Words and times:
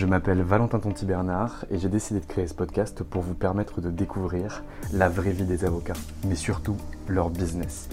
Je 0.00 0.06
m'appelle 0.06 0.40
Valentin 0.40 0.78
Tonti 0.78 1.04
Bernard 1.04 1.66
et 1.70 1.76
j'ai 1.76 1.90
décidé 1.90 2.20
de 2.20 2.24
créer 2.24 2.46
ce 2.46 2.54
podcast 2.54 3.02
pour 3.02 3.20
vous 3.20 3.34
permettre 3.34 3.82
de 3.82 3.90
découvrir 3.90 4.64
la 4.94 5.10
vraie 5.10 5.32
vie 5.32 5.44
des 5.44 5.66
avocats, 5.66 5.92
mais 6.26 6.36
surtout 6.36 6.74
leur 7.06 7.28
business. 7.28 7.86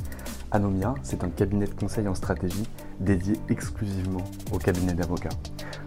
Anomia, 0.51 0.95
c'est 1.03 1.25
un 1.25 1.29
cabinet 1.29 1.65
de 1.65 1.73
conseil 1.73 2.07
en 2.07 2.15
stratégie 2.15 2.63
dédié 3.01 3.35
exclusivement 3.49 4.23
au 4.53 4.57
cabinet 4.57 4.93
d'avocats. 4.93 5.35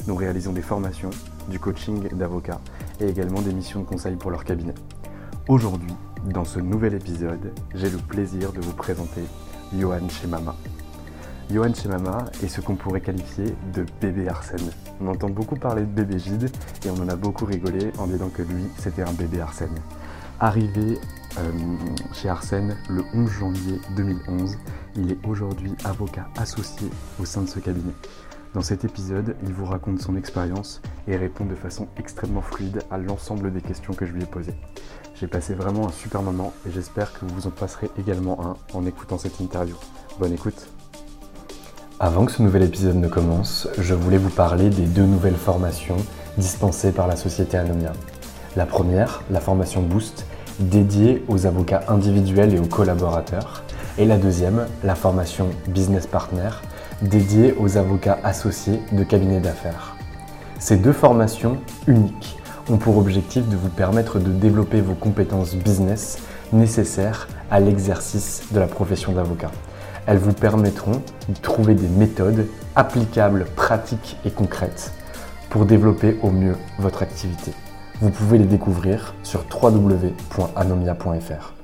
Nous 0.06 0.14
réalisons 0.14 0.52
des 0.52 0.60
formations, 0.60 1.08
du 1.48 1.58
coaching 1.58 2.06
d'avocats 2.14 2.60
et 3.00 3.06
également 3.06 3.40
des 3.40 3.54
missions 3.54 3.80
de 3.80 3.86
conseil 3.86 4.16
pour 4.16 4.30
leur 4.30 4.44
cabinet. 4.44 4.74
Aujourd'hui, 5.48 5.94
dans 6.26 6.44
ce 6.44 6.60
nouvel 6.60 6.92
épisode, 6.92 7.50
j'ai 7.74 7.88
le 7.88 7.96
plaisir 7.96 8.52
de 8.52 8.60
vous 8.60 8.74
présenter 8.74 9.22
Johan 9.74 10.06
Chemama. 10.10 10.54
Johan 11.52 11.74
Chemama 11.74 12.26
est 12.44 12.48
ce 12.48 12.60
qu'on 12.60 12.76
pourrait 12.76 13.00
qualifier 13.00 13.56
de 13.74 13.84
bébé 14.00 14.28
Arsène. 14.28 14.70
On 15.00 15.08
entend 15.08 15.28
beaucoup 15.28 15.56
parler 15.56 15.82
de 15.82 15.88
bébé 15.88 16.16
Gide 16.16 16.48
et 16.84 16.90
on 16.90 17.02
en 17.02 17.08
a 17.08 17.16
beaucoup 17.16 17.44
rigolé 17.44 17.90
en 17.98 18.06
disant 18.06 18.28
que 18.28 18.42
lui, 18.42 18.62
c'était 18.78 19.02
un 19.02 19.12
bébé 19.12 19.40
Arsène. 19.40 19.74
Arrivé 20.38 20.98
euh, 21.38 21.50
chez 22.12 22.28
Arsène 22.28 22.76
le 22.88 23.02
11 23.14 23.28
janvier 23.28 23.80
2011, 23.96 24.58
il 24.94 25.10
est 25.10 25.18
aujourd'hui 25.26 25.72
avocat 25.84 26.28
associé 26.36 26.88
au 27.20 27.24
sein 27.24 27.42
de 27.42 27.48
ce 27.48 27.58
cabinet. 27.58 27.94
Dans 28.54 28.62
cet 28.62 28.84
épisode, 28.84 29.34
il 29.42 29.52
vous 29.52 29.66
raconte 29.66 30.00
son 30.00 30.16
expérience 30.16 30.80
et 31.08 31.16
répond 31.16 31.46
de 31.46 31.56
façon 31.56 31.88
extrêmement 31.96 32.42
fluide 32.42 32.84
à 32.92 32.98
l'ensemble 32.98 33.52
des 33.52 33.60
questions 33.60 33.92
que 33.92 34.06
je 34.06 34.12
lui 34.12 34.22
ai 34.22 34.26
posées. 34.26 34.54
J'ai 35.16 35.26
passé 35.26 35.54
vraiment 35.54 35.88
un 35.88 35.92
super 35.92 36.22
moment 36.22 36.52
et 36.64 36.70
j'espère 36.70 37.12
que 37.12 37.24
vous 37.24 37.34
vous 37.34 37.46
en 37.48 37.50
passerez 37.50 37.90
également 37.98 38.38
un 38.46 38.56
en 38.72 38.86
écoutant 38.86 39.18
cette 39.18 39.40
interview. 39.40 39.74
Bonne 40.20 40.32
écoute 40.32 40.68
avant 42.02 42.24
que 42.24 42.32
ce 42.32 42.42
nouvel 42.42 42.62
épisode 42.62 42.96
ne 42.96 43.08
commence, 43.08 43.68
je 43.78 43.92
voulais 43.92 44.16
vous 44.16 44.30
parler 44.30 44.70
des 44.70 44.86
deux 44.86 45.04
nouvelles 45.04 45.36
formations 45.36 45.98
dispensées 46.38 46.92
par 46.92 47.06
la 47.06 47.14
société 47.14 47.58
Anomia. 47.58 47.92
La 48.56 48.64
première, 48.64 49.22
la 49.30 49.38
formation 49.38 49.82
Boost, 49.82 50.24
dédiée 50.60 51.22
aux 51.28 51.44
avocats 51.44 51.82
individuels 51.88 52.54
et 52.54 52.58
aux 52.58 52.66
collaborateurs. 52.66 53.64
Et 53.98 54.06
la 54.06 54.16
deuxième, 54.16 54.66
la 54.82 54.94
formation 54.94 55.50
Business 55.68 56.06
Partner, 56.06 56.48
dédiée 57.02 57.54
aux 57.60 57.76
avocats 57.76 58.18
associés 58.24 58.80
de 58.92 59.04
cabinets 59.04 59.40
d'affaires. 59.40 59.94
Ces 60.58 60.78
deux 60.78 60.94
formations 60.94 61.58
uniques 61.86 62.38
ont 62.70 62.78
pour 62.78 62.96
objectif 62.96 63.46
de 63.46 63.56
vous 63.56 63.68
permettre 63.68 64.18
de 64.18 64.30
développer 64.30 64.80
vos 64.80 64.94
compétences 64.94 65.54
business 65.54 66.16
nécessaires 66.54 67.28
à 67.50 67.60
l'exercice 67.60 68.44
de 68.52 68.58
la 68.58 68.66
profession 68.68 69.12
d'avocat. 69.12 69.50
Elles 70.10 70.18
vous 70.18 70.32
permettront 70.32 71.02
de 71.28 71.38
trouver 71.40 71.76
des 71.76 71.86
méthodes 71.86 72.48
applicables, 72.74 73.44
pratiques 73.54 74.16
et 74.24 74.32
concrètes 74.32 74.92
pour 75.50 75.66
développer 75.66 76.16
au 76.24 76.32
mieux 76.32 76.56
votre 76.80 77.04
activité. 77.04 77.52
Vous 78.00 78.10
pouvez 78.10 78.38
les 78.38 78.44
découvrir 78.44 79.14
sur 79.22 79.44
www.anomia.fr. 79.48 81.54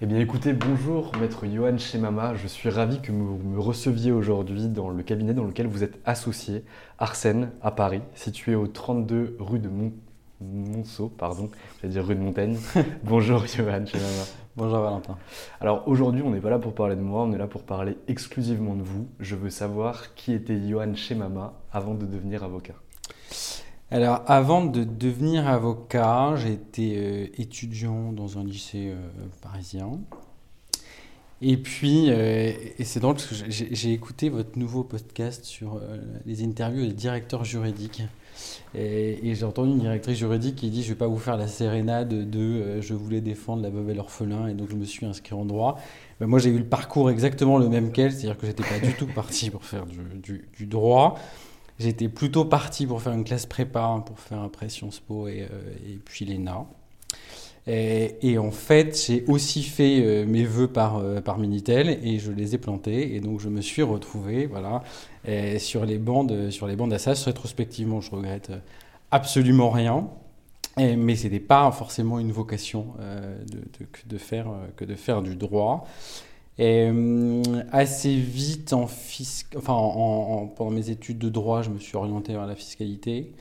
Eh 0.00 0.06
bien 0.06 0.18
écoutez, 0.18 0.54
bonjour 0.54 1.12
maître 1.20 1.44
Johan 1.46 1.76
Chemama, 1.76 2.34
je 2.36 2.46
suis 2.46 2.70
ravi 2.70 3.02
que 3.02 3.12
vous 3.12 3.38
me 3.44 3.60
receviez 3.60 4.12
aujourd'hui 4.12 4.68
dans 4.68 4.88
le 4.88 5.02
cabinet 5.02 5.34
dans 5.34 5.44
lequel 5.44 5.66
vous 5.66 5.84
êtes 5.84 5.98
associé, 6.06 6.64
Arsène, 6.98 7.50
à 7.60 7.70
Paris, 7.70 8.00
situé 8.14 8.54
au 8.54 8.66
32 8.66 9.36
rue 9.40 9.58
de 9.58 9.68
Mont 9.68 9.92
Monceau, 10.40 11.08
pardon, 11.08 11.50
j'allais 11.82 11.92
dire 11.92 12.06
rue 12.06 12.14
de 12.14 12.20
Montaigne. 12.20 12.56
bonjour 13.02 13.44
Johan 13.46 13.84
Chemama. 13.84 14.24
Bonjour 14.58 14.80
Valentin. 14.80 15.16
Alors 15.60 15.86
aujourd'hui, 15.86 16.20
on 16.20 16.30
n'est 16.30 16.40
pas 16.40 16.50
là 16.50 16.58
pour 16.58 16.74
parler 16.74 16.96
de 16.96 17.00
moi, 17.00 17.22
on 17.22 17.32
est 17.32 17.38
là 17.38 17.46
pour 17.46 17.62
parler 17.62 17.96
exclusivement 18.08 18.74
de 18.74 18.82
vous. 18.82 19.06
Je 19.20 19.36
veux 19.36 19.50
savoir 19.50 20.16
qui 20.16 20.32
était 20.32 20.60
Johan 20.68 20.96
Chemama 20.96 21.52
avant 21.70 21.94
de 21.94 22.04
devenir 22.04 22.42
avocat. 22.42 22.74
Alors 23.92 24.24
avant 24.26 24.64
de 24.64 24.82
devenir 24.82 25.46
avocat, 25.46 26.34
j'ai 26.34 26.54
été 26.54 26.96
euh, 26.96 27.26
étudiant 27.40 28.10
dans 28.10 28.40
un 28.40 28.42
lycée 28.42 28.88
euh, 28.88 28.98
parisien. 29.42 29.92
Et 31.40 31.56
puis, 31.56 32.10
euh, 32.10 32.52
et 32.78 32.82
c'est 32.82 32.98
drôle 32.98 33.14
parce 33.14 33.28
que 33.28 33.48
j'ai 33.48 33.92
écouté 33.92 34.28
votre 34.28 34.58
nouveau 34.58 34.82
podcast 34.82 35.44
sur 35.44 35.80
les 36.26 36.42
interviews 36.42 36.84
des 36.84 36.94
directeurs 36.94 37.44
juridiques. 37.44 38.02
Et, 38.74 39.34
j'ai 39.34 39.44
entendu 39.44 39.72
une 39.72 39.78
directrice 39.78 40.18
juridique 40.18 40.56
qui 40.56 40.70
dit 40.70 40.82
Je 40.82 40.88
ne 40.88 40.94
vais 40.94 40.98
pas 40.98 41.06
vous 41.06 41.18
faire 41.18 41.36
la 41.36 41.48
sérénade 41.48 42.30
de 42.30 42.40
euh, 42.40 42.82
Je 42.82 42.94
voulais 42.94 43.20
défendre 43.20 43.62
la 43.62 43.70
veuve 43.70 43.90
et 43.90 43.94
l'orphelin, 43.94 44.48
et 44.48 44.54
donc 44.54 44.70
je 44.70 44.76
me 44.76 44.84
suis 44.84 45.06
inscrit 45.06 45.34
en 45.34 45.44
droit. 45.44 45.78
Ben, 46.20 46.26
moi, 46.26 46.38
j'ai 46.38 46.50
eu 46.50 46.58
le 46.58 46.66
parcours 46.66 47.10
exactement 47.10 47.58
le 47.58 47.68
même 47.68 47.92
qu'elle, 47.92 48.12
c'est-à-dire 48.12 48.36
que 48.36 48.46
j'étais 48.46 48.64
pas 48.64 48.78
du 48.78 48.92
tout 48.94 49.06
parti 49.06 49.50
pour 49.50 49.64
faire 49.64 49.86
du, 49.86 50.66
droit. 50.66 51.18
J'étais 51.78 52.08
plutôt 52.08 52.44
parti 52.44 52.86
pour 52.86 53.00
faire 53.00 53.12
une 53.12 53.24
classe 53.24 53.46
prépa, 53.46 54.02
pour 54.04 54.18
faire 54.18 54.42
après 54.42 54.68
Sciences 54.68 55.00
Po 55.00 55.28
et, 55.28 55.42
euh, 55.42 55.88
et 55.88 55.98
puis 56.04 56.24
l'ENA. 56.24 56.66
Et, 57.70 58.38
en 58.38 58.50
fait, 58.50 58.98
j'ai 59.06 59.24
aussi 59.26 59.62
fait 59.62 60.00
euh, 60.02 60.24
mes 60.26 60.44
vœux 60.44 60.68
par, 60.68 60.96
euh, 60.96 61.20
par 61.20 61.36
Minitel 61.38 61.98
et 62.02 62.18
je 62.18 62.32
les 62.32 62.54
ai 62.54 62.58
plantés. 62.58 63.14
Et 63.14 63.20
donc, 63.20 63.40
je 63.40 63.48
me 63.50 63.60
suis 63.60 63.82
retrouvé 63.82 64.46
voilà, 64.46 64.82
euh, 65.28 65.58
sur 65.58 65.84
les 65.84 65.98
bancs 65.98 66.26
de- 66.26 66.48
sur 66.50 66.66
bancs 66.76 66.88
d'Assas. 66.88 67.22
Rétrospectivement, 67.26 68.00
je 68.00 68.10
regrette 68.10 68.50
euh, 68.50 68.58
absolument 69.10 69.70
rien. 69.70 70.08
Mais 70.78 71.16
ce 71.16 71.24
n'était 71.24 71.40
pas 71.40 71.70
forcément 71.72 72.20
une 72.20 72.30
vocation 72.30 72.86
euh, 73.00 73.36
que, 73.92 74.08
de 74.08 74.16
faire, 74.16 74.48
euh, 74.48 74.66
que 74.76 74.84
de 74.84 74.94
faire 74.94 75.22
du 75.22 75.34
droit. 75.34 75.86
Et, 76.56 76.88
euh, 76.90 77.42
assez 77.72 78.16
vite, 78.16 78.72
en 78.72 78.86
fisc... 78.86 79.54
enfin, 79.56 79.72
en- 79.74 80.42
en- 80.42 80.46
pendant 80.46 80.70
mes 80.70 80.90
études 80.90 81.18
de 81.18 81.28
droit, 81.28 81.62
je 81.62 81.70
me 81.70 81.78
suis 81.80 81.96
orienté 81.96 82.32
vers 82.32 82.46
la 82.46 82.54
fiscalité. 82.54 83.32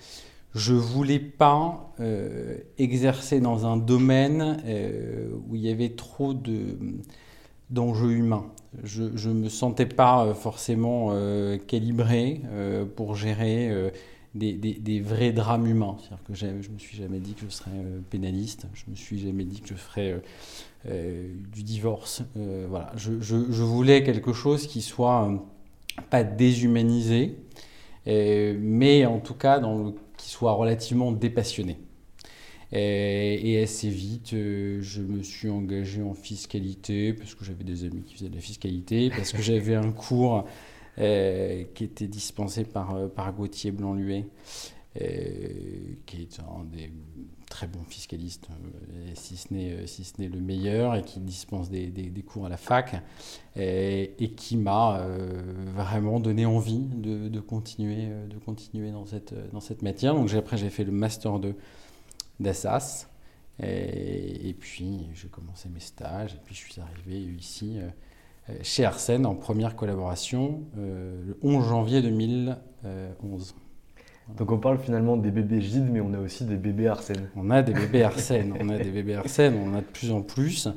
Je 0.58 0.74
voulais 0.74 1.20
pas 1.20 1.94
euh, 2.00 2.58
exercer 2.80 3.40
dans 3.40 3.68
un 3.68 3.78
domaine 3.78 4.58
euh, 4.66 5.30
où 5.48 5.56
il 5.56 5.62
y 5.62 5.70
avait 5.70 5.90
trop 5.90 6.34
de 6.34 6.78
d'enjeux 7.70 8.12
humains. 8.12 8.48
Je 8.84 9.04
ne 9.04 9.34
me 9.34 9.50
sentais 9.50 9.86
pas 9.86 10.26
euh, 10.26 10.34
forcément 10.34 11.10
euh, 11.12 11.58
calibré 11.60 12.42
pour 12.96 13.16
gérer 13.16 13.92
des, 14.34 15.00
vrais 15.00 15.32
drames 15.32 15.68
humains. 15.68 15.98
C'est-à-dire 16.00 16.24
que 16.26 16.34
je 16.34 16.70
ne 16.70 16.74
me 16.74 16.80
suis 16.80 16.98
jamais 16.98 17.20
dit 17.20 17.34
que 17.34 17.42
je 17.48 17.50
serais 17.50 17.84
pénaliste, 18.10 18.66
je 18.74 18.90
me 18.90 18.96
suis 18.96 19.20
jamais 19.20 19.44
dit 19.44 19.62
que 19.62 19.70
je 19.70 19.76
ferais 19.76 20.20
du 20.86 21.62
divorce. 21.62 22.24
voilà, 22.36 22.92
je, 22.96 23.64
voulais 23.64 24.02
quelque 24.02 24.34
chose 24.34 24.66
qui 24.66 24.82
soit 24.82 25.30
pas 26.10 26.24
déshumanisé, 26.24 27.38
mais 28.08 29.06
en 29.06 29.20
tout 29.20 29.36
cas 29.36 29.60
dans 29.60 29.94
soit 30.28 30.54
relativement 30.54 31.12
dépassionné. 31.12 31.78
Et, 32.74 33.62
assez 33.64 33.90
vite, 33.90 34.34
euh, 34.34 34.82
je 34.82 35.02
me 35.02 35.24
suis 35.24 35.50
engagé 35.50 36.02
en 36.02 36.14
fiscalité 36.14 37.14
parce 37.14 37.34
que 37.34 37.46
j'avais 37.46 37.64
des 37.64 37.86
amis 37.86 38.04
qui 38.04 38.16
faisaient 38.16 38.30
de 38.30 38.36
la 38.36 38.42
fiscalité, 38.42 39.10
parce 39.10 39.32
que 39.32 39.42
j'avais 39.42 39.76
un 39.76 39.92
cours 39.92 40.46
euh, 41.00 41.64
qui 41.74 41.86
était 41.86 42.08
dispensé 42.08 42.66
par, 42.66 42.96
euh, 42.96 43.08
par 43.08 43.32
Gauthier 43.34 43.72
Blanc-Luet, 43.72 44.26
qui 44.96 46.22
est 46.22 46.40
un 46.40 46.66
des 46.66 46.92
très 47.50 47.68
bons 47.68 47.84
fiscalistes, 47.84 48.48
si 49.16 49.38
ce 49.38 49.54
n'est 49.54 49.88
si 49.88 50.04
ce 50.04 50.22
le 50.22 50.40
meilleur, 50.40 50.96
et 50.96 51.04
qui 51.04 51.20
dispense 51.20 51.70
des, 51.70 52.24
cours 52.28 52.46
à 52.46 52.50
la 52.50 52.58
fac, 52.58 53.02
et, 53.56 54.34
qui 54.36 54.58
m'a 54.58 55.02
vraiment 55.76 56.20
donné 56.20 56.46
envie 56.46 56.86
de, 56.86 57.40
continuer, 57.40 58.10
de 58.30 58.38
continuer 58.38 58.92
dans 58.92 59.06
cette, 59.06 59.34
dans 59.52 59.62
cette 59.62 59.82
matière. 59.82 60.14
Donc 60.14 60.32
après, 60.34 60.58
j'ai 60.58 60.70
fait 60.70 60.84
le 60.84 60.92
master 60.92 61.40
de 61.40 61.56
d'Assas. 62.40 63.08
Et, 63.60 64.56
puis, 64.60 65.08
j'ai 65.14 65.30
commencé 65.30 65.68
mes 65.70 65.80
stages, 65.80 66.36
et 66.36 66.40
puis 66.46 66.54
je 66.54 66.72
suis 66.72 66.80
arrivé 66.80 67.20
ici 67.20 67.80
euh, 68.50 68.54
chez 68.62 68.86
Arsène 68.86 69.26
en 69.26 69.34
première 69.34 69.76
collaboration 69.76 70.64
euh, 70.78 71.24
le 71.26 71.38
11 71.42 71.68
janvier 71.68 72.02
2011. 72.04 73.56
Donc 74.36 74.52
on 74.52 74.58
parle 74.58 74.80
finalement 74.80 75.16
des 75.16 75.32
bébés 75.32 75.62
Gide, 75.62 75.90
mais 75.92 76.02
on 76.02 76.14
a 76.14 76.20
aussi 76.20 76.44
des 76.44 76.58
bébés 76.58 76.88
Arsène. 76.88 77.30
On 77.36 77.50
a 77.50 77.62
des 77.62 77.74
bébés 77.74 78.04
Arsène, 78.04 78.54
on 78.60 78.70
a 78.70 78.78
des 78.78 78.92
bébés 78.92 79.16
Arsène, 79.16 79.56
on 79.56 79.74
a 79.74 79.82
de 79.82 79.86
plus 79.86 80.12
en 80.12 80.22
plus, 80.22 80.68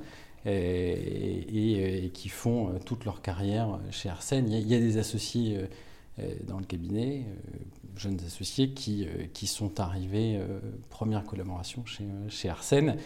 et, 0.46 2.10
qui 2.14 2.28
font 2.28 2.68
euh, 2.68 2.78
toute 2.84 3.04
leur 3.04 3.22
carrière 3.22 3.80
chez 3.90 4.08
Arsène. 4.08 4.50
Il 4.50 4.68
y 4.68 4.74
a, 4.74 4.78
des 4.78 4.98
associés 4.98 5.58
dans 6.46 6.58
le 6.58 6.64
cabinet 6.64 7.24
jeunes 8.00 8.18
associés 8.26 8.70
qui, 8.70 9.06
euh, 9.06 9.26
qui 9.32 9.46
sont 9.46 9.78
arrivés, 9.78 10.36
euh, 10.36 10.60
première 10.88 11.24
collaboration 11.24 11.84
chez, 11.84 12.04
euh, 12.04 12.28
chez 12.28 12.48
Arsène. 12.48 12.96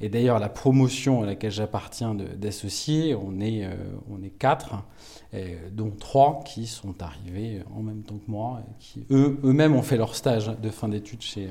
Et 0.00 0.08
d'ailleurs, 0.08 0.38
la 0.38 0.48
promotion 0.48 1.22
à 1.22 1.26
laquelle 1.26 1.52
j'appartiens 1.52 2.14
d'associés, 2.14 3.14
on 3.14 3.38
est, 3.40 3.68
on 4.08 4.22
est 4.22 4.30
quatre, 4.30 4.82
dont 5.72 5.90
trois 5.90 6.42
qui 6.44 6.66
sont 6.66 7.02
arrivés 7.02 7.62
en 7.74 7.82
même 7.82 8.02
temps 8.02 8.18
que 8.18 8.30
moi, 8.30 8.62
qui 8.78 9.04
eux, 9.10 9.38
eux-mêmes 9.44 9.74
ont 9.74 9.82
fait 9.82 9.96
leur 9.96 10.14
stage 10.14 10.48
de 10.48 10.70
fin 10.70 10.88
d'études 10.88 11.22
chez, 11.22 11.48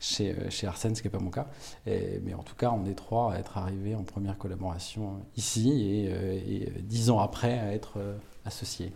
chez, 0.00 0.34
chez 0.50 0.66
Arsène, 0.66 0.94
ce 0.94 1.02
qui 1.02 1.08
n'est 1.08 1.12
pas 1.12 1.22
mon 1.22 1.30
cas. 1.30 1.48
mais 1.86 2.34
en 2.34 2.42
tout 2.42 2.54
cas, 2.54 2.70
on 2.70 2.86
est 2.86 2.94
trois 2.94 3.34
à 3.34 3.38
être 3.38 3.58
arrivés 3.58 3.94
en 3.94 4.02
première 4.02 4.38
collaboration 4.38 5.20
ici 5.36 5.82
et, 5.82 6.62
et 6.64 6.72
dix 6.80 7.10
ans 7.10 7.18
après 7.18 7.58
à 7.58 7.72
être 7.72 7.98
associés. 8.44 8.92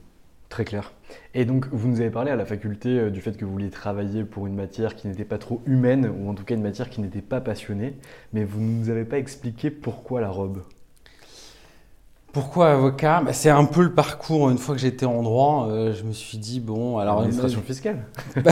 Très 0.50 0.64
clair. 0.64 0.92
Et 1.32 1.44
donc, 1.44 1.68
vous 1.70 1.86
nous 1.86 2.00
avez 2.00 2.10
parlé 2.10 2.32
à 2.32 2.36
la 2.36 2.44
faculté 2.44 2.88
euh, 2.88 3.10
du 3.10 3.20
fait 3.20 3.36
que 3.36 3.44
vous 3.44 3.52
vouliez 3.52 3.70
travailler 3.70 4.24
pour 4.24 4.48
une 4.48 4.56
matière 4.56 4.96
qui 4.96 5.06
n'était 5.06 5.24
pas 5.24 5.38
trop 5.38 5.62
humaine, 5.64 6.06
ou 6.06 6.28
en 6.28 6.34
tout 6.34 6.42
cas 6.42 6.56
une 6.56 6.62
matière 6.62 6.90
qui 6.90 7.00
n'était 7.00 7.22
pas 7.22 7.40
passionnée, 7.40 7.96
mais 8.32 8.42
vous 8.42 8.60
ne 8.60 8.80
nous 8.80 8.90
avez 8.90 9.04
pas 9.04 9.18
expliqué 9.18 9.70
pourquoi 9.70 10.20
la 10.20 10.28
robe? 10.28 10.64
Pourquoi 12.32 12.70
avocat? 12.70 13.22
Bah, 13.22 13.32
C'est 13.32 13.50
un 13.50 13.64
peu 13.64 13.82
le 13.82 13.92
parcours. 13.92 14.50
Une 14.50 14.58
fois 14.58 14.74
que 14.74 14.80
j'étais 14.80 15.06
en 15.06 15.22
droit, 15.22 15.66
euh, 15.68 15.94
je 15.94 16.04
me 16.04 16.12
suis 16.12 16.38
dit, 16.38 16.60
bon, 16.60 16.98
alors. 16.98 17.20
Administration 17.20 17.62
fiscale 17.62 18.06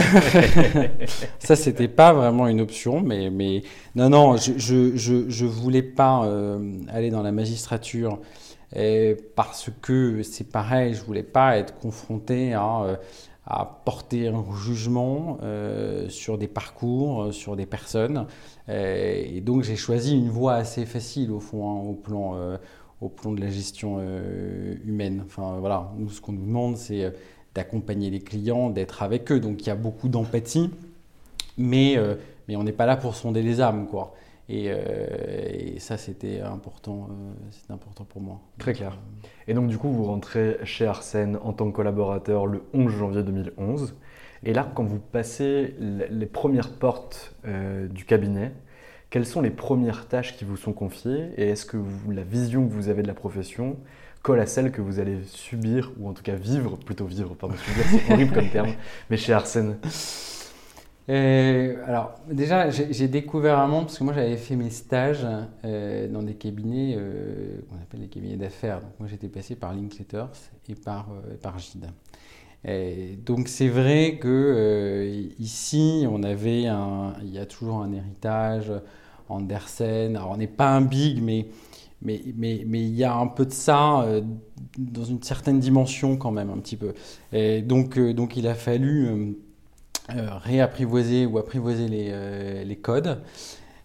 Ça, 1.39 1.55
c'était 1.55 1.87
pas 1.87 2.13
vraiment 2.13 2.47
une 2.47 2.59
option, 2.59 2.99
mais, 3.01 3.29
mais 3.29 3.63
non, 3.95 4.09
non, 4.09 4.37
je, 4.37 4.53
je, 4.57 5.29
je, 5.29 5.45
voulais 5.45 5.81
pas 5.81 6.25
euh, 6.25 6.79
aller 6.89 7.09
dans 7.09 7.23
la 7.23 7.31
magistrature 7.31 8.19
parce 9.35 9.71
que 9.81 10.21
c'est 10.21 10.49
pareil, 10.51 10.93
je 10.93 11.03
voulais 11.03 11.23
pas 11.23 11.57
être 11.57 11.73
confronté 11.79 12.53
à, 12.53 12.81
euh, 12.83 12.95
à 13.47 13.81
porter 13.83 14.27
un 14.27 14.45
jugement 14.55 15.39
euh, 15.41 16.07
sur 16.09 16.37
des 16.37 16.47
parcours, 16.47 17.33
sur 17.33 17.55
des 17.55 17.65
personnes. 17.65 18.27
et 18.67 19.41
donc 19.41 19.63
j'ai 19.63 19.75
choisi 19.75 20.15
une 20.15 20.29
voie 20.29 20.53
assez 20.53 20.85
facile 20.85 21.31
au 21.31 21.39
fond, 21.39 21.67
hein, 21.67 21.81
au, 21.89 21.93
plan, 21.93 22.35
au 23.01 23.09
plan 23.09 23.31
de 23.31 23.41
la 23.41 23.49
gestion 23.49 23.99
humaine. 24.85 25.23
Enfin 25.25 25.57
voilà, 25.59 25.91
nous 25.97 26.09
ce 26.09 26.21
qu'on 26.21 26.33
nous 26.33 26.45
demande 26.45 26.77
c'est 26.77 27.13
d'accompagner 27.55 28.09
les 28.09 28.19
clients, 28.19 28.69
d'être 28.69 29.03
avec 29.03 29.31
eux. 29.31 29.39
Donc 29.39 29.61
il 29.61 29.67
y 29.67 29.71
a 29.71 29.75
beaucoup 29.75 30.09
d'empathie, 30.09 30.69
mais, 31.57 31.97
mais 32.47 32.55
on 32.55 32.63
n'est 32.63 32.71
pas 32.71 32.85
là 32.85 32.97
pour 32.97 33.15
sonder 33.15 33.41
les 33.41 33.61
âmes. 33.61 33.87
quoi. 33.87 34.15
Euh, 34.49 35.47
et, 35.49 35.79
ça, 35.79 35.97
c'était 35.97 36.41
important, 36.41 37.09
euh, 37.11 37.73
important 37.73 38.03
pour 38.03 38.21
moi. 38.21 38.39
Très 38.57 38.73
clair. 38.73 38.97
Et 39.47 39.53
donc, 39.53 39.67
du 39.67 39.77
coup, 39.77 39.89
vous 39.89 40.05
rentrez 40.05 40.57
chez 40.63 40.85
Arsène 40.85 41.37
en 41.43 41.53
tant 41.53 41.69
que 41.69 41.75
collaborateur 41.75 42.47
le 42.47 42.63
11 42.73 42.91
janvier 42.91 43.23
2011. 43.23 43.95
Et 44.43 44.53
là, 44.53 44.69
quand 44.73 44.83
vous 44.83 44.99
passez 44.99 45.75
les 45.79 46.25
premières 46.25 46.71
portes 46.71 47.35
euh, 47.45 47.87
du 47.87 48.05
cabinet, 48.05 48.53
quelles 49.09 49.25
sont 49.25 49.41
les 49.41 49.49
premières 49.49 50.07
tâches 50.07 50.37
qui 50.37 50.45
vous 50.45 50.57
sont 50.57 50.73
confiées 50.73 51.31
Et 51.37 51.49
est-ce 51.49 51.65
que 51.65 51.77
la 52.09 52.23
vision 52.23 52.67
que 52.67 52.73
vous 52.73 52.89
avez 52.89 53.01
de 53.01 53.07
la 53.07 53.13
profession 53.13 53.77
colle 54.21 54.39
à 54.39 54.45
celle 54.45 54.71
que 54.71 54.81
vous 54.81 54.99
allez 54.99 55.19
subir, 55.25 55.91
ou 55.97 56.09
en 56.09 56.13
tout 56.13 56.23
cas 56.23 56.35
vivre, 56.35 56.77
plutôt 56.77 57.05
vivre, 57.05 57.35
pardon, 57.35 57.55
c'est 57.57 58.13
horrible 58.13 58.33
comme 58.33 58.49
terme, 58.49 58.71
mais 59.09 59.17
chez 59.17 59.33
Arsène? 59.33 59.77
Alors, 61.07 62.19
déjà, 62.29 62.69
j'ai 62.69 63.07
découvert 63.07 63.57
un 63.57 63.67
monde 63.67 63.85
parce 63.85 63.97
que 63.97 64.03
moi, 64.03 64.13
j'avais 64.13 64.37
fait 64.37 64.55
mes 64.55 64.69
stages 64.69 65.25
euh, 65.65 66.07
dans 66.07 66.21
des 66.21 66.35
cabinets 66.35 66.95
euh, 66.97 67.61
qu'on 67.67 67.77
appelle 67.77 68.01
les 68.01 68.09
cabinets 68.09 68.35
d'affaires. 68.35 68.79
Donc, 68.81 68.91
moi, 68.99 69.07
j'étais 69.09 69.27
passé 69.27 69.55
par 69.55 69.73
Linkletters 69.73 70.27
et 70.67 70.75
par, 70.75 71.07
euh, 71.09 71.35
par 71.41 71.57
Gide. 71.57 71.87
Donc, 73.25 73.47
c'est 73.47 73.67
vrai 73.67 74.17
que 74.19 75.31
ici, 75.39 76.05
on 76.09 76.23
avait 76.23 76.67
un, 76.67 77.13
il 77.21 77.31
y 77.31 77.39
a 77.39 77.45
toujours 77.45 77.81
un 77.81 77.91
héritage 77.93 78.71
Andersen. 79.29 80.15
Alors, 80.15 80.31
on 80.31 80.37
n'est 80.37 80.47
pas 80.47 80.69
un 80.69 80.81
big, 80.81 81.21
mais 81.21 81.47
mais, 82.01 82.21
mais, 82.37 82.63
mais, 82.65 82.81
il 82.81 82.95
y 82.95 83.03
a 83.03 83.13
un 83.13 83.27
peu 83.27 83.45
de 83.45 83.51
ça 83.51 84.05
dans 84.77 85.03
une 85.03 85.21
certaine 85.21 85.59
dimension 85.59 86.15
quand 86.15 86.31
même, 86.31 86.49
un 86.49 86.59
petit 86.59 86.77
peu. 86.77 86.93
Donc, 87.63 87.99
donc 87.99 88.37
il 88.37 88.47
a 88.47 88.55
fallu 88.55 89.35
euh, 90.15 90.27
réapprivoiser 90.43 91.27
ou 91.27 91.37
apprivoiser 91.37 91.87
les, 91.87 92.07
euh, 92.09 92.63
les 92.63 92.75
codes. 92.77 93.21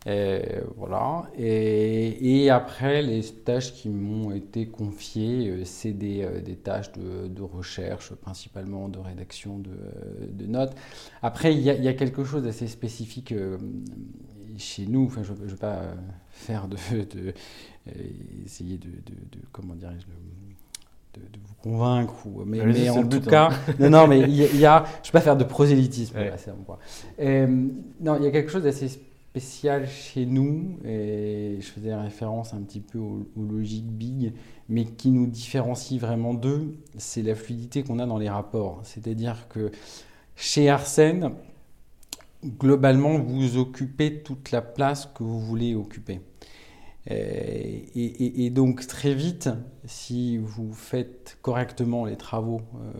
Euh, 0.06 0.42
voilà. 0.76 1.30
Et, 1.36 2.42
et, 2.44 2.50
après, 2.50 3.02
les 3.02 3.22
tâches 3.22 3.72
qui 3.72 3.88
m'ont 3.88 4.32
été 4.32 4.66
confiées, 4.66 5.64
c'est 5.64 5.92
des, 5.92 6.26
des, 6.44 6.56
tâches 6.56 6.92
de, 6.92 7.28
de, 7.28 7.42
recherche, 7.42 8.12
principalement 8.14 8.88
de 8.88 8.98
rédaction 8.98 9.58
de, 9.58 9.70
de 10.28 10.46
notes. 10.46 10.74
Après, 11.22 11.54
il 11.54 11.60
y, 11.60 11.70
a, 11.70 11.74
il 11.74 11.84
y, 11.84 11.88
a, 11.88 11.94
quelque 11.94 12.24
chose 12.24 12.42
d'assez 12.42 12.66
spécifique 12.66 13.34
chez 14.58 14.86
nous. 14.86 15.06
Enfin, 15.06 15.22
je 15.22 15.32
ne 15.32 15.36
veux 15.38 15.56
pas 15.56 15.82
faire 16.30 16.68
de, 16.68 16.76
de 17.14 17.34
essayer 18.44 18.78
de, 18.78 18.88
comment 19.52 19.74
dirais-je 19.74 20.06
de, 20.06 21.38
vous 21.46 21.54
convaincre, 21.62 22.14
ou, 22.26 22.44
mais, 22.44 22.64
mais 22.64 22.90
en 22.90 23.06
tout 23.06 23.20
cas, 23.20 23.50
hein. 23.52 23.74
non, 23.78 23.90
non, 23.90 24.06
mais 24.08 24.20
il 24.20 24.34
y, 24.34 24.66
a, 24.66 24.84
je 25.02 25.08
ne 25.08 25.12
vais 25.12 25.12
pas 25.12 25.20
faire 25.20 25.36
de 25.36 25.44
prosélytisme. 25.44 26.16
Euh, 27.20 27.46
non, 28.00 28.16
il 28.16 28.24
y 28.24 28.26
a 28.26 28.30
quelque 28.30 28.50
chose 28.50 28.64
d'assez 28.64 29.00
spécial 29.34 29.88
chez 29.88 30.26
nous, 30.26 30.78
et 30.84 31.56
je 31.58 31.66
faisais 31.66 31.92
référence 31.92 32.54
un 32.54 32.60
petit 32.60 32.78
peu 32.78 33.00
aux, 33.00 33.26
logiques 33.36 33.90
big, 33.90 34.32
mais 34.68 34.84
qui 34.84 35.10
nous 35.10 35.26
différencie 35.26 36.00
vraiment 36.00 36.34
d'eux, 36.34 36.76
c'est 36.98 37.22
la 37.22 37.34
fluidité 37.34 37.82
qu'on 37.82 37.98
a 37.98 38.06
dans 38.06 38.18
les 38.18 38.28
rapports. 38.28 38.80
C'est-à-dire 38.84 39.48
que 39.48 39.72
chez 40.36 40.70
Arsène, 40.70 41.32
globalement, 42.44 43.18
vous 43.18 43.56
occupez 43.56 44.22
toute 44.22 44.52
la 44.52 44.62
place 44.62 45.06
que 45.12 45.24
vous 45.24 45.40
voulez 45.40 45.74
occuper. 45.74 46.20
Euh, 47.10 47.80
et, 47.96 48.50
donc 48.50 48.86
très 48.86 49.14
vite, 49.14 49.50
si 49.84 50.36
vous 50.36 50.72
faites 50.72 51.38
correctement 51.42 52.04
les 52.04 52.16
travaux 52.16 52.60
euh, 52.76 52.92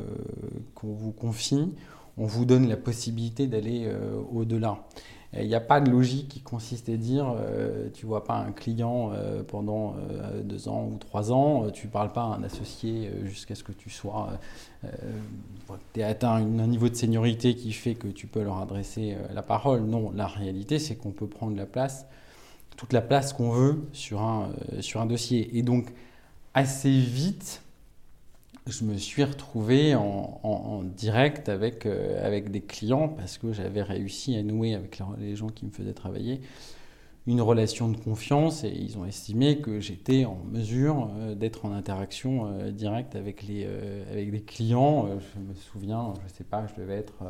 qu'on 0.75 0.95
vous 0.95 1.13
confie, 1.13 1.73
on 2.17 2.27
vous 2.27 2.45
donne 2.45 2.69
la 2.69 2.77
possibilité 2.77 3.47
d'aller 3.47 3.85
euh, 3.85 4.21
au-delà. 4.33 4.85
Il 5.41 5.49
n'y 5.49 5.55
a 5.55 5.61
pas 5.61 5.81
de 5.81 5.91
logique 5.91 6.29
qui 6.29 6.41
consiste 6.41 6.89
à 6.89 6.97
dire 6.97 7.35
tu 7.93 8.07
vois 8.07 8.25
pas 8.25 8.37
un 8.37 8.53
client 8.53 9.11
pendant 9.49 9.97
deux 10.45 10.69
ans 10.69 10.89
ou 10.93 10.99
trois 10.99 11.33
ans, 11.33 11.71
tu 11.73 11.89
parles 11.89 12.13
pas 12.13 12.23
à 12.23 12.37
un 12.37 12.45
associé 12.45 13.11
jusqu'à 13.25 13.55
ce 13.55 13.65
que 13.65 13.73
tu 13.73 13.91
sois 13.91 14.29
tu 15.93 16.03
atteint 16.03 16.35
un 16.35 16.67
niveau 16.67 16.89
de 16.89 16.95
seniorité 16.95 17.57
qui 17.57 17.73
fait 17.73 17.95
que 17.95 18.07
tu 18.09 18.29
peux 18.29 18.43
leur 18.43 18.59
adresser 18.59 19.17
la 19.33 19.43
parole. 19.43 19.81
Non, 19.81 20.13
la 20.15 20.29
réalité 20.29 20.79
c'est 20.79 20.95
qu'on 20.95 21.11
peut 21.11 21.27
prendre 21.27 21.57
la 21.57 21.67
place 21.67 22.07
toute 22.77 22.93
la 22.93 23.01
place 23.01 23.33
qu'on 23.33 23.51
veut 23.51 23.85
sur 23.93 24.21
un, 24.21 24.51
euh, 24.73 24.83
sur 24.83 25.01
un 25.01 25.07
dossier. 25.07 25.57
Et 25.57 25.63
donc, 25.63 25.93
assez 26.55 26.91
vite, 26.91 27.63
je 28.67 28.85
me 28.85 28.97
suis 28.97 29.25
retrouvé 29.25 29.95
en, 29.95 30.41
en- 30.43 30.83
direct 30.85 31.49
avec, 31.49 31.87
euh, 31.87 32.25
avec 32.27 32.51
des 32.51 32.61
clients 32.63 33.09
parce 33.09 33.39
que 33.39 33.53
j'avais 33.53 33.83
réussi 33.83 34.37
à 34.37 34.43
nouer 34.43 34.75
avec 34.75 35.01
les- 35.19 35.37
gens 35.37 35.49
qui 35.49 35.67
me 35.67 35.71
faisaient 35.71 35.93
travailler 35.95 36.41
une 37.27 37.41
relation 37.43 37.89
de 37.89 37.97
confiance 37.97 38.65
et 38.65 38.71
ils 38.71 38.99
ont 38.99 39.07
estimé 39.07 39.59
que 39.61 39.81
j'étais 39.81 40.25
en 40.27 40.39
mesure 40.53 41.11
euh, 41.19 41.35
d'être 41.35 41.65
en 41.67 41.73
interaction 41.73 42.47
euh, 42.49 42.71
directe 42.73 43.17
avec, 43.17 43.43
les, 43.45 43.67
avec 44.13 44.31
des 44.31 44.43
clients. 44.43 45.09
Je 45.21 45.41
me 45.41 45.55
souviens, 45.55 46.15
je 46.21 46.25
ne 46.25 46.29
sais 46.37 46.45
pas, 46.45 46.67
je 46.67 46.81
devais 46.81 46.97
être 46.97 47.25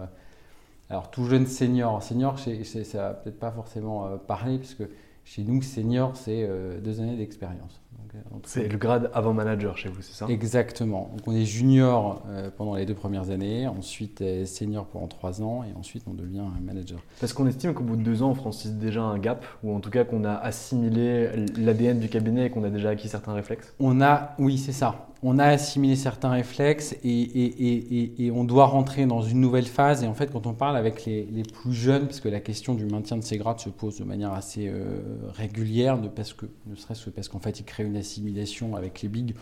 alors 0.91 1.11
tout 1.11 1.27
jeune 1.27 1.47
senior. 1.47 2.03
Senior, 2.03 2.39
chez- 2.39 2.65
ça 2.65 2.99
va 2.99 3.15
peut-être 3.15 3.39
pas 3.39 3.51
forcément 3.53 4.19
parler 4.19 4.59
parce 4.59 4.75
que 4.75 4.85
chez 5.25 5.43
nous, 5.43 5.63
senior, 5.63 6.17
c'est 6.17 6.49
deux 6.83 7.01
années 7.01 7.17
d'expérience. 7.17 7.81
Euh, 8.15 8.19
C'est 8.45 8.69
le 8.69 8.79
grade 8.79 9.11
avant 9.15 9.33
manager 9.33 9.77
chez 9.77 9.89
vous, 9.89 10.03
c'est 10.03 10.15
ça? 10.15 10.27
Exactement. 10.29 11.11
Donc 11.17 11.27
on 11.27 11.35
est 11.35 11.45
junior 11.45 12.23
euh, 12.29 12.51
pendant 12.57 12.75
les 12.75 12.87
deux 12.87 12.95
premières 12.95 13.31
années, 13.31 13.67
ensuite 13.67 14.21
euh, 14.21 14.45
senior 14.45 14.87
pendant 14.87 15.07
trois 15.09 15.43
ans 15.43 15.65
et 15.65 15.77
ensuite 15.79 16.05
on 16.07 16.15
devient 16.15 16.41
un 16.41 16.61
manager. 16.61 17.01
Parce 17.21 17.33
qu'on 17.33 17.47
estime 17.47 17.75
qu'au 17.75 17.85
bout 17.85 17.97
de 17.97 18.03
deux 18.03 18.23
ans, 18.23 18.31
on 18.31 18.35
franchit 18.35 18.71
déjà 18.71 19.03
un 19.03 19.19
gap, 19.19 19.45
ou 19.63 19.75
en 19.75 19.81
tout 19.81 19.91
cas 19.91 20.05
qu'on 20.05 20.25
a 20.25 20.35
assimilé 20.35 21.47
l'ADN 21.57 21.99
du 21.99 22.09
cabinet 22.09 22.47
et 22.47 22.51
qu'on 22.51 22.65
a 22.65 22.71
déjà 22.71 22.91
acquis 22.91 23.09
certains 23.09 23.33
réflexes? 23.33 23.73
On 23.81 24.01
a, 24.01 24.35
oui, 24.39 24.59
c'est 24.59 24.73
ça. 24.73 25.09
On 25.27 25.39
a 25.39 25.47
assimilé 25.47 25.97
certains 25.97 26.29
réflexes 26.29 26.95
et, 27.03 28.31
on 28.31 28.45
doit 28.45 28.67
rentrer 28.67 29.07
dans 29.07 29.23
une 29.23 29.41
nouvelle 29.41 29.65
phase. 29.65 30.05
Et 30.05 30.07
en 30.07 30.13
fait, 30.13 30.31
quand 30.31 30.47
on 30.47 30.53
parle 30.53 30.77
avec 30.77 31.07
les, 31.07 31.43
plus 31.51 31.73
jeunes, 31.73 32.05
parce 32.05 32.21
que 32.21 32.29
la 32.29 32.41
question 32.41 32.75
du 32.75 32.85
maintien 32.85 33.17
de 33.17 33.25
ces 33.25 33.39
grades 33.39 33.59
se 33.59 33.71
pose 33.71 33.99
de 33.99 34.05
manière 34.05 34.35
assez 34.35 34.69
euh, 34.69 35.01
régulière, 35.31 35.99
que, 36.37 36.47
ne 36.67 36.75
serait-ce 36.75 37.07
que 37.07 37.11
parce 37.11 37.29
qu'en 37.29 37.39
fait, 37.39 37.59
ils 37.59 37.65
créent 37.65 37.87
une 37.87 37.97
assimilation 37.97 38.77
avec 38.77 39.01
les 39.01 39.09
bigs 39.09 39.35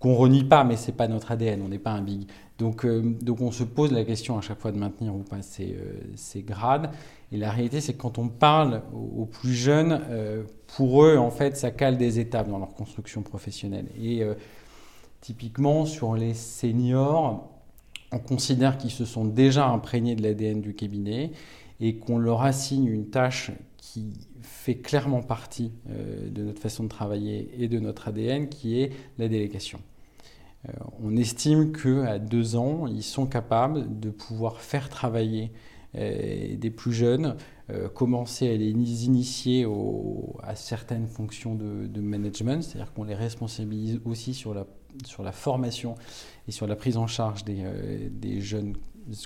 qu'on 0.00 0.16
renie 0.16 0.42
pas, 0.42 0.64
mais 0.64 0.74
c'est 0.74 0.90
pas 0.96 1.06
notre 1.06 1.30
ADN, 1.30 1.62
on 1.62 1.68
n'est 1.68 1.78
pas 1.78 1.92
un 1.92 2.02
big. 2.02 2.26
Donc, 2.58 2.84
euh, 2.84 3.00
donc 3.22 3.40
on 3.40 3.52
se 3.52 3.62
pose 3.62 3.92
la 3.92 4.02
question 4.02 4.36
à 4.36 4.40
chaque 4.40 4.58
fois 4.58 4.72
de 4.72 4.78
maintenir 4.78 5.14
ou 5.14 5.20
pas 5.20 5.40
ces, 5.40 5.76
euh, 5.78 6.00
ces 6.16 6.42
grades. 6.42 6.90
Et 7.30 7.36
la 7.36 7.52
réalité, 7.52 7.80
c'est 7.80 7.92
que 7.92 8.02
quand 8.02 8.18
on 8.18 8.26
parle 8.26 8.82
aux, 8.92 9.22
aux 9.22 9.26
plus 9.26 9.54
jeunes, 9.54 10.00
pour 10.76 11.04
eux, 11.04 11.16
en 11.16 11.30
fait, 11.30 11.56
ça 11.56 11.70
cale 11.70 11.96
des 11.96 12.18
étapes 12.18 12.48
dans 12.48 12.58
leur 12.58 12.74
construction 12.74 13.22
professionnelle. 13.22 13.86
Et 14.02 14.24
typiquement, 15.22 15.86
sur 15.86 16.14
les 16.14 16.34
seniors, 16.34 17.48
on 18.12 18.18
considère 18.18 18.76
qu'ils 18.76 18.90
se 18.90 19.06
sont 19.06 19.24
déjà 19.24 19.66
imprégnés 19.66 20.14
de 20.14 20.22
l'ADN 20.22 20.60
du 20.60 20.74
cabinet 20.74 21.32
et 21.80 21.96
qu'on 21.96 22.18
leur 22.18 22.42
assigne 22.42 22.86
une 22.86 23.08
tâche 23.08 23.52
qui 23.78 24.12
fait 24.42 24.76
clairement 24.76 25.22
partie 25.22 25.72
euh, 25.88 26.28
de 26.28 26.42
notre 26.42 26.60
façon 26.60 26.84
de 26.84 26.88
travailler 26.88 27.50
et 27.58 27.68
de 27.68 27.78
notre 27.78 28.08
ADN, 28.08 28.48
qui 28.48 28.80
est 28.80 28.92
la 29.18 29.28
délégation. 29.28 29.80
Euh, 30.68 30.72
on 31.02 31.16
estime 31.16 31.72
qu'à 31.72 32.18
deux 32.18 32.56
ans, 32.56 32.86
ils 32.86 33.02
sont 33.02 33.26
capables 33.26 33.98
de 34.00 34.10
pouvoir 34.10 34.60
faire 34.60 34.88
travailler 34.88 35.52
euh, 35.94 36.56
des 36.56 36.70
plus 36.70 36.92
jeunes, 36.92 37.36
commencer 37.94 38.52
à 38.52 38.56
les 38.56 39.06
initier 39.06 39.66
à 40.42 40.54
certaines 40.56 41.06
fonctions 41.06 41.54
de 41.54 42.00
management, 42.02 42.62
c'est-à-dire 42.62 42.92
qu'on 42.92 43.04
les 43.04 43.14
responsabilise 43.14 43.98
aussi 44.04 44.34
sur 44.34 44.52
la, 44.52 44.66
sur 45.04 45.22
la 45.22 45.32
formation 45.32 45.94
et 46.48 46.52
sur 46.52 46.66
la 46.66 46.76
prise 46.76 46.96
en 46.96 47.06
charge 47.06 47.44
des, 47.44 47.62
euh, 47.62 48.08
des 48.10 48.40
jeunes 48.40 48.76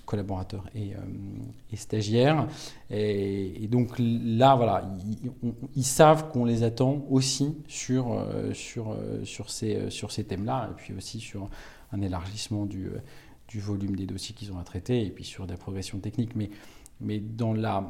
collaborateurs 0.05 0.65
et, 0.75 0.95
euh, 0.95 1.77
stagiaires. 1.77 2.49
Et, 2.91 3.67
donc 3.69 3.95
là, 3.99 4.55
voilà, 4.55 4.89
ils, 5.75 5.85
savent 5.85 6.31
qu'on 6.31 6.45
les 6.45 6.63
attend 6.63 7.05
aussi 7.11 7.55
sur, 7.69 8.13
euh, 8.13 8.55
sur, 8.55 8.97
sur 9.25 9.51
ces, 9.51 9.91
sur 9.91 10.13
ces 10.13 10.25
thèmes-là, 10.25 10.71
et 10.71 10.75
puis 10.77 10.95
aussi 10.95 11.21
sur 11.21 11.49
un 11.93 12.01
élargissement 12.01 12.65
du, 12.65 12.91
du 13.49 13.61
volume 13.61 13.97
des 13.97 14.07
dossiers 14.07 14.35
qu'ils 14.35 14.53
ont 14.53 14.59
à 14.59 14.65
traiter, 14.65 15.05
et 15.05 15.11
puis 15.11 15.25
sur 15.25 15.47
des 15.47 15.57
progressions 15.57 15.99
techniques. 15.99 16.35
Mais, 16.35 16.51
mais 17.01 17.21
dans 17.21 17.53
la 17.53 17.87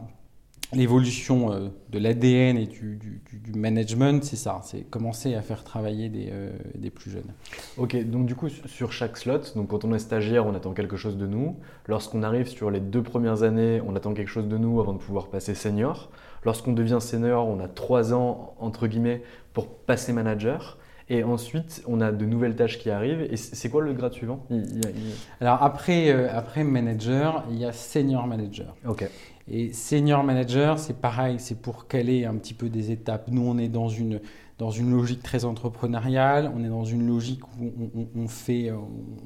l'évolution 0.73 1.53
euh, 1.53 1.69
de 1.91 1.99
l'ADN 1.99 2.57
et 2.59 2.67
du, 2.67 2.97
du- 2.97 3.21
du- 3.31 3.39
du 3.39 3.59
management, 3.59 4.25
c'est 4.25 4.37
ça, 4.37 4.61
c'est 4.65 4.81
commencer 4.83 5.35
à 5.35 5.43
faire 5.43 5.63
travailler 5.65 6.09
des, 6.09 6.29
euh, 6.33 6.51
des 6.75 6.91
plus 6.91 7.11
jeunes. 7.11 7.33
Ok, 7.79 7.97
donc 8.05 8.27
du 8.27 8.35
coup, 8.35 8.49
su- 8.49 8.67
sur 8.67 8.93
chaque 8.93 9.17
slot, 9.17 9.41
donc 9.55 9.69
quand 9.69 9.85
on 9.85 9.95
est 9.95 9.99
stagiaire, 9.99 10.47
on 10.47 10.55
attend 10.55 10.73
quelque 10.73 10.97
chose 10.97 11.17
de 11.17 11.27
nous. 11.27 11.57
Lorsqu'on 11.87 12.23
arrive 12.23 12.49
sur 12.49 12.71
les 12.71 12.81
deux 12.81 13.03
premières 13.03 13.43
années, 13.43 13.81
on 13.87 13.95
attend 13.97 14.13
quelque 14.15 14.29
chose 14.31 14.49
de 14.49 14.59
nous 14.59 14.81
avant 14.81 14.93
de 14.93 14.99
pouvoir 14.99 15.29
passer 15.29 15.55
senior. 15.55 16.11
Lorsqu'on 16.45 16.73
devient 16.73 16.99
senior, 17.01 17.47
on 17.49 17.61
a 17.61 17.69
trois 17.69 18.13
ans, 18.13 18.55
entre 18.59 18.87
guillemets, 18.87 19.23
pour 19.53 19.69
passer 19.69 20.13
manager. 20.13 20.79
Et 21.09 21.23
ensuite, 21.23 21.83
on 21.87 22.01
a 22.01 22.11
de 22.11 22.25
nouvelles 22.27 22.57
tâches 22.57 22.79
qui 22.81 22.91
arrivent. 22.91 23.23
Et 23.31 23.37
c'est 23.37 23.69
quoi 23.69 23.81
le 23.83 23.93
grade 23.93 24.13
suivant? 24.13 24.45
Il- 24.51 24.57
il 24.73 24.85
y 24.85 24.87
a- 24.87 24.91
il- 24.91 25.15
Alors 25.41 25.63
après, 25.63 26.11
euh, 26.11 26.29
après 26.33 26.65
manager, 26.65 27.45
il 27.51 27.59
y 27.59 27.65
a 27.65 27.73
senior 27.73 28.27
manager. 28.27 28.75
Ok. 28.87 29.09
Et 29.49 29.73
senior 29.73 30.25
manager, 30.25 30.79
c'est 30.79 31.00
pareil, 31.00 31.37
c'est 31.38 31.61
pour 31.61 31.87
caler 31.87 32.25
un 32.25 32.35
petit 32.35 32.55
peu 32.55 32.69
des 32.69 32.91
étapes. 32.91 33.29
Nous, 33.31 33.43
on 33.43 33.59
est 33.59 33.69
dans 33.69 33.88
une, 33.88 34.21
dans 34.59 34.71
une 34.71 34.91
logique 34.91 35.23
très 35.23 35.45
entrepreneuriale, 35.45 36.50
on 36.55 36.65
est 36.65 36.69
dans 36.69 36.85
une 36.85 37.07
logique 37.07 37.43
où 37.61 37.71
on, 38.17 38.26
fait, 38.26 38.73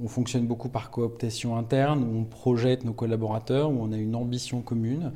on 0.03 0.09
fonctionne 0.09 0.47
beaucoup 0.47 0.69
par 0.69 0.91
cooptation 0.91 1.57
interne, 1.57 2.05
où 2.05 2.19
on 2.19 2.25
projette 2.25 2.85
nos 2.85 2.93
collaborateurs, 2.93 3.71
où 3.71 3.79
on 3.81 3.93
a 3.93 3.97
une 3.97 4.15
ambition 4.15 4.61
commune, 4.61 5.13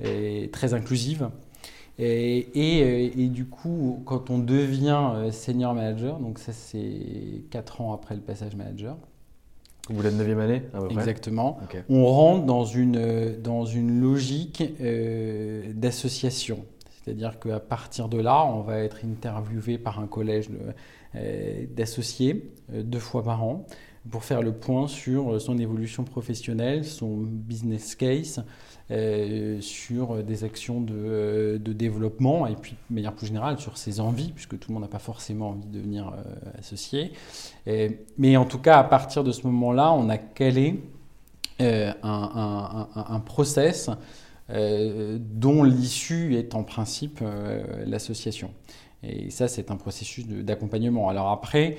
et 0.00 0.50
très 0.52 0.72
inclusive. 0.72 1.30
Et, 1.98 2.48
et, 2.54 3.12
euh, 3.16 3.28
du 3.28 3.46
coup, 3.46 4.02
quand 4.04 4.30
on 4.30 4.38
devient 4.38 5.12
euh, 5.14 5.30
senior 5.30 5.74
manager, 5.74 6.18
donc 6.18 6.38
ça 6.38 6.52
c'est 6.52 7.44
4 7.50 7.80
ans 7.80 7.92
après 7.92 8.16
le 8.16 8.20
passage 8.20 8.56
manager, 8.56 8.96
Au 9.90 9.92
bout 9.92 10.02
de 10.02 10.08
la 10.08 10.14
neuvième 10.14 10.40
année, 10.40 10.62
à 10.72 10.78
peu 10.80 10.86
près. 10.88 10.94
Exactement, 11.00 11.58
on 11.90 12.06
rentre 12.06 12.46
dans 12.46 12.64
une, 12.64 12.96
euh, 12.96 13.38
dans 13.38 13.64
une 13.66 14.00
logique 14.00 14.62
euh, 14.80 15.62
d'association. 15.74 16.64
C'est-à-dire 17.04 17.38
qu'à 17.38 17.60
partir 17.60 18.08
de 18.08 18.18
là, 18.18 18.46
on 18.46 18.60
va 18.62 18.78
être 18.78 18.98
interviewé 19.04 19.76
par 19.76 20.00
un 20.00 20.06
collège 20.06 20.48
de- 20.48 20.58
euh, 21.16 21.66
d'associés 21.76 22.50
euh, 22.72 22.82
deux 22.82 22.98
fois 22.98 23.22
par 23.22 23.44
an 23.44 23.66
pour 24.10 24.24
faire 24.24 24.40
le 24.42 24.52
point 24.52 24.88
sur 24.88 25.38
son 25.40 25.58
évolution 25.58 26.04
professionnelle, 26.04 26.84
son 26.84 27.18
business 27.22 27.94
case, 27.94 28.42
euh, 28.90 29.62
sur 29.62 30.22
des 30.22 30.44
actions 30.44 30.80
de, 30.82 30.92
euh, 30.94 31.58
de 31.58 31.72
développement 31.72 32.46
et 32.46 32.54
puis 32.54 32.76
de 32.90 32.94
manière 32.94 33.14
plus 33.14 33.26
générale 33.28 33.58
sur 33.58 33.78
ses 33.78 33.98
envies, 33.98 34.30
puisque 34.32 34.58
tout 34.58 34.68
le 34.68 34.74
monde 34.74 34.82
n'a 34.82 34.88
pas 34.88 34.98
forcément 34.98 35.50
envie 35.50 35.64
de 35.66 35.72
devenir 35.72 36.08
euh, 36.08 36.58
associé. 36.58 37.12
Mais 38.18 38.36
en 38.36 38.44
tout 38.44 38.58
cas, 38.58 38.78
à 38.78 38.84
partir 38.84 39.24
de 39.24 39.32
ce 39.32 39.46
moment-là, 39.46 39.92
on 39.92 40.10
a 40.10 40.18
calé 40.18 40.82
euh, 41.62 41.92
un, 42.02 42.88
un- 42.94 43.20
process 43.20 43.88
dont 44.50 45.62
l'issue 45.62 46.36
est 46.36 46.54
en 46.54 46.64
principe 46.64 47.20
l'association. 47.86 48.50
Et 49.02 49.30
ça, 49.30 49.48
c'est 49.48 49.70
un 49.70 49.76
processus 49.76 50.26
d'accompagnement. 50.26 51.08
Alors 51.08 51.30
après, 51.30 51.78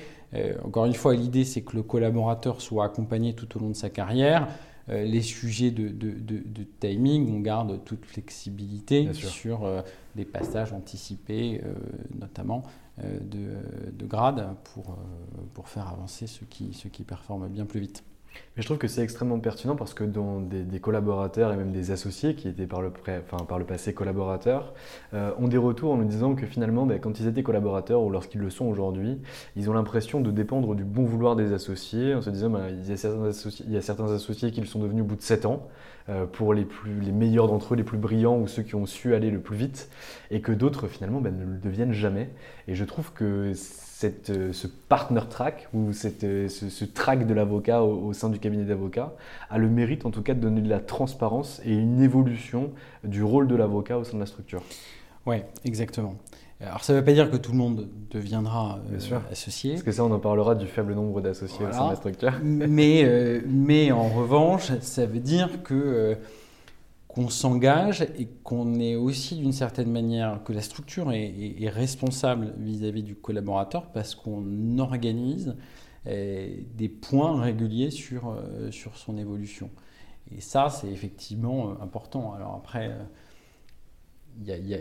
encore 0.64 0.86
une 0.86 0.94
fois, 0.94 1.14
l'idée, 1.14 1.44
c'est 1.44 1.62
que 1.62 1.76
le 1.76 1.84
collaborateur 1.84 2.60
soit 2.60 2.84
accompagné 2.84 3.34
tout 3.34 3.56
au 3.56 3.60
long 3.60 3.68
de 3.68 3.76
sa 3.76 3.88
carrière. 3.88 4.48
Euh, 4.88 5.04
les 5.04 5.22
sujets 5.22 5.70
de, 5.72 5.88
de- 5.88 6.12
de- 6.12 6.42
de 6.46 6.66
timing, 6.80 7.34
on 7.34 7.40
garde 7.40 7.82
toute 7.84 8.04
flexibilité 8.04 9.06
sur 9.30 9.64
euh, 9.64 9.82
des 10.14 10.24
passages 10.24 10.72
anticipés, 10.72 11.60
euh, 11.64 11.74
notamment 12.18 12.62
de, 13.02 13.90
de 13.92 14.06
grade, 14.06 14.56
pour, 14.72 14.96
pour 15.52 15.68
faire 15.68 15.88
avancer 15.88 16.26
ceux 16.26 16.46
qui, 16.46 16.72
ceux 16.72 16.88
qui 16.88 17.04
performent 17.04 17.48
bien 17.48 17.66
plus 17.66 17.80
vite. 17.80 18.02
Mais 18.56 18.62
je 18.62 18.68
trouve 18.68 18.78
que 18.78 18.88
c'est 18.88 19.02
extrêmement 19.02 19.38
pertinent 19.38 19.76
parce 19.76 19.92
que 19.92 20.02
dans 20.02 20.40
des, 20.40 20.80
collaborateurs 20.80 21.52
et 21.52 21.56
même 21.56 21.72
des 21.72 21.90
associés 21.90 22.34
qui 22.34 22.48
étaient 22.48 22.66
par 22.66 22.80
le, 22.80 22.90
passé 23.64 23.92
collaborateurs 23.92 24.72
euh, 25.12 25.30
ont 25.38 25.48
des 25.48 25.58
retours 25.58 25.92
en 25.92 25.96
nous 25.96 26.04
disant 26.04 26.34
que 26.34 26.46
finalement, 26.46 26.86
ben, 26.86 26.98
quand 26.98 27.20
ils 27.20 27.26
étaient 27.26 27.42
collaborateurs 27.42 28.02
ou 28.02 28.08
lorsqu'ils 28.10 28.40
le 28.40 28.48
sont 28.50 28.64
aujourd'hui, 28.64 29.18
ils 29.56 29.68
ont 29.68 29.74
l'impression 29.74 30.20
de 30.20 30.30
dépendre 30.30 30.74
du 30.74 30.84
bon 30.84 31.04
vouloir 31.04 31.36
des 31.36 31.52
associés 31.52 32.14
en 32.14 32.22
se 32.22 32.30
disant 32.30 32.50
ben, 32.50 32.68
il, 32.68 32.88
y 32.88 32.92
a 32.92 32.96
certains 33.82 34.10
associés, 34.10 34.48
il 34.48 34.54
qui 34.54 34.60
le 34.60 34.66
sont 34.66 34.80
devenus 34.80 35.02
au 35.02 35.06
bout 35.06 35.16
de 35.16 35.22
7 35.22 35.44
ans 35.44 35.68
euh, 36.08 36.24
pour 36.24 36.54
les, 36.54 36.64
plus, 36.64 37.00
les 37.00 37.12
meilleurs 37.12 37.48
d'entre 37.48 37.74
eux, 37.74 37.76
les 37.76 37.84
plus 37.84 37.98
brillants 37.98 38.38
ou 38.38 38.46
ceux 38.46 38.62
qui 38.62 38.74
ont 38.74 38.86
su 38.86 39.14
aller 39.14 39.30
le 39.30 39.40
plus 39.40 39.56
vite 39.56 39.90
et 40.30 40.40
que 40.40 40.52
d'autres 40.52 40.88
finalement 40.88 41.20
ben, 41.20 41.36
ne 41.36 41.44
le 41.44 41.58
deviennent 41.58 41.92
jamais. 41.92 42.30
Et 42.68 42.74
je 42.74 42.84
trouve 42.84 43.12
que 43.12 43.52
cette, 43.98 44.28
euh, 44.28 44.52
ce 44.52 44.66
partner 44.66 45.22
track 45.30 45.68
ou 45.72 45.94
cette, 45.94 46.22
euh, 46.24 46.48
ce, 46.48 46.68
ce 46.68 46.84
track 46.84 47.26
de 47.26 47.32
l'avocat 47.32 47.82
au, 47.82 48.08
au 48.08 48.12
sein 48.12 48.28
du 48.28 48.38
cabinet 48.38 48.64
d'avocat 48.64 49.14
a 49.48 49.56
le 49.56 49.70
mérite 49.70 50.04
en 50.04 50.10
tout 50.10 50.20
cas 50.20 50.34
de 50.34 50.40
donner 50.40 50.60
de 50.60 50.68
la 50.68 50.80
transparence 50.80 51.62
et 51.64 51.72
une 51.72 52.02
évolution 52.02 52.72
du 53.04 53.22
rôle 53.22 53.48
de 53.48 53.54
l'avocat 53.54 53.96
au 53.96 54.04
sein 54.04 54.18
de 54.18 54.20
la 54.20 54.26
structure. 54.26 54.62
Oui, 55.24 55.36
exactement. 55.64 56.14
Alors 56.60 56.84
ça 56.84 56.92
ne 56.92 56.98
veut 56.98 57.04
pas 57.06 57.12
dire 57.12 57.30
que 57.30 57.38
tout 57.38 57.52
le 57.52 57.58
monde 57.58 57.88
deviendra 58.10 58.80
euh, 58.92 58.98
sûr. 58.98 59.22
associé, 59.32 59.72
Parce 59.72 59.82
que 59.82 59.92
ça, 59.92 60.04
on 60.04 60.12
en 60.12 60.18
parlera 60.18 60.54
du 60.54 60.66
faible 60.66 60.92
nombre 60.94 61.22
d'associés 61.22 61.64
au 61.64 61.72
sein 61.72 61.86
de 61.86 61.90
la 61.90 61.96
structure. 61.96 62.32
mais, 62.42 63.02
euh, 63.04 63.40
mais 63.46 63.92
en 63.92 64.08
revanche, 64.08 64.72
ça 64.80 65.06
veut 65.06 65.20
dire 65.20 65.62
que 65.62 65.74
euh, 65.74 66.14
qu'on 67.16 67.30
s'engage 67.30 68.02
et 68.18 68.28
qu'on 68.44 68.78
est 68.78 68.94
aussi 68.94 69.36
d'une 69.36 69.54
certaine 69.54 69.90
manière, 69.90 70.44
que 70.44 70.52
la 70.52 70.60
structure 70.60 71.12
est, 71.12 71.70
responsable 71.70 72.52
vis-à-vis 72.58 73.02
du 73.02 73.14
collaborateur 73.16 73.90
parce 73.90 74.14
qu'on 74.14 74.78
organise 74.78 75.56
des 76.04 76.88
points 76.88 77.40
réguliers 77.40 77.90
sur, 77.90 78.38
sur 78.70 78.98
son 78.98 79.16
évolution. 79.16 79.70
Et 80.30 80.42
ça, 80.42 80.68
c'est 80.68 80.88
effectivement 80.88 81.80
important. 81.80 82.34
Alors 82.34 82.54
après, 82.54 82.94
il 84.40 84.68
y 84.68 84.74
a, 84.74 84.78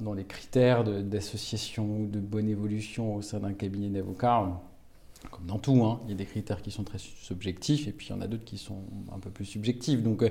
dans, 0.00 0.12
les 0.12 0.24
critères 0.24 0.84
d'association 0.84 2.00
ou 2.00 2.06
de 2.06 2.20
bonne 2.20 2.50
évolution 2.50 3.14
au 3.14 3.22
sein 3.22 3.40
d'un 3.40 3.54
cabinet 3.54 3.88
d'avocats, 3.88 4.60
comme 5.30 5.46
dans 5.46 5.58
tout, 5.58 5.82
hein, 5.84 6.00
il 6.04 6.10
y 6.10 6.12
a 6.12 6.16
des 6.16 6.26
critères 6.26 6.60
qui 6.62 6.70
sont 6.70 6.84
très 6.84 6.98
subjectifs 6.98 7.88
et 7.88 7.92
puis 7.92 8.08
il 8.08 8.10
y 8.10 8.12
en 8.12 8.20
a 8.20 8.26
d'autres 8.26 8.44
qui 8.44 8.58
sont 8.58 8.82
un 9.12 9.18
peu 9.18 9.30
plus 9.30 9.46
subjectifs. 9.46 10.02
Donc 10.02 10.22
euh, 10.22 10.30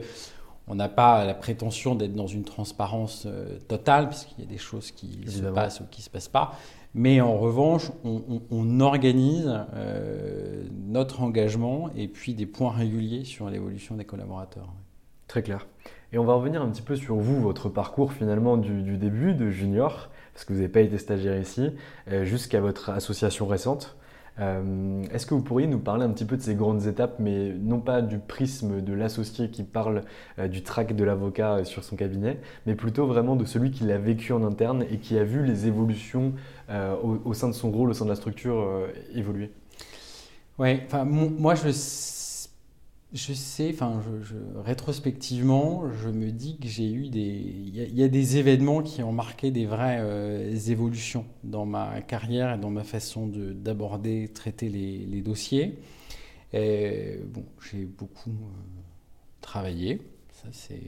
on 0.68 0.76
n'a 0.76 0.90
pas 0.90 1.24
la 1.26 1.34
prétention 1.34 1.96
d'être 1.96 2.14
dans 2.14 2.28
une 2.28 2.44
transparence 2.44 3.24
euh, 3.26 3.58
totale, 3.68 4.10
puisqu'il 4.10 4.44
y 4.44 4.48
a 4.48 4.50
des 4.50 4.58
choses 4.58 4.92
qui 4.92 5.22
se 5.28 5.44
passent 5.44 5.80
ou 5.80 5.86
qui 5.90 6.02
ne 6.02 6.04
se 6.04 6.10
passent 6.10 6.28
pas. 6.28 6.54
Mais 6.94 7.22
en 7.22 7.38
revanche, 7.38 7.92
on, 8.04 8.80
organise 8.80 9.54
euh, 9.76 10.64
notre 10.88 11.22
engagement 11.22 11.90
et 11.96 12.08
puis 12.08 12.34
des 12.34 12.46
points 12.46 12.72
réguliers 12.72 13.24
sur 13.24 13.50
l'évolution 13.50 13.96
des 13.96 14.06
collaborateurs. 14.06 14.74
Très 15.28 15.44
clair. 15.44 15.68
Et 16.12 16.18
on 16.18 16.24
va 16.24 16.34
revenir 16.34 16.62
un 16.62 16.70
petit 16.70 16.82
peu 16.82 16.96
sur 16.96 17.16
vous, 17.16 17.42
votre 17.42 17.70
parcours 17.70 18.14
finalement 18.14 18.58
du, 18.58 18.98
début 18.98 19.34
de 19.36 19.50
junior, 19.50 20.10
parce 20.34 20.46
que 20.46 20.54
vous 20.54 20.60
n'avez 20.60 20.72
pas 20.72 20.82
été 20.82 20.98
stagiaire 20.98 21.40
ici, 21.40 21.72
jusqu'à 22.24 22.62
votre 22.62 22.90
association 22.90 23.46
récente. 23.46 23.98
Euh, 24.40 25.04
est-ce 25.12 25.26
que 25.26 25.34
vous 25.34 25.42
pourriez 25.42 25.68
nous 25.68 25.80
parler 25.80 26.04
un 26.06 26.10
petit 26.10 26.26
peu 26.26 26.38
de 26.38 26.42
ces 26.42 26.56
grandes 26.56 26.86
étapes, 26.86 27.16
mais 27.20 27.54
non 27.54 27.80
pas 27.80 28.02
du 28.02 28.20
prisme 28.20 28.82
de 28.82 28.94
l'associé 28.94 29.50
qui 29.50 29.64
parle 29.64 30.04
euh, 30.38 30.48
du 30.48 30.62
track 30.64 30.96
de 30.96 31.04
l'avocat 31.04 31.56
euh, 31.56 31.64
sur 31.64 31.84
son 31.84 31.96
cabinet, 31.96 32.40
mais 32.66 32.76
plutôt 32.76 33.08
vraiment 33.08 33.36
de 33.36 33.46
celui 33.46 33.72
qui 33.72 33.84
l'a 33.84 33.98
vécu 33.98 34.34
en 34.34 34.44
interne 34.44 34.86
et 34.92 34.98
qui 34.98 35.18
a 35.18 35.24
vu 35.24 35.44
les 35.46 35.68
évolutions 35.68 36.34
au, 37.02 37.34
sein 37.34 37.48
de 37.48 37.54
son 37.54 37.72
rôle, 37.72 37.92
au 37.92 37.94
sein 37.94 38.04
de 38.04 38.10
la 38.10 38.16
structure 38.16 38.68
évoluer? 39.16 39.52
Oui, 40.60 40.82
moi 41.06 41.56
je 41.56 41.70
je 43.14 43.32
sais, 43.34 43.70
enfin, 43.74 44.02
rétrospectivement, 44.66 45.92
je 45.94 46.10
me 46.10 46.30
dis 46.30 46.58
que 46.58 46.68
j'ai 46.68 46.92
eu 46.92 47.08
des. 47.10 47.22
Il 47.22 47.98
y, 47.98 48.04
a 48.04 48.08
des 48.10 48.38
événements 48.38 48.82
qui 48.82 49.02
ont 49.02 49.14
marqué 49.14 49.50
des 49.50 49.66
vraies 49.66 50.00
euh, 50.02 50.54
évolutions 50.68 51.26
dans 51.44 51.66
ma 51.66 52.02
carrière 52.02 52.56
et 52.56 52.58
dans 52.58 52.70
ma 52.70 52.84
façon 52.84 53.28
d'aborder, 53.28 54.28
traiter 54.28 54.68
les, 54.68 55.22
dossiers. 55.22 55.80
bon, 56.54 57.46
j'ai 57.72 57.86
beaucoup 57.86 58.32
euh, 58.32 58.82
travaillé, 59.40 60.02
ça 60.32 60.50
c'est 60.52 60.82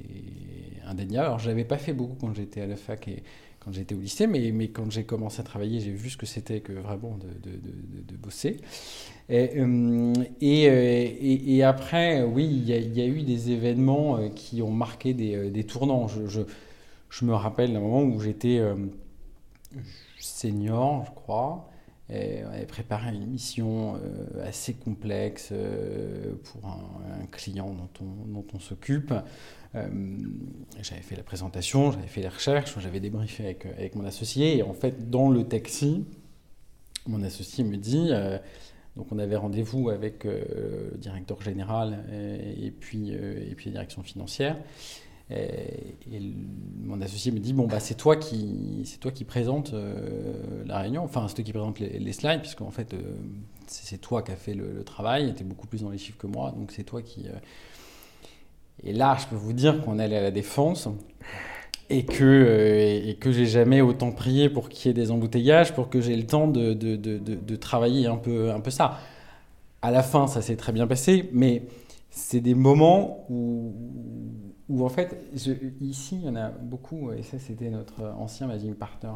indéniable. 0.86 1.28
Alors, 1.28 1.40
je 1.40 1.48
n'avais 1.48 1.66
pas 1.66 1.78
fait 1.78 1.94
beaucoup 1.94 2.16
quand 2.20 2.34
j'étais 2.34 2.62
à 2.62 2.68
la 2.68 2.76
fac 2.76 3.08
et 3.08 3.24
quand 3.60 3.74
j'étais 3.74 3.94
au 3.96 4.00
lycée, 4.00 4.28
mais, 4.28 4.52
mais 4.52 4.70
quand 4.70 4.90
j'ai 4.90 5.04
commencé 5.04 5.42
à 5.42 5.44
travailler, 5.44 5.80
j'ai 5.80 5.92
vu 5.92 6.10
ce 6.10 6.18
que 6.18 6.26
c'était 6.26 6.62
que 6.62 6.72
vraiment 6.72 7.18
de, 7.18 7.28
de, 7.50 7.58
de, 8.04 8.16
bosser. 8.16 8.58
Et, 9.28 9.60
euh, 9.60 10.14
euh, 10.14 10.26
et, 10.42 11.56
et, 11.58 11.64
après, 11.64 12.24
oui, 12.24 12.46
il 12.46 12.70
y, 12.70 13.02
a 13.02 13.06
eu 13.06 13.22
des 13.24 13.52
événements 13.52 14.18
euh, 14.18 14.30
qui 14.30 14.62
ont 14.62 14.72
marqué 14.72 15.14
des, 15.14 15.50
des 15.50 15.64
tournants. 15.66 16.08
Je, 16.08 16.28
je, 16.28 16.42
je, 17.10 17.26
me 17.26 17.34
rappelle 17.34 17.74
d'un 17.74 17.82
moment 17.82 18.04
où 18.04 18.20
j'étais 18.22 18.62
senior, 20.20 21.06
je 21.06 21.12
crois. 21.12 21.70
Et 22.12 22.44
on 22.44 22.50
avait 22.52 22.66
préparé 22.66 23.14
une 23.14 23.28
mission 23.28 24.00
assez 24.44 24.74
complexe 24.74 25.54
pour 26.44 26.66
un, 26.66 27.22
un 27.22 27.26
client 27.28 27.72
dont 27.72 27.90
on, 28.02 28.28
dont 28.28 28.46
on 28.54 28.60
s'occupe. 28.60 29.14
Euh, 29.76 29.88
j'avais 30.82 31.02
fait 31.02 31.16
la 31.16 31.24
présentation, 31.24 31.92
j'avais 31.92 32.08
fait 32.08 32.22
les 32.22 32.30
recherches, 32.30 32.76
j'avais 32.80 33.00
débriefé 33.00 33.44
avec, 33.46 33.66
avec 33.66 33.96
mon 33.96 34.06
associé. 34.06 34.58
Et 34.58 34.64
en 34.64 34.74
fait, 34.74 35.10
dans 35.10 35.30
le 35.30 35.44
taxi, 35.44 36.06
mon 37.08 37.24
associé 37.24 37.64
me 37.64 37.78
dit, 37.78 38.08
euh, 38.10 38.38
donc 38.96 39.12
on 39.12 39.20
avait 39.20 39.36
rendez-vous 39.36 39.90
avec 39.90 40.26
euh, 40.26 40.90
le 40.92 40.98
directeur 40.98 41.42
général 41.42 42.04
et, 42.12 42.72
puis, 42.72 43.12
et 43.12 43.54
puis 43.56 43.68
la 43.68 43.74
direction 43.74 44.04
financière. 44.04 44.58
Et, 45.32 45.96
mon 46.82 47.00
associé 47.02 47.32
me 47.32 47.38
dit 47.38 47.54
bon 47.54 47.68
bah 47.68 47.80
c'est 47.80 47.94
toi 47.94 48.16
qui 48.16 48.82
c'est 48.86 49.00
toi 49.00 49.12
qui 49.12 49.26
présente 49.26 49.76
la 50.66 50.80
réunion, 50.80 51.04
enfin 51.04 51.28
c'est 51.28 51.36
toi 51.36 51.44
qui 51.44 51.52
présente 51.52 51.80
les, 51.80 52.14
slides 52.14 52.42
puisqu'en 52.42 52.72
fait 52.72 52.96
c'est 53.68 54.00
toi 54.00 54.24
qui 54.24 54.32
as 54.32 54.36
fait 54.36 54.56
le, 54.56 54.74
le 54.74 54.84
travail, 54.84 55.36
tu 55.36 55.42
es 55.42 55.46
beaucoup 55.46 55.68
plus 55.68 55.84
dans 55.84 55.92
les 55.92 56.00
chiffres 56.00 56.18
que 56.18 56.26
moi, 56.26 56.52
donc 56.58 56.72
c'est 56.72 56.84
toi 56.84 57.04
qui 57.04 57.28
et 58.84 58.94
là, 58.94 59.18
je 59.20 59.28
peux 59.28 59.36
vous 59.36 59.54
dire 59.54 59.82
qu'on 59.82 60.00
allait 60.00 60.18
à 60.18 60.22
la 60.22 60.32
défense 60.32 60.88
et 61.90 62.06
que, 62.06 62.24
euh, 62.24 63.10
et 63.10 63.16
que 63.16 63.32
j'ai 63.32 63.46
jamais 63.46 63.82
autant 63.82 64.12
prié 64.12 64.50
pour 64.50 64.70
qu'il 64.70 64.88
y 64.88 64.92
ait 64.92 64.94
des 64.94 65.12
embouteillages, 65.12 65.74
pour 65.74 65.90
que 65.90 66.02
j'ai 66.02 66.16
le 66.16 66.26
temps 66.26 66.48
de, 66.48 66.74
de, 66.74 66.96
de, 66.96 67.56
travailler 67.56 68.08
un 68.08 68.18
peu, 68.18 68.52
un 68.52 68.60
peu 68.60 68.70
ça. 68.70 69.00
À 69.82 69.92
la 69.92 70.04
fin, 70.04 70.28
ça 70.28 70.42
s'est 70.42 70.56
très 70.56 70.72
bien 70.72 70.88
passé, 70.88 71.30
mais 71.34 71.64
c'est 72.10 72.42
des 72.42 72.54
moments 72.54 73.26
où, 73.30 73.74
où 74.68 74.86
en 74.86 74.90
fait, 74.90 75.18
ici, 75.82 76.18
il 76.22 76.26
y 76.26 76.30
en 76.30 76.36
a 76.36 76.50
beaucoup, 76.50 77.12
et 77.12 77.24
ça, 77.24 77.40
c'était 77.40 77.70
notre 77.70 78.04
ancien 78.18 78.48
managing 78.48 78.76
partner 78.76 79.10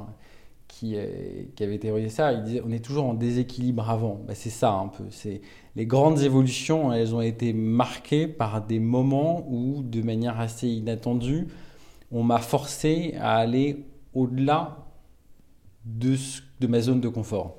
qui, 0.74 0.96
euh, 0.96 1.44
qui, 1.56 1.64
avait 1.64 1.78
théorisé 1.78 2.10
ça. 2.10 2.34
Il 2.34 2.44
disait 2.44 2.62
on 2.66 2.72
est 2.72 2.84
toujours 2.84 3.06
en 3.06 3.14
déséquilibre 3.14 3.90
avant. 3.90 4.20
Ben, 4.28 4.36
c'est 4.36 4.50
ça 4.50 4.72
un 4.72 4.88
peu. 4.88 5.04
C'est 5.12 5.42
les 5.76 5.86
grandes 5.86 6.22
évolutions, 6.22 6.92
elles 6.92 7.14
ont 7.14 7.22
été 7.22 7.54
marquées 7.54 8.28
par 8.28 8.66
des 8.66 8.80
moments 8.80 9.46
où, 9.48 9.84
de 9.84 10.02
manière 10.02 10.40
assez 10.40 10.68
inattendue, 10.68 11.48
on 12.12 12.24
m'a 12.24 12.40
forcé 12.40 13.16
à 13.20 13.38
aller 13.38 13.86
au-delà 14.14 14.78
de, 15.86 16.16
ma 16.68 16.80
zone 16.80 17.02
de 17.02 17.10
confort. 17.10 17.58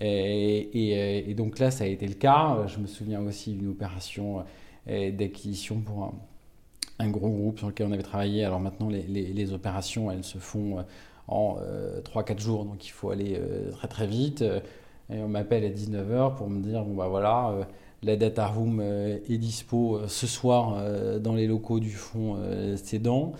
Et, 0.00 1.30
et, 1.30 1.34
donc 1.34 1.58
là, 1.58 1.70
ça 1.70 1.84
a 1.84 1.86
été 1.86 2.06
le 2.06 2.14
cas. 2.14 2.66
Je 2.66 2.78
me 2.78 2.86
souviens 2.86 3.20
aussi 3.20 3.52
d'une 3.52 3.68
opération 3.68 4.44
euh, 4.88 5.12
d'acquisition 5.12 5.80
pour 5.80 6.12
un, 6.98 7.08
gros 7.08 7.30
groupe 7.30 7.58
sur 7.58 7.68
lequel 7.68 7.86
on 7.86 7.92
avait 7.92 8.02
travaillé. 8.02 8.44
Alors 8.44 8.58
maintenant, 8.58 8.88
les, 8.88 9.52
opérations, 9.52 10.10
elles 10.10 10.24
se 10.24 10.38
font 10.38 10.80
euh, 10.80 10.82
en 11.28 11.56
3-4 12.14 12.32
euh, 12.32 12.38
jours, 12.38 12.64
donc 12.64 12.86
il 12.86 12.90
faut 12.90 13.10
aller 13.10 13.40
très 13.72 13.88
très 13.88 14.06
vite. 14.06 14.44
Et 15.12 15.20
on 15.20 15.28
m'appelle 15.28 15.64
à 15.64 15.68
19h 15.68 16.36
pour 16.36 16.48
me 16.48 16.62
dire 16.62 16.84
bon 16.84 16.94
bah 16.94 17.08
voilà, 17.08 17.50
euh, 17.50 17.64
la 18.02 18.16
data 18.16 18.46
room 18.46 18.80
euh, 18.80 19.18
est 19.28 19.38
dispo 19.38 19.96
euh, 19.96 20.08
ce 20.08 20.26
soir 20.26 20.82
dans 21.20 21.34
les 21.34 21.46
locaux 21.46 21.80
du 21.80 21.90
fonds 21.90 22.38
Cédant. 22.76 23.32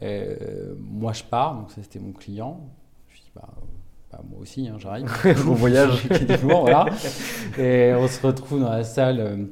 moi 0.00 1.12
je 1.12 1.24
pars, 1.24 1.56
donc 1.56 1.70
ça 1.70 1.82
c'était 1.82 1.98
mon 1.98 2.12
client. 2.12 2.60
Je 3.08 3.18
dis 3.18 3.30
bah, 3.34 3.48
bah 4.10 4.20
moi 4.30 4.40
aussi, 4.40 4.68
hein, 4.68 4.76
j'arrive. 4.78 5.06
bon 5.44 5.54
voyage. 5.54 6.06
voilà. 6.42 6.86
Et 7.58 7.92
on 7.94 8.08
se 8.08 8.26
retrouve 8.26 8.60
dans 8.60 8.70
la 8.70 8.84
salle 8.84 9.48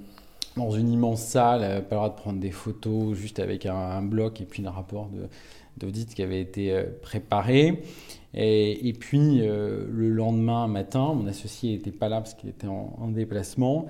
dans 0.57 0.71
une 0.71 0.91
immense 0.91 1.21
salle, 1.21 1.85
pas 1.85 1.97
le 1.97 1.97
droit 1.97 2.09
de 2.09 2.15
prendre 2.15 2.41
des 2.41 2.51
photos 2.51 3.15
juste 3.15 3.41
avec 3.41 3.67
un, 3.67 4.01
bloc 4.01 4.41
et 4.41 4.47
puis 4.47 4.63
le 4.63 4.71
rapport 4.71 5.11
d'audit 5.77 6.15
qui 6.15 6.23
avait 6.23 6.41
été 6.41 6.75
préparé. 7.03 7.83
Et, 8.37 8.93
puis 8.93 9.41
euh, 9.41 9.87
le 9.91 10.11
lendemain 10.11 10.69
matin, 10.69 11.15
mon 11.15 11.27
associé 11.27 11.73
n'était 11.73 11.91
pas 11.91 12.11
là 12.11 12.21
parce 12.21 12.35
qu'il 12.35 12.51
était 12.51 12.67
en, 12.67 13.09
déplacement. 13.09 13.87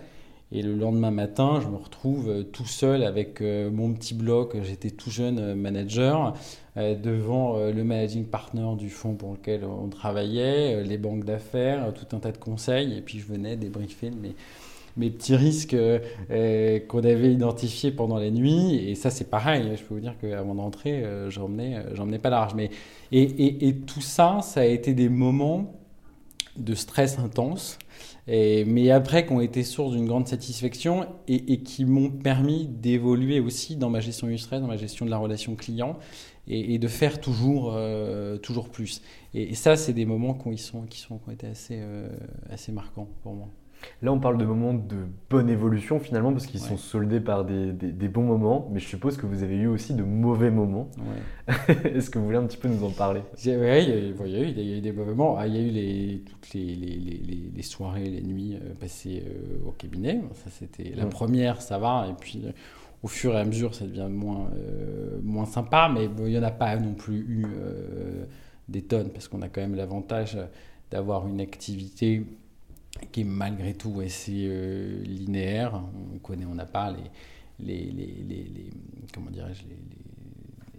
Et 0.53 0.63
le 0.63 0.77
lendemain 0.77 1.11
matin, 1.11 1.61
je 1.61 1.67
me 1.67 1.77
retrouve 1.77 2.31
euh, 2.31 2.43
tout 2.45 2.67
seul 2.67 3.03
avec 3.03 3.41
euh, 3.41 3.69
mon 3.69 3.93
petit 3.93 4.15
bloc. 4.15 4.57
J'étais 4.63 4.91
tout 4.91 5.11
jeune 5.11 5.55
manager 5.55 6.35
devant 6.77 7.57
le 7.59 7.85
managing 7.85 8.27
partner 8.27 8.69
du 8.77 8.91
fonds 8.91 9.15
pour 9.15 9.33
lequel 9.33 9.65
on 9.65 9.89
travaillait, 9.89 10.85
les 10.85 10.99
banques 10.99 11.25
d'affaires, 11.25 11.91
tout 11.95 12.15
un 12.15 12.21
tas 12.21 12.33
de 12.33 12.37
conseils. 12.37 12.99
Et 12.99 13.01
puis 13.01 13.19
je 13.19 13.25
venais 13.25 13.57
débriefer 13.57 14.11
mes, 14.11 14.35
mes 14.97 15.11
petits 15.11 15.37
risques 15.37 15.77
qu'on 16.89 17.05
avait 17.05 17.33
identifiés 17.33 17.91
pendant 17.91 18.19
la 18.19 18.31
nuit. 18.31 18.77
Et 18.89 18.95
ça, 18.95 19.11
c'est 19.11 19.29
pareil. 19.29 19.71
Je 19.77 19.83
peux 19.83 19.95
vous 19.95 20.01
dire 20.01 20.15
qu'avant 20.21 20.55
de 20.55 20.61
rentrer, 20.61 21.05
je 21.29 21.41
n'emmenais 21.41 22.19
pas 22.19 22.31
large. 22.31 22.55
Mais 22.55 22.71
et, 23.13 23.77
tout 23.87 24.01
ça, 24.01 24.41
ça 24.43 24.61
a 24.61 24.65
été 24.65 24.95
des 24.95 25.09
moments 25.09 25.75
de 26.57 26.75
stress 26.75 27.19
intense, 27.19 27.79
mais 28.27 28.91
après 28.91 29.27
qui 29.27 29.33
ont 29.33 29.41
été 29.41 29.63
source 29.63 29.93
d'une 29.93 30.07
grande 30.07 30.27
satisfaction 30.27 31.07
et, 31.29 31.61
qui 31.61 31.85
m'ont 31.85 32.11
permis 32.11 32.67
d'évoluer 32.67 33.41
aussi 33.41 33.77
dans 33.77 33.91
ma 33.91 34.01
gestion 34.01 34.27
du 34.27 34.39
stress, 34.39 34.61
dans 34.61 34.67
ma 34.67 34.77
gestion 34.77 35.05
de 35.05 35.11
la 35.11 35.19
relation 35.19 35.55
client 35.55 35.99
et, 36.49 36.79
de 36.79 36.89
faire 36.89 37.21
toujours, 37.21 37.73
euh, 37.75 38.39
toujours 38.39 38.69
plus. 38.69 39.03
Et, 39.35 39.55
ça, 39.55 39.77
c'est 39.77 39.93
des 39.93 40.07
moments 40.07 40.35
qui, 40.35 40.59
sont, 40.59 40.83
qui, 40.83 41.01
sont, 41.01 41.19
qui 41.19 41.29
ont 41.29 41.33
été 41.33 41.47
assez, 41.47 41.79
euh, 41.81 42.09
assez 42.51 42.73
marquants 42.73 43.09
pour 43.23 43.35
moi. 43.35 43.49
Là, 44.03 44.13
on 44.13 44.21
parle 44.21 44.37
de 44.37 44.45
moments 44.45 44.75
de 44.75 44.97
bonne 45.31 45.49
évolution 45.49 45.99
finalement, 45.99 46.33
parce 46.33 46.47
qu'ils 46.47 46.61
sont 46.61 46.77
soldés 46.77 47.21
par 47.21 47.45
des, 47.45 48.09
bons 48.09 48.25
moments, 48.25 48.69
mais 48.71 48.79
je 48.79 48.87
suppose 48.87 49.17
que 49.17 49.27
vous 49.27 49.43
avez 49.43 49.57
eu 49.57 49.69
aussi 49.69 49.95
de 49.95 50.03
mauvais 50.03 50.51
moments. 50.51 50.91
Est-ce 51.85 52.11
que 52.11 52.19
vous 52.19 52.27
voulez 52.27 52.37
un 52.37 52.47
petit 52.47 52.59
peu 52.59 52.69
nous 52.69 52.85
en 52.85 52.91
parler? 52.91 53.23
Oui, 53.45 53.53
il, 53.53 54.63
y 54.67 54.75
a 54.75 54.77
eu 54.77 54.81
des 54.81 54.93
mauvais 54.93 55.15
moments. 55.15 55.37
Ah, 55.39 55.47
il 55.47 55.55
y 55.55 55.59
a 55.59 55.61
eu 55.61 55.71
les, 55.71 56.25
toutes 56.29 56.53
les, 56.55 57.63
soirées, 57.63 58.05
les 58.05 58.23
nuits 58.23 58.55
euh, 58.55 58.75
passées 58.79 59.25
euh, 59.27 59.67
au 59.67 59.73
cabinet. 59.73 60.21
Ça, 60.35 60.51
c'était 60.51 60.93
la 60.95 61.07
première, 61.07 61.63
ça 61.63 61.79
va, 61.79 62.07
et 62.11 62.15
puis 62.21 62.43
euh, 62.45 62.53
au 63.03 63.09
fur 63.09 63.33
et 63.33 63.41
à 63.41 63.45
mesure, 63.45 63.75
ça 63.75 63.87
devient 63.87 64.09
moins, 64.11 64.51
moins 65.23 65.47
sympa, 65.47 65.91
mais 65.93 66.05
il 66.05 66.25
n'y 66.25 66.39
en 66.39 66.43
a 66.43 66.51
pas 66.51 66.77
non 66.77 66.95
plus 66.95 67.19
eu 67.19 67.47
des 68.69 68.83
tonnes, 68.83 69.11
parce 69.11 69.29
qu'on 69.29 69.43
a 69.43 69.49
quand 69.49 69.61
même 69.61 69.75
l'avantage 69.75 70.39
d'avoir 70.91 71.29
une 71.29 71.41
activité 71.41 72.25
qui 73.13 73.23
est 73.23 73.25
malgré 73.25 73.75
tout 73.75 74.01
assez 74.05 74.49
linéaire. 75.05 75.83
On 76.15 76.19
connaît, 76.19 76.47
on 76.47 76.55
n'a 76.55 76.67
pas 76.67 76.91
les, 76.91 77.11
les, 77.59 77.93
les, 77.93 78.45
les 78.45 78.71
comment 79.13 79.31
dirais-je, 79.31 79.63
les, 79.63 79.77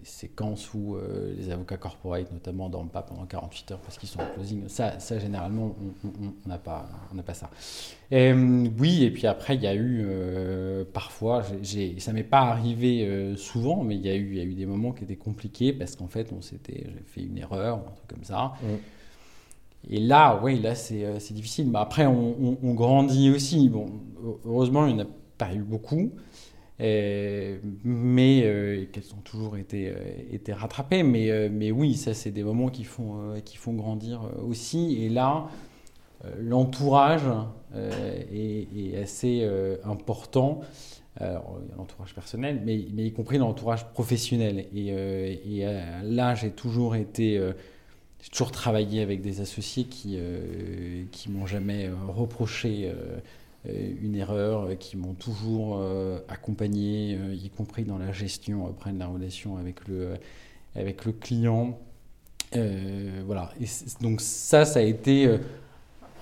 séquences 0.08 0.72
où 0.74 0.96
euh, 0.96 1.34
les 1.36 1.50
avocats 1.50 1.76
corporate, 1.76 2.32
notamment, 2.32 2.68
dorment 2.68 2.88
pas 2.88 3.02
pendant 3.02 3.26
48 3.26 3.72
heures 3.72 3.80
parce 3.80 3.98
qu'ils 3.98 4.08
sont 4.08 4.20
en 4.20 4.26
closing. 4.34 4.68
Ça, 4.68 4.98
ça 4.98 5.18
généralement, 5.18 5.76
on 6.04 6.48
n'a 6.48 6.58
pas, 6.58 6.88
on 7.14 7.22
pas 7.22 7.34
ça. 7.34 7.50
Euh, 8.12 8.66
oui, 8.78 9.04
et 9.04 9.10
puis 9.10 9.26
après, 9.26 9.54
il 9.54 9.62
y 9.62 9.66
a 9.66 9.74
eu 9.74 10.02
euh, 10.04 10.84
parfois, 10.92 11.44
ça 11.98 12.12
m'est 12.12 12.22
pas 12.22 12.40
arrivé 12.40 13.34
souvent, 13.36 13.82
mais 13.82 13.96
il 13.96 14.06
y, 14.06 14.10
a 14.10 14.14
eu, 14.14 14.36
y 14.36 14.40
a 14.40 14.44
eu 14.44 14.54
des 14.54 14.66
moments 14.66 14.92
qui 14.92 15.04
étaient 15.04 15.16
compliqués 15.16 15.72
parce 15.72 15.96
qu'en 15.96 16.08
fait, 16.08 16.32
on 16.32 16.40
s'était, 16.40 16.86
j'ai 16.86 17.04
fait 17.06 17.22
une 17.22 17.38
erreur, 17.38 17.78
un 17.78 17.92
truc 17.92 18.08
comme 18.08 18.24
ça. 18.24 18.54
Mm. 18.62 18.66
Et 19.88 20.00
là, 20.00 20.40
oui, 20.42 20.60
là, 20.60 20.74
c'est, 20.74 21.32
difficile. 21.32 21.70
Mais 21.70 21.78
après, 21.78 22.06
on, 22.06 22.74
grandit 22.74 23.30
aussi. 23.30 23.68
Bon, 23.68 23.86
heureusement, 24.44 24.86
il 24.86 24.96
n'y 24.96 25.02
en 25.02 25.04
a 25.04 25.08
pas 25.36 25.54
eu 25.54 25.62
beaucoup. 25.62 26.10
Euh, 26.80 27.58
mais 27.82 28.42
euh, 28.44 28.84
qu'elles 28.92 29.12
ont 29.12 29.20
toujours 29.24 29.56
été, 29.56 29.88
euh, 29.88 30.54
rattrapées. 30.54 31.02
Mais, 31.02 31.70
oui, 31.70 31.94
ça, 31.94 32.14
c'est 32.14 32.30
des 32.30 32.44
moments 32.44 32.68
qui 32.68 32.84
font, 32.84 33.34
grandir 33.68 34.20
aussi. 34.46 35.02
Et 35.02 35.08
là, 35.08 35.48
l'entourage 36.38 37.22
est, 37.74 38.96
assez 39.00 39.48
important. 39.84 40.60
Alors, 41.16 41.58
il 41.64 41.70
y 41.70 41.72
a 41.72 41.76
l'entourage 41.76 42.14
personnel, 42.14 42.62
mais, 42.64 42.76
y 42.76 43.12
compris 43.12 43.38
l'entourage 43.38 43.86
professionnel. 43.92 44.66
Et 44.74 45.64
là, 46.02 46.34
j'ai 46.34 46.50
toujours 46.50 46.94
été. 46.96 47.40
J'ai 48.28 48.32
toujours 48.32 48.52
travaillé 48.52 49.00
avec 49.00 49.22
des 49.22 49.40
associés 49.40 49.84
qui 49.84 50.18
qui 51.12 51.30
m'ont 51.30 51.46
jamais 51.46 51.90
reproché 52.08 52.92
euh, 53.66 53.94
une 54.00 54.14
erreur, 54.14 54.62
euh, 54.62 54.74
qui 54.76 54.96
m'ont 54.96 55.14
toujours 55.14 55.78
euh, 55.78 56.20
accompagné, 56.28 57.18
y 57.34 57.50
compris 57.50 57.84
dans 57.84 57.98
la 57.98 58.12
gestion 58.12 58.66
après 58.68 58.92
de 58.92 58.98
la 58.98 59.06
relation 59.06 59.56
avec 59.56 59.86
le, 59.88 60.14
avec 60.76 61.04
le 61.04 61.12
client. 61.12 61.78
voilà. 62.52 63.52
Donc 64.00 64.20
ça, 64.20 64.64
ça 64.64 64.78
a 64.78 64.82
été 64.82 65.38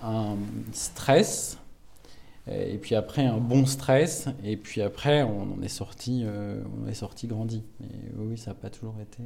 un 0.03 0.37
stress. 0.73 1.59
Et 2.49 2.79
puis 2.79 2.95
après, 2.95 3.27
un 3.27 3.39
bon 3.39 3.67
stress. 3.67 4.29
Et 4.45 4.57
puis 4.57 4.81
après, 4.81 5.23
on 5.23 5.55
en 5.55 5.63
est 5.63 5.69
sorti, 5.69 6.25
on 6.25 6.89
est 6.89 6.95
sorti 6.95 7.27
grandi. 7.27 7.63
Mais 7.81 7.89
oui, 8.17 8.39
ça 8.39 8.53
n'a 8.53 8.55
pas 8.55 8.71
toujours 8.71 8.95
été. 9.01 9.23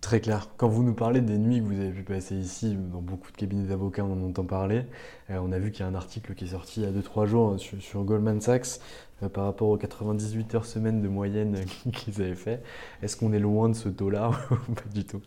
Très 0.00 0.20
clair. 0.20 0.48
Quand 0.56 0.68
vous 0.68 0.82
nous 0.82 0.94
parlez 0.94 1.20
des 1.20 1.36
nuits 1.36 1.60
que 1.60 1.64
vous 1.64 1.78
avez 1.78 1.90
pu 1.90 2.02
passer 2.02 2.34
ici, 2.34 2.74
dans 2.74 3.02
beaucoup 3.02 3.30
de 3.30 3.36
cabinets 3.36 3.68
d'avocats, 3.68 4.04
on 4.04 4.12
en 4.12 4.28
entend 4.28 4.44
parler. 4.44 4.86
Euh, 5.28 5.38
on 5.42 5.52
a 5.52 5.58
vu 5.58 5.70
qu'il 5.70 5.80
y 5.80 5.82
a 5.82 5.88
un 5.88 5.94
article 5.94 6.34
qui 6.34 6.44
est 6.44 6.48
sorti 6.48 6.80
il 6.80 6.84
y 6.84 6.86
a 6.86 6.92
2-3 6.92 7.26
jours 7.26 7.56
sur, 7.58 8.04
Goldman 8.04 8.40
Sachs 8.40 8.80
euh, 9.22 9.28
par 9.28 9.44
rapport 9.44 9.68
aux 9.68 9.76
98 9.76 10.54
heures 10.54 10.64
semaine 10.64 11.02
de 11.02 11.08
moyenne 11.08 11.64
qu'ils 11.92 12.22
avaient 12.22 12.34
fait. 12.34 12.62
Est-ce 13.02 13.16
qu'on 13.16 13.32
est 13.34 13.38
loin 13.38 13.68
de 13.68 13.74
ce 13.74 13.90
taux-là 13.90 14.30
ou 14.68 14.72
pas 14.72 14.88
du 14.94 15.04
tout? 15.04 15.20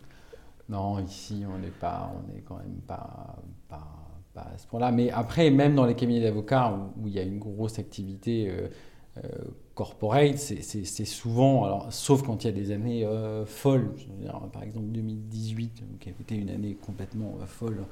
Non, 0.68 0.98
ici, 0.98 1.44
on 1.48 1.58
n'est 1.58 1.68
pas, 1.68 2.12
on 2.14 2.36
est 2.36 2.40
quand 2.40 2.56
même 2.56 2.80
pas, 2.86 3.36
à 4.36 4.58
ce 4.58 4.66
point-là. 4.66 4.90
Mais 4.90 5.10
après, 5.10 5.50
même 5.50 5.74
dans 5.74 5.86
les 5.86 5.94
cabinets 5.94 6.22
d'avocats 6.22 6.76
où, 6.96 7.06
il 7.06 7.14
y 7.14 7.18
a 7.18 7.22
une 7.22 7.38
grosse 7.38 7.78
activité. 7.78 8.48
Euh, 8.50 8.68
euh, 9.18 9.28
corporate, 9.74 10.38
c'est 10.38 11.04
souvent, 11.04 11.64
alors, 11.64 11.92
sauf 11.92 12.22
quand 12.22 12.44
il 12.44 12.46
y 12.46 12.50
a 12.50 12.52
des 12.52 12.70
années 12.70 13.04
euh, 13.04 13.44
folles, 13.44 13.92
par 14.52 14.62
exemple 14.62 14.86
2018, 14.86 15.82
qui 16.00 16.08
a 16.08 16.12
été 16.12 16.36
une 16.36 16.50
année 16.50 16.76
complètement 16.80 17.36
euh, 17.40 17.46
folle 17.46 17.84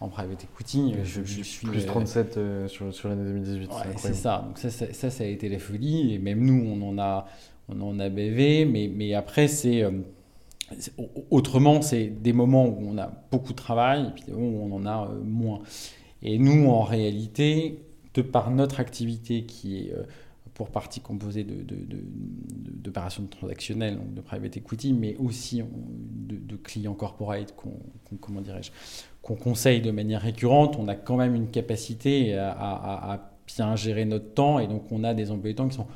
en 0.00 0.08
private 0.08 0.44
equity. 0.44 0.94
Je, 1.04 1.22
suis 1.42 1.66
plus 1.66 1.86
37 1.86 2.38
sur, 2.68 2.92
sur 2.92 3.08
l'année 3.08 3.24
2018. 3.24 3.70
c'est 3.98 4.14
ça. 4.14 4.44
Donc 4.46 4.58
ça, 4.58 4.70
ça, 4.70 5.10
ça, 5.10 5.24
a 5.24 5.26
été 5.26 5.48
la 5.48 5.58
folie. 5.58 6.14
Et 6.14 6.18
même 6.18 6.44
nous, 6.44 6.68
on 6.68 6.88
en 6.88 6.98
a, 6.98 7.26
on 7.68 7.80
en 7.82 8.00
a 8.00 8.08
bavé. 8.08 8.64
Mais, 8.64 8.90
mais 8.92 9.12
après, 9.12 9.46
c'est 9.46 9.84
autrement, 11.30 11.82
c'est 11.82 12.06
des 12.06 12.32
moments 12.32 12.66
où 12.66 12.78
on 12.88 12.98
a 12.98 13.12
beaucoup 13.30 13.52
de 13.52 13.58
travail 13.58 14.06
et 14.08 14.10
puis 14.12 14.24
des 14.24 14.32
moments 14.32 14.64
où 14.64 14.72
on 14.72 14.76
en 14.76 14.86
a 14.86 15.10
moins. 15.22 15.60
Et 16.22 16.38
nous, 16.38 16.68
en 16.68 16.82
réalité, 16.82 17.78
de 18.14 18.22
par 18.22 18.50
notre 18.50 18.80
activité 18.80 19.44
qui 19.44 19.78
est 19.78 19.94
pour 20.60 20.68
partie 20.68 21.00
composée 21.00 21.42
d'opérations 21.42 23.22
de, 23.22 23.28
de, 23.28 23.32
transactionnelles, 23.32 23.96
donc 23.96 24.12
de 24.12 24.20
private 24.20 24.58
equity, 24.58 24.92
mais 24.92 25.16
aussi 25.16 25.62
de, 25.64 26.56
clients 26.56 26.92
corporate 26.92 27.54
qu'on 27.56 28.42
dirais-je 28.42 28.70
qu'on 29.22 29.36
conseille 29.36 29.80
de 29.80 29.90
manière 29.90 30.20
récurrente, 30.20 30.76
on 30.78 30.86
a 30.88 30.96
quand 30.96 31.16
même 31.16 31.34
une 31.34 31.48
capacité 31.48 32.34
à, 32.36 33.32
bien 33.46 33.74
gérer 33.74 34.04
notre 34.04 34.34
temps 34.34 34.58
et 34.58 34.66
donc 34.66 34.82
on 34.92 35.02
a 35.02 35.14
des 35.14 35.30
emplois 35.30 35.52
de 35.52 35.56
temps 35.56 35.66
qui 35.66 35.76
sont 35.76 35.86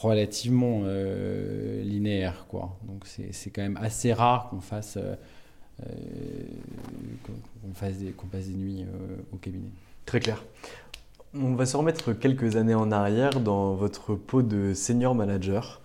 relativement 0.00 0.82
euh, 0.84 1.82
linéaires. 1.82 2.46
Quoi. 2.48 2.78
Donc 2.86 3.06
c'est 3.08 3.50
quand 3.50 3.62
même 3.62 3.78
assez 3.78 4.12
rare 4.12 4.48
qu'on 4.48 4.60
fasse, 4.60 4.96
euh, 4.96 5.16
euh, 5.88 5.88
qu'on 7.64 7.74
fasse 7.74 7.98
des, 7.98 8.14
passe 8.30 8.46
des 8.46 8.54
nuits 8.54 8.86
au 9.32 9.38
cabinet. 9.38 9.70
Très 10.06 10.20
clair. 10.20 10.40
On 11.42 11.54
va 11.54 11.66
se 11.66 11.76
remettre 11.76 12.12
quelques 12.12 12.54
années 12.54 12.76
en 12.76 12.92
arrière 12.92 13.40
dans 13.40 13.74
votre 13.74 14.14
peau 14.14 14.42
de 14.42 14.72
senior 14.72 15.16
manager, 15.16 15.80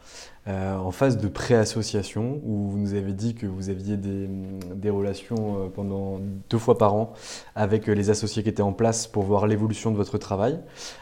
euh, 0.47 0.77
en 0.77 0.91
phase 0.91 1.17
de 1.17 1.27
pré-association, 1.27 2.39
où 2.45 2.69
vous 2.69 2.77
nous 2.77 2.93
avez 2.93 3.13
dit 3.13 3.33
que 3.33 3.47
vous 3.47 3.71
aviez 3.71 3.97
des, 3.97 4.89
relations 4.91 5.57
euh, 5.57 5.67
pendant 5.67 6.19
deux 6.51 6.59
fois 6.59 6.77
par 6.77 6.93
an 6.93 7.13
avec 7.55 7.87
les 7.87 8.11
associés 8.11 8.43
qui 8.43 8.49
étaient 8.49 8.61
en 8.61 8.73
place 8.73 9.07
pour 9.07 9.23
voir 9.23 9.47
l'évolution 9.47 9.89
de 9.89 9.95
votre 9.95 10.19
travail. 10.19 10.59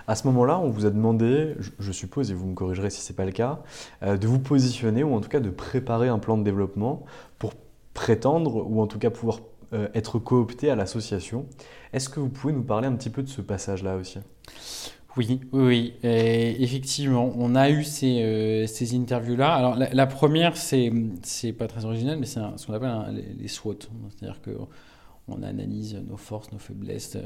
À 0.08 0.16
ce 0.16 0.26
moment-là, 0.28 0.60
on 0.60 0.70
vous 0.70 0.86
a 0.86 0.92
demandé, 0.92 1.56
je, 1.80 1.92
suppose, 1.92 2.32
et 2.32 2.34
vous 2.34 2.48
me 2.48 2.54
corrigerez 2.54 2.90
si 2.90 3.02
ce 3.02 3.12
n'est 3.12 3.18
pas 3.18 3.26
le 3.26 3.34
cas, 3.34 3.60
euh, 4.04 4.16
de 4.16 4.28
vous 4.28 4.40
positionner, 4.40 5.04
ou 5.04 5.14
en 5.14 5.20
tout 5.20 5.30
cas 5.30 5.42
de 5.42 5.50
préparer 5.50 6.08
un 6.08 6.20
plan 6.20 6.38
de 6.38 6.44
développement 6.44 7.04
pour 7.38 7.52
prétendre, 7.94 8.66
ou 8.66 8.82
en 8.82 8.88
tout 8.88 8.98
cas 9.00 9.10
pouvoir 9.10 9.42
être 9.94 10.20
coopté 10.20 10.70
à 10.70 10.76
l'association. 10.76 11.46
Est-ce 11.94 12.10
que 12.10 12.20
vous 12.20 12.30
pouvez 12.30 12.54
nous 12.54 12.64
parler 12.64 12.88
un 12.88 12.96
petit 12.96 13.10
peu 13.10 13.24
de 13.24 13.30
ce 13.30 13.42
passage-là 13.42 13.96
aussi? 13.98 14.20
Oui, 15.18 15.42
oui, 15.52 15.94
effectivement, 16.04 17.34
on 17.36 17.56
a 17.56 17.72
eu 17.72 17.84
ces, 17.84 18.22
euh, 18.22 18.68
ces 18.68 18.96
interviews-là. 18.96 19.52
Alors, 19.52 19.76
la, 19.76 20.06
première, 20.06 20.56
c'est, 20.56 20.92
c'est 21.24 21.54
pas 21.54 21.68
très 21.68 21.86
original, 21.86 22.20
mais 22.20 22.28
c'est 22.28 22.40
ce 22.56 22.68
qu'on 22.68 22.74
appelle 22.74 23.24
les, 23.40 23.48
SWOT. 23.48 23.80
C'est-à-dire 24.12 24.40
qu'on 24.44 25.42
analyse 25.42 25.96
nos 26.08 26.18
forces, 26.18 26.52
nos 26.52 26.60
faiblesses, 26.60 27.16
euh, 27.16 27.24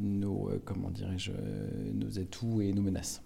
nos, 0.00 0.50
euh, 0.50 0.60
comment 0.64 0.90
dirais-je, 0.90 1.32
nos 1.94 2.18
atouts 2.18 2.60
et 2.60 2.72
nos 2.72 2.82
menaces. 2.82 3.22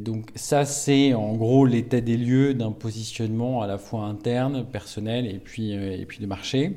donc, 0.00 0.30
ça, 0.34 0.64
c'est 0.64 1.14
en 1.14 1.34
gros 1.34 1.66
l'état 1.66 2.00
des 2.00 2.16
lieux 2.16 2.54
d'un 2.54 2.72
positionnement 2.72 3.62
à 3.62 3.66
la 3.66 3.78
fois 3.78 4.04
interne, 4.04 4.66
personnel 4.66 5.26
et 5.26 5.38
puis, 5.38 5.72
et 5.72 6.06
puis 6.06 6.20
de 6.20 6.26
marché. 6.26 6.76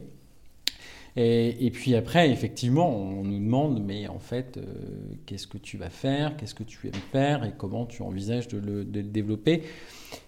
Et, 1.15 1.69
puis 1.71 1.95
après, 1.95 2.29
effectivement, 2.29 2.89
on 2.89 3.23
nous 3.23 3.39
demande, 3.39 3.83
mais 3.83 4.07
en 4.07 4.19
fait, 4.19 4.57
euh, 4.57 4.63
qu'est-ce 5.25 5.47
que 5.47 5.57
tu 5.57 5.75
vas 5.75 5.89
faire, 5.89 6.37
qu'est-ce 6.37 6.55
que 6.55 6.63
tu 6.63 6.87
aimes 6.87 6.93
faire 7.11 7.43
et 7.43 7.51
comment 7.57 7.85
tu 7.85 8.03
envisages 8.03 8.47
de 8.47 8.57
le, 8.57 8.85
développer. 8.85 9.63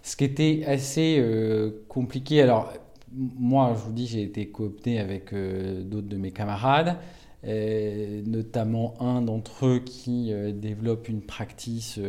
Ce 0.04 0.18
qui 0.18 0.26
était 0.26 0.64
assez 0.68 1.18
euh, 1.20 1.84
compliqué. 1.88 2.42
Alors, 2.42 2.74
moi, 3.14 3.74
je 3.74 3.86
vous 3.86 3.94
dis, 3.94 4.06
j'ai 4.06 4.24
été 4.24 4.48
coopté 4.48 5.00
avec 5.00 5.32
euh, 5.32 5.82
d'autres 5.82 6.10
de 6.10 6.18
mes 6.18 6.32
camarades, 6.32 6.98
notamment 7.44 8.94
un 9.00 9.22
d'entre 9.22 9.66
eux 9.66 9.80
qui 9.80 10.34
développe 10.54 11.10
une 11.10 11.22
practice 11.22 12.00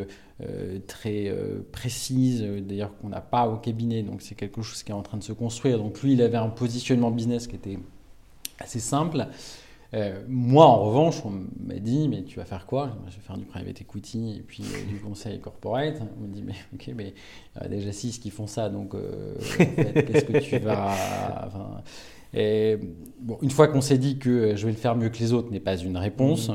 très 0.87 1.35
précise, 1.73 2.43
d'ailleurs 2.43 2.97
qu'on 2.99 3.09
n'a 3.09 3.21
pas 3.21 3.49
au 3.49 3.57
cabinet, 3.57 4.03
donc 4.03 4.23
c'est 4.23 4.35
quelque 4.35 4.63
chose 4.63 4.83
qui 4.83 4.93
est 4.93 4.95
en 4.95 5.03
train 5.03 5.19
de 5.19 5.23
se 5.23 5.33
construire. 5.33 5.79
Donc 5.79 6.03
lui, 6.03 6.13
il 6.15 6.23
avait 6.23 6.37
un 6.37 6.51
positionnement 6.51 7.11
business 7.11 7.47
qui 7.47 7.57
était 7.57 7.79
assez 8.59 8.81
simple. 8.81 9.27
Euh, 9.95 10.23
moi, 10.27 10.65
en 10.65 10.83
revanche, 10.85 11.23
on 11.25 11.33
m'a 11.67 11.75
dit, 11.75 12.09
mais 12.09 12.23
tu 12.23 12.39
vas 12.39 12.47
faire 12.47 12.65
quoi? 12.65 12.97
Je 13.09 13.17
vais 13.17 13.23
faire 13.23 13.37
du 13.37 13.45
private 13.45 13.83
equity 13.83 14.37
et 14.39 14.41
puis 14.41 14.63
euh, 14.63 14.91
du 14.91 14.99
conseil 14.99 15.39
corporate. 15.39 16.01
On 16.19 16.23
me 16.23 16.29
dit, 16.29 16.43
mais 16.43 16.55
ok, 16.75 16.91
mais 16.97 17.13
il 17.57 17.63
y 17.63 17.65
a 17.67 17.69
déjà 17.69 17.93
six 17.93 18.19
qui 18.19 18.31
font 18.31 18.47
ça, 18.47 18.71
donc 18.71 18.95
euh, 18.95 19.35
qu'est-ce 19.59 20.25
que 20.25 20.39
tu 20.39 20.59
vas. 20.59 20.95
Et, 22.35 22.79
bon, 23.21 23.39
une 23.43 23.51
fois 23.51 23.69
qu'on 23.69 23.81
s'est 23.81 23.99
dit 23.99 24.19
que 24.19 24.57
je 24.57 24.65
vais 24.67 24.73
le 24.73 24.79
faire 24.79 24.97
mieux 24.97 25.11
que 25.11 25.19
les 25.19 25.33
autres 25.33 25.51
n'est 25.51 25.61
pas 25.61 25.77
une 25.77 25.97
réponse, 25.97 26.49
mmh. 26.49 26.55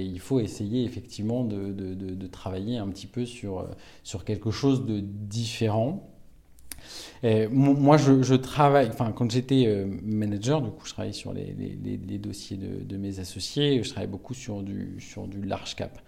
il 0.00 0.20
faut 0.20 0.40
essayer 0.40 0.84
effectivement 0.84 1.44
de, 1.44 1.72
de, 1.72 1.94
de, 1.94 2.26
travailler 2.26 2.78
un 2.78 2.88
petit 2.88 3.06
peu 3.06 3.26
sur, 3.26 3.66
sur 4.02 4.24
quelque 4.24 4.50
chose 4.50 4.86
de 4.86 5.00
différent 5.00 6.08
moi, 7.50 7.96
je, 7.96 8.34
travaille, 8.34 8.88
enfin, 8.88 9.12
quand 9.12 9.30
j'étais 9.30 9.64
euh, 9.66 9.86
manager, 10.02 10.62
du 10.62 10.70
coup, 10.70 10.84
je 10.84 10.92
travaillais 10.92 11.12
sur 11.12 11.32
les, 11.32 11.54
les, 11.54 12.18
dossiers 12.18 12.56
de, 12.56 12.96
mes 12.96 13.20
associés, 13.20 13.82
je 13.82 13.90
travaillais 13.90 14.10
beaucoup 14.10 14.34
sur 14.34 14.62
du, 14.62 14.96
sur 15.00 15.26
du 15.26 15.42
large 15.42 15.74
cap. 15.74 16.00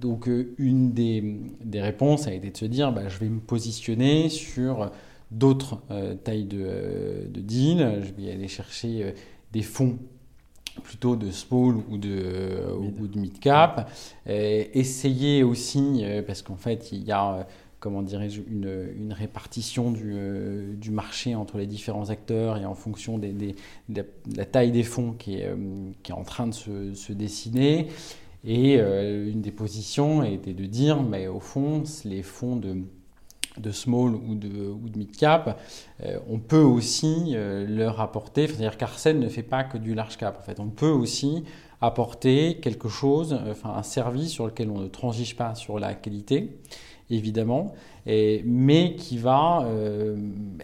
donc, 0.00 0.28
euh, 0.28 0.54
une 0.58 0.92
des, 0.92 1.40
des, 1.64 1.80
réponses 1.80 2.26
a 2.26 2.32
été 2.32 2.50
de 2.50 2.56
se 2.56 2.64
dire, 2.64 2.92
bah, 2.92 3.08
je 3.08 3.18
vais 3.18 3.28
me 3.28 3.40
positionner 3.40 4.28
sur 4.28 4.90
d'autres 5.30 5.80
euh, 5.90 6.14
tailles 6.14 6.44
de, 6.44 7.28
de 7.28 7.40
deals, 7.40 8.02
je 8.02 8.12
vais 8.20 8.30
aller 8.30 8.48
chercher 8.48 9.14
des 9.52 9.62
fonds 9.62 9.98
plutôt 10.82 11.16
de 11.16 11.30
small 11.30 11.76
ou 11.90 11.98
de, 11.98 12.72
ou 12.78 13.06
de 13.06 13.18
mid 13.18 13.40
cap. 13.40 13.90
essayer 14.26 15.42
aussi, 15.42 16.04
parce 16.26 16.42
qu'en 16.42 16.56
fait, 16.56 16.92
il 16.92 17.02
y 17.02 17.10
a 17.10 17.46
comment 17.80 18.02
dirais-je, 18.02 18.40
une, 18.48 19.12
répartition 19.12 19.90
du, 19.92 20.90
marché 20.90 21.34
entre 21.34 21.58
les 21.58 21.66
différents 21.66 22.10
acteurs 22.10 22.58
et 22.58 22.64
en 22.64 22.74
fonction 22.74 23.18
de 23.18 23.54
la, 23.88 24.44
taille 24.44 24.72
des 24.72 24.82
fonds 24.82 25.12
qui 25.12 25.36
est, 25.36 25.50
qui 26.02 26.12
est 26.12 26.14
en 26.14 26.24
train 26.24 26.46
de 26.46 26.54
se, 26.54 26.94
se 26.94 27.12
dessiner. 27.12 27.88
Et 28.44 28.78
euh, 28.78 29.30
une 29.30 29.40
des 29.40 29.50
positions 29.50 30.22
était 30.22 30.52
de 30.52 30.64
dire, 30.66 31.02
mais 31.02 31.26
au 31.26 31.40
fond, 31.40 31.82
les 32.04 32.22
fonds 32.22 32.56
de, 32.56 32.76
de 33.60 33.70
small 33.70 34.14
ou 34.14 34.34
de, 34.34 34.68
ou 34.68 34.88
de 34.88 34.98
mid 34.98 35.16
cap, 35.16 35.60
euh, 36.04 36.18
on 36.28 36.38
peut 36.38 36.62
aussi 36.62 37.32
euh, 37.34 37.66
leur 37.68 38.00
apporter, 38.00 38.46
c'est-à-dire 38.46 38.76
qu'Arsène 38.76 39.20
ne 39.20 39.28
fait 39.28 39.42
pas 39.42 39.64
que 39.64 39.78
du 39.78 39.94
large 39.94 40.16
cap. 40.16 40.38
En 40.40 40.42
fait, 40.42 40.60
on 40.60 40.68
peut 40.68 40.90
aussi 40.90 41.44
apporter 41.80 42.58
quelque 42.60 42.88
chose, 42.88 43.38
enfin 43.50 43.74
un 43.76 43.82
service 43.82 44.32
sur 44.32 44.46
lequel 44.46 44.70
on 44.70 44.80
ne 44.80 44.88
transige 44.88 45.36
pas 45.36 45.54
sur 45.54 45.78
la 45.78 45.94
qualité, 45.94 46.58
évidemment, 47.08 47.72
mais 48.04 48.96
qui 48.96 49.16
va 49.16 49.64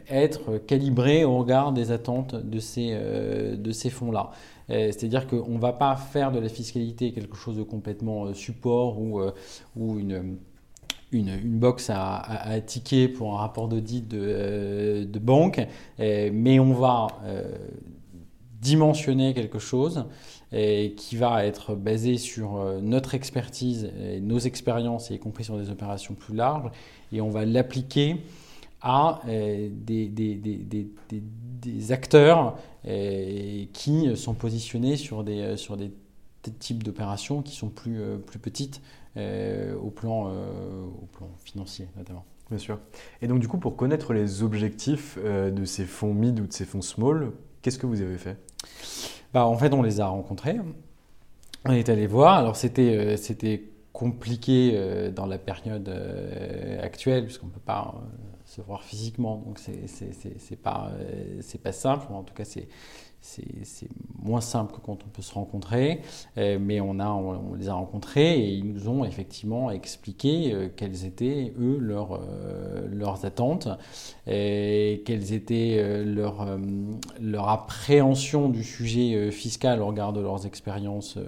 être 0.09 0.59
calibré 0.67 1.25
au 1.25 1.39
regard 1.39 1.73
des 1.73 1.93
attentes 1.93 2.35
de 2.35 2.59
ces, 2.59 2.99
de 3.57 3.71
ces 3.71 3.91
fonds-là. 3.91 4.33
Euh, 4.71 4.91
c'est-à-dire 4.93 5.27
qu'on 5.27 5.51
ne 5.51 5.59
va 5.59 5.73
pas 5.73 5.95
faire 5.97 6.33
de 6.33 6.39
la 6.39 6.49
fiscalité 6.49 7.13
quelque 7.13 7.37
chose 7.37 7.57
de 7.57 7.63
complètement 7.63 8.27
euh, 8.27 8.35
support 8.35 8.99
ou, 8.99 9.21
euh, 9.21 9.33
ou 9.77 9.99
une, 9.99 10.39
une, 11.15 11.59
box 11.59 11.91
à, 11.91 12.17
à, 12.17 12.61
ticket 12.61 13.09
pour 13.09 13.35
un 13.35 13.39
rapport 13.39 13.69
d'audit 13.69 14.07
de, 14.07 15.05
de, 15.05 15.19
banque, 15.19 15.67
mais 15.99 16.59
on 16.59 16.73
va 16.73 17.09
dimensionner 18.61 19.35
quelque 19.35 19.59
chose 19.59 20.07
qui 20.51 21.17
va 21.17 21.45
être 21.45 21.75
basé 21.75 22.17
sur 22.17 22.81
notre 22.83 23.15
expertise, 23.15 23.91
nos 24.21 24.39
expériences, 24.39 25.11
y 25.11 25.19
compris 25.19 25.45
sur 25.45 25.57
des 25.59 25.71
opérations 25.71 26.15
plus 26.15 26.35
larges, 26.35 26.71
et 27.13 27.21
on 27.21 27.31
va 27.31 27.45
l'appliquer 27.45 28.17
à 28.85 29.21
des, 29.27 30.11
acteurs 31.91 32.59
euh, 32.87 33.65
qui 33.73 34.15
sont 34.15 34.35
positionnés 34.35 34.97
sur 34.97 35.25
des, 35.25 35.41
euh, 35.41 35.89
types 36.59 36.83
d'opérations 36.83 37.41
qui 37.41 37.57
sont 37.57 37.73
euh, 37.87 38.19
plus 38.19 38.39
petites 38.39 38.83
au, 39.17 39.91
plan, 39.91 40.29
au 40.31 41.07
plan 41.13 41.29
financier 41.45 41.89
notamment. 41.97 42.25
Bien 42.51 42.59
sûr. 42.59 42.79
Et 43.23 43.27
donc 43.27 43.39
du 43.39 43.49
coup, 43.49 43.59
pour 43.59 43.77
connaître 43.77 44.13
les 44.13 44.43
objectifs 44.43 45.19
de 45.19 45.65
ces 45.65 45.85
fonds 45.85 46.13
mid 46.13 46.41
ou 46.41 46.47
de 46.47 46.53
ces 46.53 46.65
fonds 46.65 46.83
small, 46.83 47.33
qu'est-ce 47.63 47.79
que 47.79 47.87
vous 47.87 48.03
avez 48.03 48.19
fait? 48.19 48.37
Bah, 49.33 49.47
En 49.47 49.57
fait, 49.57 49.73
on 49.73 49.83
les 49.83 50.01
a 50.01 50.07
rencontrés. 50.07 50.57
On 51.65 51.73
est 51.73 51.89
allé 51.89 52.07
voir. 52.07 52.35
Alors 52.39 52.57
c'était 52.57 53.17
c'était 53.17 53.71
compliqué 53.93 55.11
dans 55.15 55.27
la 55.27 55.39
période 55.39 55.89
actuelle, 56.83 57.25
puisqu'on 57.25 57.47
ne 57.47 57.53
peut 57.53 57.61
pas 57.65 57.95
se 58.45 58.61
voir 58.61 58.83
physiquement. 58.85 59.43
Donc 59.47 59.59
c'est 59.59 60.63
pas, 60.63 60.93
euh, 60.99 61.41
pas 61.63 61.73
simple, 61.73 62.13
en 62.13 62.23
tout 62.23 62.35
cas 62.35 62.45
c'est 62.45 62.69
c'est 63.25 63.89
moins 64.23 64.43
simple 64.43 64.75
que 64.75 64.81
quand 64.81 64.99
on 65.05 65.09
peut 65.09 65.23
se 65.23 65.33
rencontrer, 65.33 66.03
euh, 66.37 66.59
mais 66.61 66.81
on, 66.81 67.01
a, 67.01 67.09
on, 67.09 67.55
les 67.55 67.69
a 67.69 67.75
rencontrés 67.75 68.39
et 68.39 68.53
ils 68.53 68.71
nous 68.71 68.89
ont 68.89 69.05
effectivement 69.05 69.71
expliqué 69.71 70.53
euh, 70.53 70.69
quelles 70.75 71.07
étaient, 71.07 71.55
eux, 71.59 71.79
leurs, 71.81 72.21
leurs 72.91 73.25
attentes, 73.25 73.69
et 74.27 75.03
quelles 75.07 75.33
étaient 75.33 76.05
leur, 76.05 76.47
leur 77.21 77.49
appréhension 77.49 78.49
du 78.49 78.63
sujet 78.63 79.31
fiscal 79.31 79.81
au 79.81 79.87
regard 79.87 80.13
de 80.13 80.21
leurs 80.21 80.47
expériences 80.47 81.19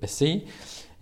passées. 0.00 0.44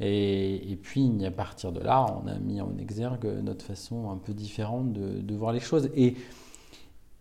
Et, 0.01 0.79
puis, 0.83 1.11
à 1.25 1.31
partir 1.31 1.73
de 1.73 1.81
là, 1.81 2.07
on 2.23 2.27
a 2.27 2.39
mis 2.39 2.61
en 2.61 2.77
exergue 2.79 3.27
notre 3.43 3.65
façon 3.65 4.11
un 4.11 4.17
peu 4.17 4.35
différente 4.35 4.93
de, 4.93 5.35
voir 5.35 5.53
les 5.53 5.61
choses. 5.61 5.91
Et, 5.95 6.17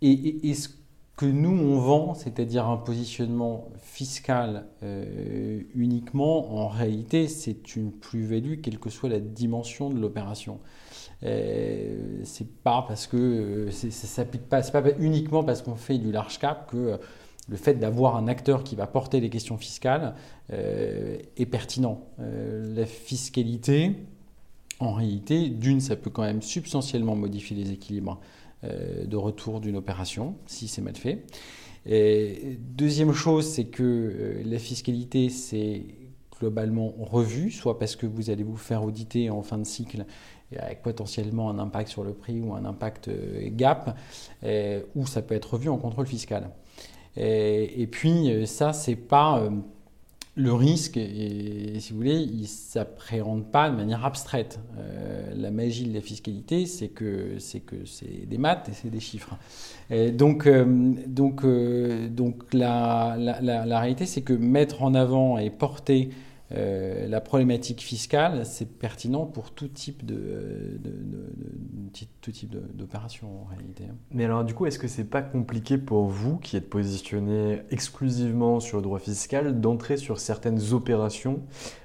et, 0.02 0.54
ce 0.54 0.68
que 1.16 1.26
nous, 1.26 1.52
on 1.52 1.78
vend, 1.80 2.14
c'est-à-dire 2.16 2.68
un 2.68 2.78
positionnement 2.78 3.70
fiscal 3.82 4.66
euh, 4.82 5.62
uniquement, 5.76 6.56
en 6.56 6.68
réalité, 6.68 7.28
c'est 7.28 7.76
une 7.76 7.92
plus-value, 7.92 8.62
quelle 8.62 8.80
que 8.80 8.90
soit 8.90 9.10
la 9.10 9.20
dimension 9.20 9.90
de 9.90 10.00
l'opération. 10.00 10.60
Euh, 11.24 12.22
c'est 12.24 12.52
pas 12.64 12.84
parce 12.88 13.08
que 13.08 13.18
euh, 13.18 13.72
ça 13.72 14.26
pas, 14.26 14.64
c'est 14.64 14.72
pas 14.72 14.84
uniquement 15.00 15.44
parce 15.44 15.62
qu'on 15.62 15.76
fait 15.76 15.98
du 15.98 16.12
large 16.12 16.40
cap 16.40 16.70
que 16.70 17.00
le 17.50 17.58
fait 17.58 17.76
d'avoir 17.76 18.16
un 18.16 18.28
acteur 18.28 18.64
qui 18.64 18.76
va 18.76 18.88
porter 18.88 19.20
les 19.20 19.30
questions 19.30 19.58
fiscales 19.58 20.16
euh, 20.52 21.18
est 21.38 21.46
pertinent. 21.46 22.02
Euh, 22.20 22.74
la 22.76 22.86
fiscalité, 22.86 23.96
en 24.80 24.94
réalité, 24.94 25.50
d'une, 25.50 25.82
ça 25.82 25.96
peut 25.96 26.10
quand 26.10 26.24
même 26.24 26.42
substantiellement 26.42 27.16
modifier 27.16 27.56
les 27.56 27.72
équilibres 27.72 28.20
euh, 28.20 28.43
de 28.64 29.16
retour 29.18 29.60
d'une 29.60 29.76
opération, 29.76 30.36
si 30.46 30.68
c'est 30.68 30.82
mal 30.82 30.96
fait. 30.96 31.26
Deuxième 31.86 33.14
chose, 33.14 33.46
c'est 33.48 33.66
que 33.66 34.42
la 34.46 34.58
fiscalité, 34.60 35.30
c'est 35.30 35.84
globalement 36.40 36.94
revu, 37.00 37.52
soit 37.52 37.78
parce 37.78 37.96
que 37.96 38.06
vous 38.06 38.30
allez 38.30 38.44
vous 38.44 38.58
faire 38.58 38.84
auditer 38.84 39.30
en 39.30 39.42
fin 39.42 39.58
de 39.58 39.66
cycle 39.66 40.06
avec 40.58 40.82
potentiellement 40.82 41.50
un 41.50 41.60
impact 41.60 41.90
sur 41.90 42.04
le 42.04 42.14
prix 42.14 42.40
ou 42.40 42.54
un 42.54 42.64
impact 42.66 43.10
gap, 43.48 43.98
ou 44.96 45.06
ça 45.08 45.22
peut 45.22 45.36
être 45.36 45.54
revu 45.54 45.70
en 45.70 45.78
contrôle 45.78 46.08
fiscal. 46.08 46.50
Et, 47.16 47.88
puis, 47.92 48.32
euh, 48.32 48.46
ça, 48.46 48.74
c'est 48.74 48.96
pas 48.96 49.40
euh, 49.40 49.50
le 50.36 50.54
risque, 50.54 50.94
si 50.96 51.92
vous 51.92 51.98
voulez, 51.98 52.20
il 52.20 52.42
ne 52.42 52.48
s'appréhende 52.48 53.52
pas 53.52 53.70
de 53.70 53.76
manière 53.76 54.04
abstraite. 54.04 54.60
Euh, 54.78 55.32
la 55.36 55.52
magie 55.52 55.86
de 55.86 55.94
la 55.94 56.02
fiscalité, 56.02 56.66
c'est 56.66 56.88
que 56.88 57.38
c'est 57.38 57.60
que 57.60 57.86
c'est 57.86 58.26
des 58.28 58.38
maths 58.40 58.68
et 58.70 58.74
c'est 58.74 58.90
des 58.90 59.00
chiffres. 59.00 59.38
donc, 60.14 60.48
donc, 61.08 61.46
donc 62.10 62.54
la, 62.54 63.16
la, 63.18 63.66
la 63.66 63.80
réalité, 63.80 64.06
c'est 64.08 64.22
que 64.22 64.34
mettre 64.34 64.82
en 64.82 64.96
avant 64.96 65.38
et 65.38 65.52
porter 65.52 66.10
euh, 66.56 67.08
la 67.08 67.22
problématique 67.22 67.82
fiscale, 67.82 68.46
c'est 68.46 68.78
pertinent 68.78 69.26
pour 69.26 69.52
tout 69.52 69.68
type 69.68 70.06
de, 70.06 70.80
tout 72.22 72.32
type 72.32 72.56
d'opération 72.76 73.42
en 73.42 73.46
réalité. 73.46 73.86
Mais 74.12 74.26
alors 74.26 74.44
du 74.44 74.54
coup, 74.54 74.66
est-ce 74.66 74.80
que 74.80 74.88
c'est 74.88 75.04
pas 75.04 75.22
compliqué 75.22 75.78
pour 75.78 76.06
vous, 76.06 76.38
qui 76.38 76.56
êtes 76.56 76.70
positionné 76.70 77.62
exclusivement 77.72 78.60
sur 78.60 78.78
le 78.78 78.84
droit 78.84 79.00
fiscal, 79.00 79.60
d'entrer 79.62 79.98
sur 79.98 80.20
certaines 80.20 80.74
opérations 80.74 81.42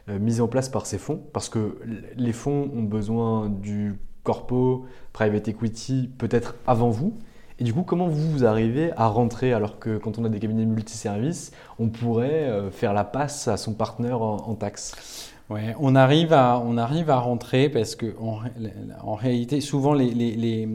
euh, 0.08 0.18
mises 0.18 0.40
en 0.40 0.48
place 0.48 0.68
par 0.68 0.86
ces 0.86 0.98
fonds? 0.98 1.22
Parce 1.32 1.48
que 1.48 1.78
les 2.16 2.32
fonds 2.32 2.70
ont 2.74 2.82
besoin 2.82 3.48
du 3.48 3.98
corpo, 4.22 4.84
private 5.12 5.48
equity, 5.48 6.10
peut-être 6.18 6.56
avant 6.66 6.90
vous. 6.90 7.16
Et 7.60 7.64
du 7.64 7.74
coup, 7.74 7.82
comment 7.82 8.06
vous 8.06 8.44
arrivez 8.44 8.92
à 8.96 9.08
rentrer 9.08 9.52
alors 9.52 9.80
que 9.80 9.98
quand 9.98 10.18
on 10.18 10.24
a 10.24 10.28
des 10.28 10.38
cabinets 10.38 10.64
multiservices, 10.64 11.50
on 11.78 11.88
pourrait 11.88 12.44
euh, 12.44 12.70
faire 12.70 12.92
la 12.92 13.04
passe 13.04 13.48
à 13.48 13.56
son 13.56 13.74
partenaire 13.74 14.22
en, 14.22 14.54
taxes 14.54 15.32
Ouais, 15.50 15.74
on 15.80 15.96
arrive 15.96 16.34
à 16.34 16.60
on 16.60 16.76
arrive 16.76 17.08
à 17.08 17.18
rentrer 17.18 17.70
parce 17.70 17.96
que 17.96 18.14
en, 18.20 19.14
réalité, 19.14 19.60
souvent 19.62 19.94
les, 19.94 20.10
les, 20.10 20.68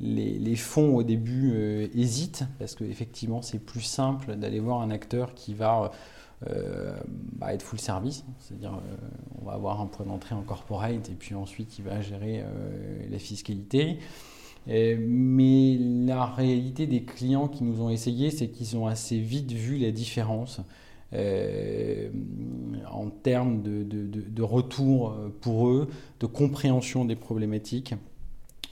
les, 0.00 0.56
fonds 0.56 0.94
au 0.94 1.02
début 1.02 1.52
euh, 1.52 1.88
hésitent 1.92 2.44
parce 2.60 2.76
qu'effectivement 2.76 3.42
c'est 3.42 3.58
plus 3.58 3.80
simple 3.80 4.36
d'aller 4.36 4.60
voir 4.60 4.80
un 4.80 4.90
acteur 4.90 5.34
qui 5.34 5.54
va 5.54 5.90
euh, 6.48 6.94
bah, 7.32 7.52
être 7.52 7.62
full 7.62 7.80
service, 7.80 8.24
c'est-à-dire 8.38 8.80
on 9.42 9.44
va 9.44 9.54
avoir 9.54 9.80
un 9.80 9.86
point 9.86 10.06
d'entrée 10.06 10.36
en 10.36 10.42
corporate 10.42 11.10
et 11.10 11.14
puis 11.18 11.34
ensuite 11.34 11.76
il 11.80 11.84
va 11.84 12.00
gérer 12.00 12.44
la 13.10 13.18
fiscalité. 13.18 13.98
Euh, 14.68 14.96
mais 15.00 15.76
la 15.78 16.26
réalité 16.26 16.86
des 16.86 17.02
clients 17.02 17.48
qui 17.48 17.64
nous 17.64 17.82
ont 17.82 17.90
essayé, 17.90 18.30
c'est 18.30 18.48
qu'ils 18.48 18.76
ont 18.76 18.86
assez 18.86 19.18
vite 19.18 19.52
vu 19.52 19.78
la 19.78 19.92
différence 19.92 20.60
euh, 21.12 22.08
en 22.90 23.10
termes 23.10 23.62
de, 23.62 24.42
retour 24.42 25.16
pour 25.40 25.68
eux, 25.68 25.88
de 26.20 26.26
compréhension 26.26 27.04
des 27.04 27.16
problématiques 27.16 27.94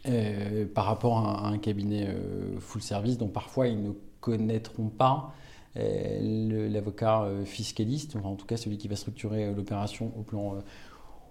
euh, 0.06 0.66
par 0.66 0.86
rapport 0.86 1.18
à, 1.18 1.48
un 1.48 1.58
cabinet 1.58 2.08
full 2.58 2.82
service 2.82 3.18
dont 3.18 3.28
parfois 3.28 3.68
ils 3.68 3.82
ne 3.82 3.92
connaîtront 4.20 4.88
pas 4.88 5.32
l'avocat 5.76 7.28
fiscaliste, 7.44 8.16
en 8.22 8.36
tout 8.36 8.46
cas 8.46 8.56
celui 8.56 8.78
qui 8.78 8.86
va 8.86 8.94
structurer 8.94 9.52
l'opération 9.52 10.12
au 10.16 10.22
plan 10.22 10.58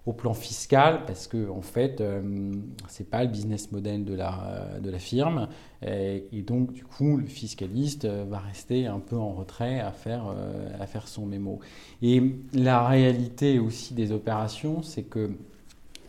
au 0.06 0.12
plan 0.12 0.34
fiscal 0.34 1.06
parce 1.06 1.26
que 1.26 1.48
en 1.48 1.62
fait 1.62 2.00
euh, 2.00 2.52
c'est 2.88 3.08
pas 3.08 3.24
le 3.24 3.30
business 3.30 3.72
model 3.72 4.04
de 4.04 4.14
la, 4.14 4.78
de 4.80 4.90
la 4.90 4.98
firme 4.98 5.48
et, 5.82 6.42
donc 6.46 6.72
du 6.72 6.84
coup 6.84 7.16
le 7.16 7.26
fiscaliste 7.26 8.04
euh, 8.04 8.24
va 8.28 8.38
rester 8.38 8.86
un 8.86 9.00
peu 9.00 9.16
en 9.16 9.32
retrait 9.32 9.80
à 9.80 9.92
faire, 9.92 10.26
euh, 10.28 10.68
à 10.78 10.86
faire 10.86 11.08
son 11.08 11.24
mémo. 11.24 11.60
Et 12.02 12.22
la 12.52 12.86
réalité 12.86 13.58
aussi 13.58 13.94
des 13.94 14.12
opérations 14.12 14.82
c'est 14.82 15.04
que 15.04 15.30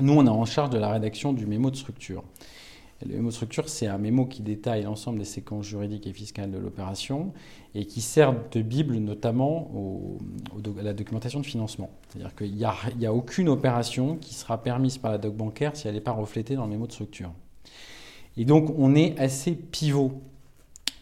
nous 0.01 0.13
on 0.13 0.25
est 0.25 0.29
en 0.29 0.45
charge 0.45 0.71
de 0.71 0.77
la 0.77 0.89
rédaction 0.89 1.31
du 1.31 1.45
mémo 1.45 1.71
de 1.71 1.77
structure. 1.77 2.23
Le 3.03 3.15
mémo 3.15 3.27
de 3.27 3.34
structure, 3.34 3.67
c'est 3.67 3.88
un 3.88 3.97
mémo 3.97 4.25
qui 4.25 4.41
détaille 4.41 4.84
l'ensemble 4.84 5.19
des 5.19 5.25
séquences 5.25 5.65
juridiques 5.65 6.08
et 6.08 6.13
fiscales 6.13 6.49
de 6.49 6.58
l'opération 6.58 7.34
et 7.73 7.86
qui 7.86 7.99
sert 7.99 8.34
de 8.51 8.62
bible 8.62 8.95
notamment 8.95 9.69
à 10.79 10.81
la 10.81 10.93
documentation 10.93 11.41
de 11.41 11.45
financement. 11.45 11.89
C'est-à-dire 12.08 12.34
qu'il 12.36 12.55
n'y 12.55 12.63
a, 12.63 13.13
aucune 13.13 13.49
opération 13.49 14.15
qui 14.15 14.34
sera 14.34 14.63
permise 14.63 14.97
par 14.97 15.12
la 15.12 15.17
doc 15.17 15.36
bancaire 15.36 15.75
si 15.75 15.89
elle 15.89 15.95
n'est 15.95 16.01
pas 16.01 16.13
reflétée 16.13 16.55
dans 16.55 16.63
le 16.63 16.71
mémo 16.71 16.88
de 16.88 16.93
structure. 16.93 17.34
Et 18.38 18.45
donc 18.45 18.73
on 18.77 18.95
est 18.95 19.19
assez 19.19 19.51
pivot 19.51 20.13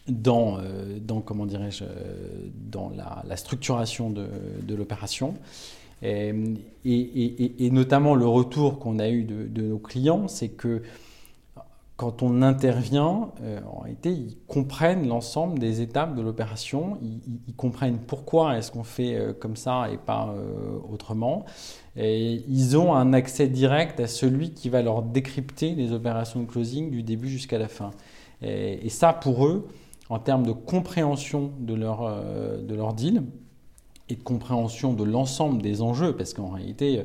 dans, 0.08 0.58
euh, 0.58 0.98
comment 1.24 1.46
dirais-je, 1.46 1.84
euh, 1.84 2.48
dans 2.70 2.90
la, 3.24 3.36
structuration 3.36 4.10
de, 4.10 4.74
l'opération. 4.74 5.34
Et, 6.02 6.32
notamment 7.70 8.16
le 8.16 8.26
retour 8.26 8.80
qu'on 8.80 8.98
a 8.98 9.08
eu 9.08 9.22
de 9.22 9.62
nos 9.62 9.78
clients, 9.78 10.26
c'est 10.26 10.48
que 10.48 10.82
quand 11.96 12.22
on 12.24 12.42
intervient, 12.42 13.30
euh, 13.42 13.60
en 13.72 13.82
réalité, 13.82 14.10
ils 14.10 14.36
comprennent 14.48 15.06
l'ensemble 15.06 15.60
des 15.60 15.80
étapes 15.80 16.16
de 16.16 16.22
l'opération, 16.22 16.98
ils, 17.02 17.54
comprennent 17.54 17.98
pourquoi 17.98 18.58
est-ce 18.58 18.72
qu'on 18.72 18.82
fait 18.82 19.14
euh, 19.14 19.32
comme 19.32 19.54
ça 19.54 19.88
et 19.92 19.96
pas 19.96 20.34
euh, 20.36 20.76
autrement. 20.90 21.44
Et 21.96 22.42
ils 22.48 22.76
ont 22.76 22.94
un 22.94 23.12
accès 23.12 23.46
direct 23.46 24.00
à 24.00 24.08
celui 24.08 24.50
qui 24.50 24.68
va 24.70 24.82
leur 24.82 25.02
décrypter 25.02 25.76
les 25.76 25.92
opérations 25.92 26.40
de 26.40 26.46
closing 26.46 26.90
du 26.90 27.04
début 27.04 27.28
jusqu'à 27.28 27.58
la 27.58 27.68
fin. 27.68 27.92
Et, 28.42 28.90
ça, 28.90 29.12
pour 29.12 29.46
eux, 29.46 29.68
en 30.10 30.18
termes 30.18 30.44
de 30.44 30.52
compréhension 30.52 31.52
de 31.60 31.72
leur, 31.72 32.22
de 32.60 32.74
leur 32.74 32.92
deal 32.92 33.22
et 34.10 34.16
de 34.16 34.22
compréhension 34.22 34.92
de 34.92 35.04
l'ensemble 35.04 35.62
des 35.62 35.80
enjeux, 35.80 36.14
parce 36.14 36.34
qu'en 36.34 36.48
réalité, 36.48 37.04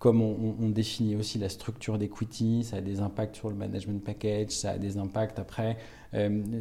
comme 0.00 0.22
on, 0.22 0.70
définit 0.70 1.14
aussi 1.14 1.38
la 1.38 1.50
structure 1.50 1.98
d'equity, 1.98 2.64
ça 2.64 2.78
a 2.78 2.80
des 2.80 3.00
impacts 3.00 3.36
sur 3.36 3.50
le 3.50 3.54
management 3.54 4.02
package, 4.02 4.48
ça 4.48 4.70
a 4.70 4.78
des 4.78 4.96
impacts 4.96 5.38
après 5.38 5.76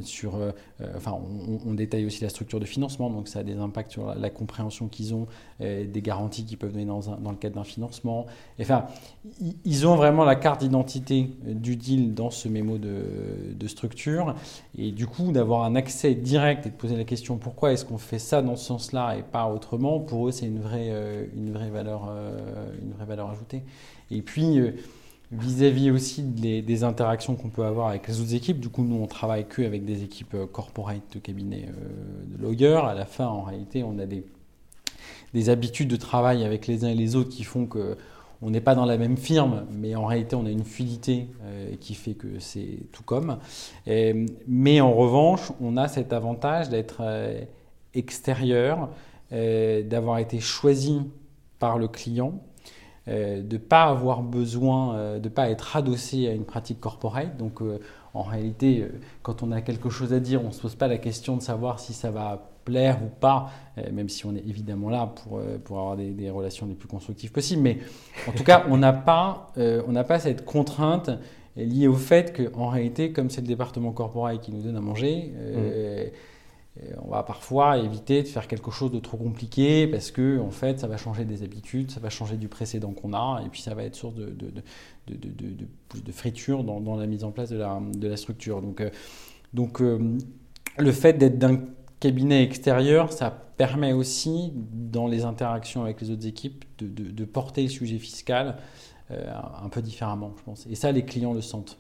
sur, 0.02 0.36
euh, 0.36 0.52
euh, 0.82 0.94
enfin, 0.96 1.18
on, 1.66 1.74
détaille 1.74 2.06
aussi 2.06 2.22
la 2.24 2.30
structure 2.30 2.60
de 2.60 2.66
financement, 2.66 3.10
donc 3.10 3.28
ça 3.28 3.40
a 3.40 3.44
des 3.44 3.58
impacts 3.58 3.92
sur 3.92 4.14
la, 4.14 4.30
compréhension 4.30 4.88
qu'ils 4.88 5.14
ont 5.14 5.28
des 5.60 6.02
garanties 6.02 6.46
qu'ils 6.46 6.58
peuvent 6.58 6.72
donner 6.72 6.86
dans, 6.86 7.00
le 7.00 7.36
cadre 7.36 7.56
d'un 7.56 7.64
financement. 7.64 8.26
enfin, 8.62 8.86
ils 9.66 9.88
ont 9.88 9.96
vraiment 9.96 10.24
la 10.24 10.36
carte 10.36 10.62
d'identité 10.62 11.30
du 11.46 11.76
deal 11.76 12.14
dans 12.14 12.30
ce 12.30 12.48
mémo 12.48 12.78
de, 12.78 13.04
de 13.54 13.68
structure, 13.68 14.36
et 14.78 14.92
du 14.92 15.08
coup 15.08 15.32
d'avoir 15.32 15.64
un 15.64 15.76
accès 15.76 16.16
direct 16.16 16.66
et 16.66 16.70
de 16.70 16.76
poser 16.76 16.96
la 16.96 17.04
question 17.04 17.38
pourquoi 17.38 17.74
est-ce 17.74 17.86
qu'on 17.86 17.98
fait 17.98 18.20
ça 18.20 18.42
dans 18.42 18.56
ce 18.56 18.66
sens-là 18.66 19.18
et 19.18 19.24
pas 19.24 19.48
autrement, 19.48 20.00
pour 20.00 20.28
eux 20.28 20.32
c'est 20.32 20.46
une 20.46 20.60
vraie, 20.60 20.92
une 21.36 21.52
valeur, 21.52 22.10
une 22.82 22.92
vraie 22.92 23.06
valeur 23.06 23.30
ajoutée. 23.30 23.64
Et 24.12 24.22
puis 24.22 24.60
vis-à-vis 25.32 25.92
aussi 25.92 26.24
des, 26.24 26.84
interactions 26.84 27.36
qu'on 27.36 27.50
peut 27.50 27.64
avoir 27.64 27.90
avec 27.90 28.08
les 28.08 28.20
autres 28.20 28.34
équipes. 28.34 28.60
Du 28.60 28.70
coup, 28.70 28.84
nous, 28.84 28.96
on 28.96 29.08
travaille 29.08 29.46
que 29.46 29.62
avec 29.62 29.86
des 29.86 30.04
équipes 30.04 30.34
euh, 30.34 30.48
corporate 30.48 31.02
de 31.14 31.20
cabinet 31.20 31.68
euh, 31.68 32.38
de 32.38 32.42
lawyer. 32.42 32.76
À 32.76 32.94
la 32.94 33.06
fin, 33.06 33.28
en 33.28 33.44
réalité, 33.44 33.84
on 33.84 34.00
a 34.00 34.06
des, 34.06 34.26
des 35.34 35.50
habitudes 35.50 35.90
de 35.90 35.96
travail 35.96 36.44
avec 36.44 36.68
les 36.68 36.84
uns 36.84 36.90
et 36.90 36.96
les 36.96 37.16
autres 37.16 37.30
qui 37.30 37.44
font 37.44 37.66
que 37.66 37.98
on 38.42 38.52
n'est 38.52 38.62
pas 38.62 38.74
dans 38.74 38.86
la 38.86 38.98
même 38.98 39.18
firme, 39.18 39.66
mais 39.70 39.96
en 39.96 40.06
réalité, 40.06 40.38
on 40.38 40.46
a 40.46 40.50
une 40.50 40.64
fluidité 40.64 41.28
euh, 41.44 41.76
qui 41.82 41.94
fait 41.94 42.14
que 42.14 42.40
c'est 42.40 42.80
tout 42.94 43.04
comme. 43.04 43.38
mais 44.48 44.80
en 44.80 44.94
revanche, 44.94 45.52
on 45.60 45.76
a 45.76 45.90
cet 45.90 46.14
avantage 46.14 46.70
d'être 46.70 47.02
extérieur, 47.94 48.92
d'avoir 49.30 50.20
été 50.20 50.40
choisi 50.40 51.02
par 51.60 51.78
le 51.78 51.90
client 51.90 52.42
de 53.10 53.54
ne 53.54 53.58
pas 53.58 53.84
avoir 53.84 54.22
besoin, 54.22 54.96
euh, 54.96 55.20
de 55.20 55.30
ne 55.30 55.34
pas 55.34 55.50
être 55.50 55.76
adossé 55.76 56.28
à 56.28 56.32
une 56.32 56.46
pratique 56.46 56.80
corporate. 56.80 57.38
Donc 57.38 57.62
euh, 57.62 57.80
en 58.14 58.24
réalité, 58.24 58.88
quand 59.22 59.44
on 59.44 59.52
a 59.52 59.62
quelque 59.62 59.90
chose 59.90 60.14
à 60.14 60.20
dire, 60.20 60.44
on 60.44 60.48
ne 60.48 60.54
se 60.54 60.62
pose 60.62 60.76
pas 60.76 60.88
la 60.88 60.98
question 60.98 61.38
de 61.38 61.42
savoir 61.42 61.80
si 61.80 61.94
ça 61.94 62.12
va 62.12 62.50
plaire 62.66 63.00
ou 63.04 63.08
pas, 63.20 63.50
même 63.92 64.10
si 64.10 64.26
on 64.26 64.36
est 64.36 64.44
évidemment 64.48 64.90
là 64.90 65.08
pour, 65.08 65.40
pour 65.64 65.80
avoir 65.80 65.96
des, 65.96 66.30
relations 66.30 66.66
les 66.68 66.74
plus 66.74 66.88
constructives 66.88 67.32
possibles. 67.32 67.62
Mais 67.62 67.78
en 68.28 68.32
tout 68.32 68.44
cas, 68.44 68.66
on 68.70 68.78
n'a 68.78 68.94
pas, 68.94 69.54
on 69.58 69.94
pas 70.04 70.20
cette 70.20 70.44
contrainte 70.44 71.12
liée 71.56 71.88
au 71.88 71.96
fait 71.96 72.36
qu'en 72.36 72.68
réalité, 72.68 73.12
comme 73.12 73.30
c'est 73.30 73.42
le 73.42 73.48
département 73.48 73.92
corporate 73.92 74.42
qui 74.42 74.52
nous 74.52 74.62
donne 74.62 74.76
à 74.76 74.82
manger, 74.82 75.32
mmh 75.36 76.12
on 77.02 77.10
va 77.10 77.24
parfois 77.24 77.78
éviter 77.78 78.24
de 78.24 78.28
faire 78.28 78.48
quelque 78.48 78.72
chose 78.72 78.92
de 78.92 79.00
trop 79.00 79.18
compliqué 79.18 79.86
parce 79.88 80.12
que 80.12 80.40
en 80.40 80.52
fait 80.52 80.80
ça 80.80 80.88
va 80.88 80.98
changer 80.98 81.26
des 81.26 81.44
habitudes, 81.44 81.92
ça 81.92 82.00
va 82.00 82.10
changer 82.10 82.38
du 82.38 82.48
précédent 82.48 82.94
qu'on 82.94 83.14
a 83.14 83.42
et 83.46 83.50
puis 83.50 83.62
ça 83.62 83.74
va 83.74 83.84
être 83.84 83.96
source 83.96 84.16
de, 84.16 84.30
de, 84.30 84.52
de, 85.08 86.12
friture 86.12 86.64
dans, 86.64 86.96
la 86.96 87.06
mise 87.06 87.24
en 87.24 87.32
place 87.32 87.50
de 87.50 88.08
la, 88.08 88.18
structure. 88.18 88.62
Donc, 88.62 88.82
euh, 88.82 88.90
donc 89.54 89.82
euh, 89.82 90.18
le 90.78 90.92
fait 90.92 91.14
d'être 91.14 91.38
d'un 91.38 91.60
cabinet 92.00 92.44
extérieur, 92.44 93.12
ça 93.12 93.30
permet 93.30 93.92
aussi 93.92 94.54
dans 94.56 95.08
les 95.08 95.26
interactions 95.26 95.84
avec 95.84 96.00
les 96.02 96.12
autres 96.12 96.26
équipes 96.26 96.64
de, 96.80 97.26
porter 97.26 97.64
le 97.64 97.70
sujet 97.70 97.98
fiscal 97.98 98.58
euh, 99.12 99.32
un 99.62 99.70
peu 99.70 99.82
différemment, 99.82 100.34
je 100.38 100.44
pense. 100.44 100.68
Et 100.68 100.76
ça, 100.76 100.92
les 100.92 101.04
clients 101.04 101.34
le 101.34 101.42
sentent. 101.42 101.78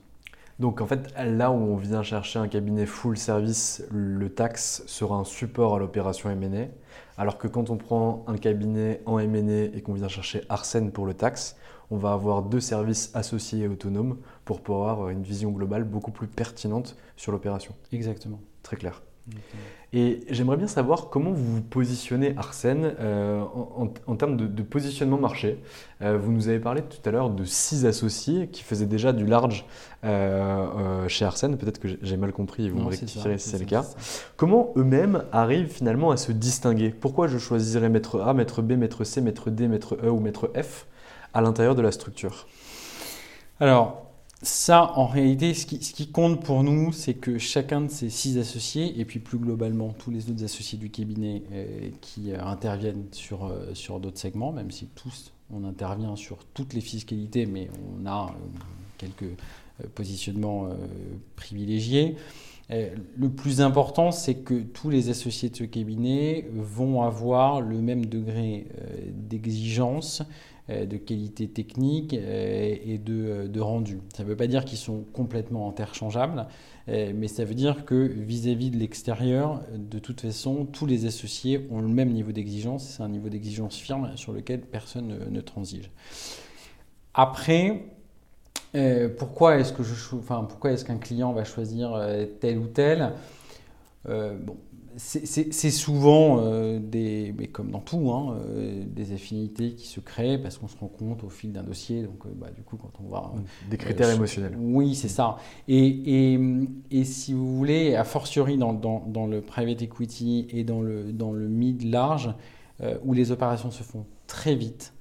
Donc 0.60 0.82
en 0.82 0.88
fait, 0.88 1.13
là 1.17 1.52
où 1.52 1.56
on 1.56 1.78
vient 1.78 2.04
chercher 2.04 2.38
un 2.38 2.50
cabinet 2.50 2.86
full 2.86 3.17
service, 3.17 3.84
le 3.91 4.30
tax 4.30 4.84
sera 4.88 5.15
un 5.15 5.24
support 5.24 5.76
à 5.76 5.80
l'opération 5.80 6.30
M&A, 6.30 6.67
alors 7.17 7.38
que 7.38 7.48
quand 7.48 7.69
on 7.69 7.78
prend 7.78 8.26
un 8.28 8.38
cabinet 8.38 9.02
en 9.06 9.19
M&A 9.19 9.76
et 9.76 9.82
qu'on 9.82 9.93
vient 9.93 10.10
chercher 10.10 10.41
Arsène 10.50 10.91
pour 10.91 11.06
le 11.06 11.13
tax, 11.13 11.56
on 11.91 11.98
va 11.98 12.12
avoir 12.12 12.43
deux 12.43 12.60
services 12.60 13.10
associés 13.13 13.63
et 13.63 13.67
autonomes 13.67 14.17
pour 14.43 14.62
pouvoir 14.62 14.89
avoir 14.89 15.10
une 15.10 15.24
vision 15.24 15.52
globale 15.52 15.86
beaucoup 15.86 16.12
plus 16.12 16.28
pertinente 16.28 16.98
sur 17.15 17.32
l'opération. 17.32 17.74
Exactement. 17.93 18.41
Très 18.62 18.76
clair. 18.76 19.02
Et 19.91 20.19
j'aimerais 20.30 20.58
bien 20.58 20.67
savoir 20.67 21.10
comment 21.10 21.32
vous 21.32 21.56
vous 21.56 21.62
positionnez 21.62 22.36
Arsène 22.38 22.93
euh, 22.99 23.41
en, 24.06 24.15
termes 24.15 24.38
de, 24.38 24.63
positionnement 24.63 25.17
marché. 25.17 25.63
Euh, 26.04 26.15
vous 26.15 26.32
nous 26.32 26.47
avez 26.47 26.60
parlé 26.60 26.84
tout 26.84 27.10
à 27.10 27.12
l'heure 27.12 27.32
de 27.32 27.43
six 27.43 27.88
associés 27.88 28.49
qui 28.49 28.62
faisaient 28.62 28.86
déjà 28.86 29.13
du 29.13 29.25
large 29.25 29.65
euh, 30.04 31.08
chez 31.08 31.25
Arsène. 31.25 31.58
Peut-être 31.58 31.80
que 31.80 31.88
j'ai 32.04 32.17
mal 32.17 32.32
compris 32.34 32.67
et 32.67 32.69
vous 32.69 32.80
me 32.80 32.88
rectifierez 32.88 33.39
si 33.39 33.49
c'est 33.49 33.58
le 33.58 33.65
cas. 33.65 33.84
Comment 34.38 34.73
eux-mêmes 34.75 35.23
arrivent 35.32 35.71
finalement 35.71 36.12
à 36.12 36.17
se 36.17 36.32
distinguer? 36.32 36.91
Pourquoi 36.91 37.28
je 37.28 37.39
choisirais 37.39 37.89
maître 37.89 38.21
A, 38.21 38.36
maître 38.36 38.62
B, 38.62 38.73
maître 38.73 39.04
C, 39.04 39.21
maître 39.21 39.49
D, 39.49 39.67
maître 39.67 39.97
E 40.04 40.10
ou 40.10 40.19
maître 40.19 40.52
F 40.56 40.86
à 41.34 41.41
l'intérieur 41.41 41.73
de 41.73 41.82
la 41.82 41.91
structure? 41.91 42.47
Alors, 43.60 44.09
ça, 44.41 44.93
en 44.95 45.06
réalité, 45.06 45.54
ce 45.54 45.65
qui, 45.65 46.08
compte 46.08 46.41
pour 46.41 46.63
nous, 46.63 46.93
c'est 46.93 47.13
que 47.13 47.38
chacun 47.38 47.82
de 47.82 47.89
ces 47.89 48.10
six 48.10 48.38
associés, 48.38 48.97
et 48.97 49.04
puis 49.04 49.19
plus 49.19 49.38
globalement 49.38 49.89
tous 49.89 50.12
les 50.12 50.30
autres 50.30 50.45
associés 50.45 50.78
du 50.78 50.89
cabinet 50.89 51.43
euh, 51.52 51.89
qui 51.99 52.32
euh, 52.32 52.41
interviennent 52.41 53.08
sur, 53.12 53.45
euh, 53.45 53.73
sur 53.73 53.99
d'autres 53.99 54.17
segments, 54.17 54.54
même 54.54 54.71
si 54.71 54.88
tous, 54.95 55.34
on 55.54 55.65
intervient 55.65 56.15
sur 56.15 56.38
toutes 56.54 56.73
les 56.73 56.80
fiscalités, 56.80 57.45
mais 57.45 57.69
on 58.02 58.06
a 58.06 58.34
quelques 58.97 59.32
positionnements 59.95 60.69
privilégiés. 61.36 62.15
Le 62.69 63.30
plus 63.30 63.62
important, 63.62 64.12
c'est 64.12 64.36
que 64.36 64.62
tous 64.62 64.89
les 64.89 65.10
associés 65.10 65.49
de 65.49 65.56
ce 65.56 65.63
cabinet 65.63 66.45
vont 66.54 67.02
avoir 67.02 67.62
le 67.62 67.80
même 67.82 68.06
degré 68.06 68.67
d'exigence 69.12 70.21
de 70.70 70.98
qualité 70.98 71.48
technique 71.48 72.14
euh, 72.14 72.76
et 72.86 73.02
euh, 73.10 73.48
de, 73.48 73.60
rendu. 73.60 74.00
Ça 74.16 74.24
ne 74.24 74.30
veut 74.30 74.36
pas 74.36 74.48
dire 74.48 74.66
qu'ils 74.66 74.78
sont 74.78 75.04
complètement 75.14 75.70
interchangeables, 75.70 76.48
mais 76.88 77.28
ça 77.28 77.46
veut 77.46 77.54
dire 77.54 77.86
que 77.86 77.96
vis-à-vis 77.96 78.72
de 78.72 78.78
l'extérieur, 78.78 79.62
de 79.76 80.00
toute 80.00 80.22
façon, 80.22 80.66
tous 80.66 80.88
les 80.88 81.06
associés 81.06 81.68
ont 81.70 81.82
le 81.82 81.88
même 81.88 82.10
niveau 82.10 82.32
d'exigence. 82.32 82.84
C'est 82.84 83.04
un 83.04 83.10
niveau 83.10 83.30
d'exigence 83.30 83.78
firme 83.78 84.12
sur 84.16 84.34
lequel 84.34 84.62
personne 84.62 85.20
ne, 85.30 85.42
transige. 85.42 85.92
Après, 87.14 87.84
pourquoi 89.20 89.58
est-ce 89.58 89.72
je, 89.84 90.16
enfin, 90.16 90.48
est-ce 90.66 90.84
qu'un 90.84 90.98
client 90.98 91.32
va 91.32 91.44
choisir 91.44 91.92
tel 92.40 92.58
ou 92.58 92.66
tel? 92.66 93.12
Bon, 94.08 94.58
c'est 94.97 95.71
souvent 95.71 96.39
euh, 96.39 96.80
des, 96.80 97.34
mais 97.38 97.47
comme 97.47 97.71
dans 97.71 97.80
tout, 97.80 98.12
hein, 98.12 98.38
euh, 98.45 98.84
des 98.86 99.13
affinités 99.13 99.73
qui 99.73 99.88
se 99.88 99.99
créent 99.99 100.38
parce 100.38 100.58
qu'on 100.58 100.67
se 100.67 100.78
rend 100.78 100.88
compte 100.88 101.23
au 101.23 101.30
fil 101.30 101.52
d'un 101.52 101.63
dossier. 101.63 102.04
Donc, 102.04 102.25
euh, 102.25 102.30
bah, 102.36 102.47
du 102.56 102.62
coup, 102.63 102.78
quand 102.78 102.91
on 103.04 103.10
va 103.10 103.32
des 103.69 103.78
critères 103.78 104.10
émotionnels. 104.10 104.56
Oui, 104.60 104.95
c'est 104.95 105.08
ça. 105.08 105.38
Et, 105.67 106.38
et, 106.91 107.04
si 107.04 107.34
vous 107.34 107.58
voulez, 107.58 107.95
a 107.95 108.04
fortiori 108.04 108.58
dans, 108.58 108.73
dans, 108.73 109.04
dans, 109.08 109.28
le 109.28 109.41
private 109.41 109.82
equity 109.82 110.48
et 110.50 110.63
dans 110.63 110.81
le 110.81 111.12
dans 111.12 111.31
le 111.31 111.48
mid 111.48 111.83
large, 111.83 112.33
où 113.04 113.13
les 113.13 113.31
opérations 113.31 113.71
se 113.71 113.83
font 113.83 114.06
très 114.27 114.56
vite. 114.56 114.94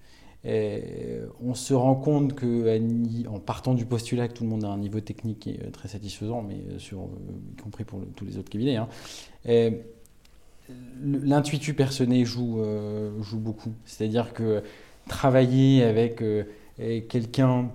On 1.43 1.55
se 1.55 1.75
rend 1.75 1.95
compte 1.95 2.35
qu'en 2.35 3.39
partant 3.39 3.75
du 3.75 3.85
postulat 3.85 4.29
que 4.29 4.35
tout 4.35 4.45
le 4.45 4.51
monde 4.51 4.65
a 4.65 4.69
un 4.69 4.79
niveau 4.79 5.01
technique 5.01 5.41
qui 5.41 5.51
est 5.51 5.71
très 5.73 5.89
satisfaisant, 5.89 6.43
mais 6.43 6.79
sur, 6.79 7.09
y 7.53 7.61
compris 7.61 7.85
pour 7.85 8.01
tous 8.17 8.25
les 8.25 8.39
autres 8.39 8.51
cabinets, 8.51 8.77
hein, 8.77 8.89
l'intuitu 11.03 11.77
joue, 12.25 12.61
euh, 12.61 13.23
joue 13.23 13.39
beaucoup. 13.39 13.73
C'est-à-dire 13.85 14.33
que 14.33 14.63
travailler 15.09 15.83
avec 15.83 16.23
euh, 16.23 16.45
quelqu'un 17.09 17.71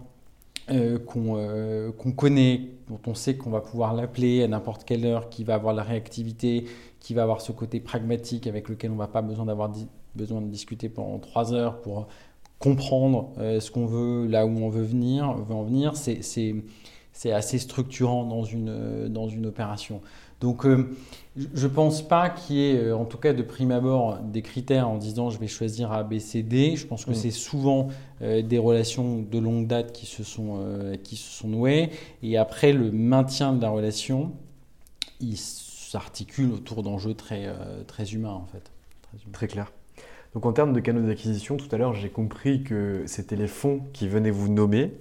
qu'on 1.05 2.11
connaît, 2.15 2.61
dont 2.87 2.99
on 3.07 3.13
sait 3.13 3.35
qu'on 3.35 3.49
va 3.49 3.61
pouvoir 3.61 3.93
l'appeler 3.93 4.43
à 4.43 4.47
n'importe 4.47 4.85
quelle 4.85 5.05
heure, 5.05 5.29
qui 5.29 5.43
va 5.43 5.55
avoir 5.55 5.73
la 5.73 5.83
réactivité, 5.83 6.65
qui 6.99 7.13
va 7.13 7.23
avoir 7.23 7.41
ce 7.41 7.51
côté 7.51 7.79
pragmatique 7.79 8.47
avec 8.47 8.69
lequel 8.69 8.91
on 8.91 8.95
ne 8.95 8.99
va 8.99 9.07
pas 9.07 9.21
besoin 9.21 9.45
d'avoir 9.45 9.71
besoin 10.15 10.41
de 10.41 10.47
discuter 10.47 10.89
pendant 10.89 11.19
trois 11.19 11.53
heures 11.53 11.81
pour 11.81 12.07
comprendre 12.63 13.29
ce 13.37 13.69
qu'on 13.71 13.85
veut, 13.85 14.25
là 14.27 14.45
où 14.45 14.57
on 14.57 14.69
veut 14.69 14.83
venir, 14.83 15.33
veut 15.33 15.55
en 15.55 15.63
venir, 15.63 15.93
c'est 15.95 17.31
assez 17.31 17.59
structurant 17.59 18.23
dans 18.23 18.43
une, 18.43 19.07
dans 19.09 19.27
une 19.27 19.45
opération. 19.45 20.01
Donc, 20.43 20.65
euh, 20.65 20.89
je 21.37 21.67
ne 21.67 21.73
pense 21.73 22.05
pas 22.05 22.29
qu'il 22.29 22.57
y 22.57 22.71
ait, 22.71 22.75
euh, 22.75 22.97
en 22.97 23.05
tout 23.05 23.17
cas 23.17 23.31
de 23.31 23.41
prime 23.41 23.71
abord, 23.71 24.17
des 24.19 24.41
critères 24.41 24.89
en 24.89 24.97
disant 24.97 25.29
je 25.29 25.39
vais 25.39 25.47
choisir 25.47 25.93
A, 25.93 26.03
B, 26.03 26.19
C, 26.19 26.43
D. 26.43 26.75
Je 26.75 26.85
pense 26.85 27.05
que 27.05 27.11
mm. 27.11 27.15
c'est 27.15 27.31
souvent 27.31 27.87
euh, 28.21 28.41
des 28.41 28.57
relations 28.57 29.19
de 29.19 29.39
longue 29.39 29.67
date 29.67 29.93
qui 29.93 30.05
se, 30.05 30.25
sont, 30.25 30.59
qui 31.01 31.15
se 31.15 31.31
sont 31.31 31.47
nouées. 31.47 31.91
Et 32.23 32.35
après, 32.35 32.73
le 32.73 32.91
maintien 32.91 33.53
de 33.53 33.61
la 33.61 33.69
relation, 33.69 34.33
il 35.21 35.37
s'articule 35.37 36.51
autour 36.51 36.83
d'enjeux 36.83 37.13
très, 37.13 37.47
très 37.87 38.11
humains, 38.11 38.33
en 38.33 38.45
fait. 38.45 38.69
Très, 39.01 39.31
très 39.31 39.47
clair. 39.47 39.71
Donc 40.33 40.45
en 40.45 40.53
termes 40.53 40.73
de 40.73 40.79
canaux 40.79 41.05
d'acquisition, 41.05 41.57
tout 41.57 41.67
à 41.71 41.77
l'heure, 41.77 41.93
j'ai 41.93 42.09
compris 42.09 42.63
que 42.63 43.03
c'était 43.05 43.35
les 43.35 43.47
fonds 43.47 43.81
qui 43.93 44.07
venaient 44.07 44.31
vous 44.31 44.49
nommer 44.49 44.93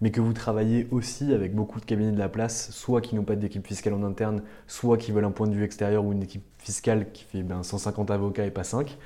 mais 0.00 0.10
que 0.10 0.20
vous 0.20 0.32
travaillez 0.32 0.86
aussi 0.90 1.32
avec 1.32 1.54
beaucoup 1.54 1.80
de 1.80 1.84
cabinets 1.84 2.12
de 2.12 2.18
la 2.18 2.28
place, 2.28 2.70
soit 2.70 3.00
qui 3.00 3.16
n'ont 3.16 3.24
pas 3.24 3.36
d'équipe 3.36 3.66
fiscale 3.66 3.94
en 3.94 4.04
interne, 4.04 4.42
soit 4.66 4.96
qui 4.96 5.12
veulent 5.12 5.24
un 5.24 5.30
point 5.30 5.48
de 5.48 5.54
vue 5.54 5.64
extérieur 5.64 6.04
ou 6.04 6.12
une 6.12 6.22
équipe 6.22 6.44
fiscale 6.58 7.06
qui 7.12 7.24
fait 7.24 7.42
ben, 7.42 7.62
150 7.62 8.10
avocats 8.10 8.46
et 8.46 8.50
pas 8.50 8.64
5. 8.64 8.96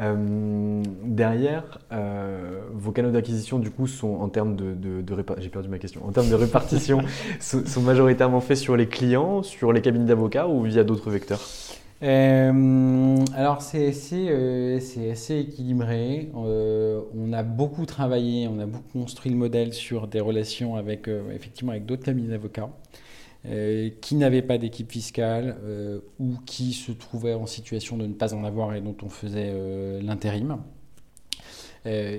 Euh, 0.00 0.82
derrière, 1.04 1.78
euh, 1.92 2.60
vos 2.72 2.90
canaux 2.90 3.12
d'acquisition, 3.12 3.58
du 3.58 3.70
coup, 3.70 3.86
sont 3.86 4.16
en 4.16 4.28
termes 4.28 4.56
de, 4.56 4.76
j'ai 5.38 5.48
perdu 5.48 5.68
ma 5.68 5.78
question, 5.78 6.06
en 6.06 6.12
termes 6.12 6.28
de 6.28 6.34
répartition, 6.34 7.00
sont 7.40 7.80
majoritairement 7.80 8.40
faits 8.40 8.58
sur 8.58 8.76
les 8.76 8.88
clients, 8.88 9.42
sur 9.42 9.72
les 9.72 9.80
cabinets 9.80 10.06
d'avocats 10.06 10.48
ou 10.48 10.62
via 10.62 10.84
d'autres 10.84 11.10
vecteurs? 11.10 11.40
Euh, 12.02 13.24
alors 13.34 13.62
c'est 13.62 13.88
assez, 13.88 14.26
euh, 14.28 14.78
équilibré. 15.30 16.30
Euh, 16.34 17.00
on 17.14 17.32
a 17.32 17.42
beaucoup 17.42 17.86
travaillé, 17.86 18.48
on 18.48 18.58
a 18.58 18.66
beaucoup 18.66 18.98
construit 18.98 19.30
le 19.30 19.38
modèle 19.38 19.72
sur 19.72 20.08
des 20.08 20.20
relations 20.20 20.76
avec 20.76 21.08
effectivement 21.32 21.72
avec 21.72 21.86
d'autres 21.86 22.04
cabinets 22.04 22.28
d'avocats 22.28 22.70
qui 24.00 24.14
n'avaient 24.14 24.40
pas 24.40 24.56
d'équipe 24.56 24.90
fiscale 24.90 25.58
ou 26.18 26.36
qui 26.46 26.72
se 26.72 26.92
trouvaient 26.92 27.34
en 27.34 27.44
situation 27.44 27.98
de 27.98 28.06
ne 28.06 28.14
pas 28.14 28.32
en 28.32 28.42
avoir 28.42 28.74
et 28.74 28.80
dont 28.80 28.96
on 29.02 29.10
faisait 29.10 29.52
l'intérim. 30.00 30.62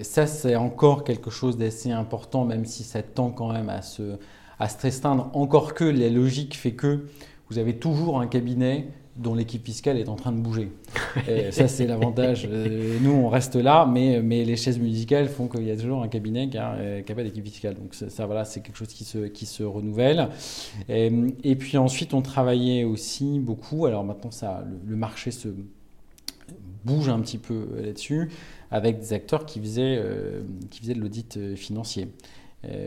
ça 0.04 0.28
c'est 0.28 0.56
encore 0.56 1.04
quelque 1.04 1.32
chose 1.32 1.58
d'assez 1.58 1.90
important, 1.90 2.46
même 2.46 2.66
si 2.66 2.84
ça 2.84 3.02
tend 3.02 3.32
quand 3.32 3.52
même 3.52 3.70
à 3.70 3.82
se, 3.82 4.18
à 4.60 4.70
se 4.70 4.80
restreindre. 4.80 5.32
Encore 5.34 5.74
que 5.74 5.84
la 5.84 6.10
logique 6.10 6.56
fait 6.56 6.74
que 6.74 7.08
vous 7.50 7.58
avez 7.58 7.80
toujours 7.80 8.22
un 8.22 8.28
cabinet 8.28 8.90
dont 9.16 9.34
l'équipe 9.34 9.64
fiscale 9.64 9.98
est 9.98 10.10
en 10.10 10.16
train 10.16 10.34
de 10.34 10.40
bouger. 10.40 10.72
Et 11.28 11.52
ça, 11.52 11.68
c'est 11.68 11.88
l'avantage. 11.88 12.48
Euh, 12.52 12.98
nous, 13.02 13.12
on 13.12 13.30
reste 13.30 13.56
là, 13.56 13.86
mais, 13.86 14.22
mais 14.22 14.44
les 14.44 14.58
chaises 14.58 14.78
musicales 14.78 15.30
font 15.30 15.48
qu'il 15.48 15.64
y 15.64 15.72
a 15.72 15.78
toujours 15.78 16.04
un 16.04 16.10
cabinet 16.10 16.50
qui 16.50 16.58
n'a 16.58 16.74
euh, 16.74 17.02
pas 17.02 17.24
d'équipe 17.24 17.46
fiscale. 17.46 17.76
Donc 17.76 17.94
ça, 17.94 18.26
voilà, 18.26 18.44
c'est 18.44 18.62
quelque 18.62 18.78
chose 18.78 18.90
qui 18.90 19.06
se, 19.06 19.20
qui 19.28 19.46
se 19.46 19.64
renouvelle. 19.64 20.30
Et, 20.90 21.56
puis 21.56 21.78
ensuite, 21.78 22.14
on 22.14 22.22
travaillait 22.22 22.84
aussi 22.84 23.40
beaucoup. 23.40 23.86
Alors 23.86 24.04
maintenant, 24.04 24.32
ça, 24.32 24.66
le, 24.86 24.96
marché 24.98 25.32
se 25.32 25.48
bouge 26.84 27.08
un 27.08 27.20
petit 27.22 27.38
peu 27.38 27.68
là-dessus, 27.82 28.30
avec 28.70 29.00
des 29.00 29.14
acteurs 29.14 29.46
qui 29.46 29.60
faisaient, 29.62 29.98
euh, 29.98 30.42
qui 30.70 30.82
faisaient 30.82 30.94
de 30.94 31.00
l'audit 31.00 31.56
financier 31.56 32.10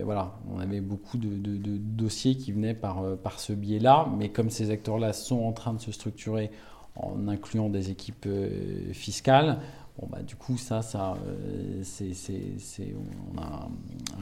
voilà, 0.04 0.32
on 0.52 0.58
avait 0.58 0.80
beaucoup 0.80 1.18
de, 1.18 1.28
dossiers 1.76 2.36
qui 2.36 2.52
venaient 2.52 2.74
par, 2.74 3.02
euh, 3.02 3.16
par 3.16 3.40
ce 3.40 3.52
biais-là, 3.52 4.08
mais 4.16 4.30
comme 4.30 4.50
ces 4.50 4.70
acteurs-là 4.70 5.12
sont 5.12 5.40
en 5.40 5.52
train 5.52 5.74
de 5.74 5.80
se 5.80 5.92
structurer 5.92 6.50
en 6.96 7.28
incluant 7.28 7.68
des 7.68 7.90
équipes 7.90 8.26
euh, 8.26 8.92
fiscales, 8.92 9.58
bon, 9.98 10.08
bah, 10.10 10.22
du 10.22 10.36
coup, 10.36 10.56
ça, 10.56 10.82
ça 10.82 11.16
euh, 11.26 11.82
c'est, 11.82 12.94
on 13.34 13.40
a 13.40 13.68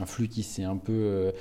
un 0.01 0.05
flux 0.05 0.27
qui 0.27 0.43
s'est 0.43 0.63
un 0.63 0.77
peu, 0.77 1.31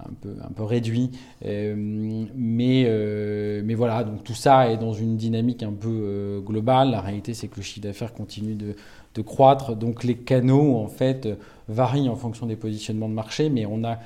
un 0.00 0.12
peu, 0.20 0.36
un 0.42 0.52
peu 0.52 0.62
réduit. 0.62 1.10
mais, 1.44 2.32
mais 2.34 3.74
voilà, 3.74 4.04
donc 4.04 4.24
tout 4.24 4.34
ça 4.34 4.70
est 4.70 4.78
dans 4.78 4.92
une 4.92 5.16
dynamique 5.16 5.62
un 5.62 5.72
peu 5.72 6.42
globale. 6.46 6.90
La 6.90 7.00
réalité, 7.00 7.34
c'est 7.34 7.48
que 7.48 7.56
le 7.56 7.62
chiffre 7.62 7.86
d'affaires 7.86 8.14
continue 8.14 8.54
de 8.54 9.22
croître. 9.22 9.76
Donc 9.76 10.04
les 10.04 10.16
canaux, 10.16 10.76
en 10.76 10.88
fait, 10.88 11.28
varient 11.68 12.08
en 12.08 12.16
fonction 12.16 12.46
des 12.46 12.56
positionnements 12.56 13.08
de 13.08 13.14
marché, 13.14 13.48
mais 13.48 13.66
on, 13.66 13.84
a, 13.84 13.98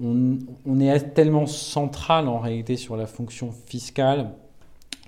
on, 0.00 0.80
est 0.80 1.14
tellement 1.14 1.46
central 1.46 2.28
en 2.28 2.38
réalité 2.38 2.76
sur 2.76 2.96
la 2.96 3.06
fonction 3.06 3.52
fiscale 3.66 4.30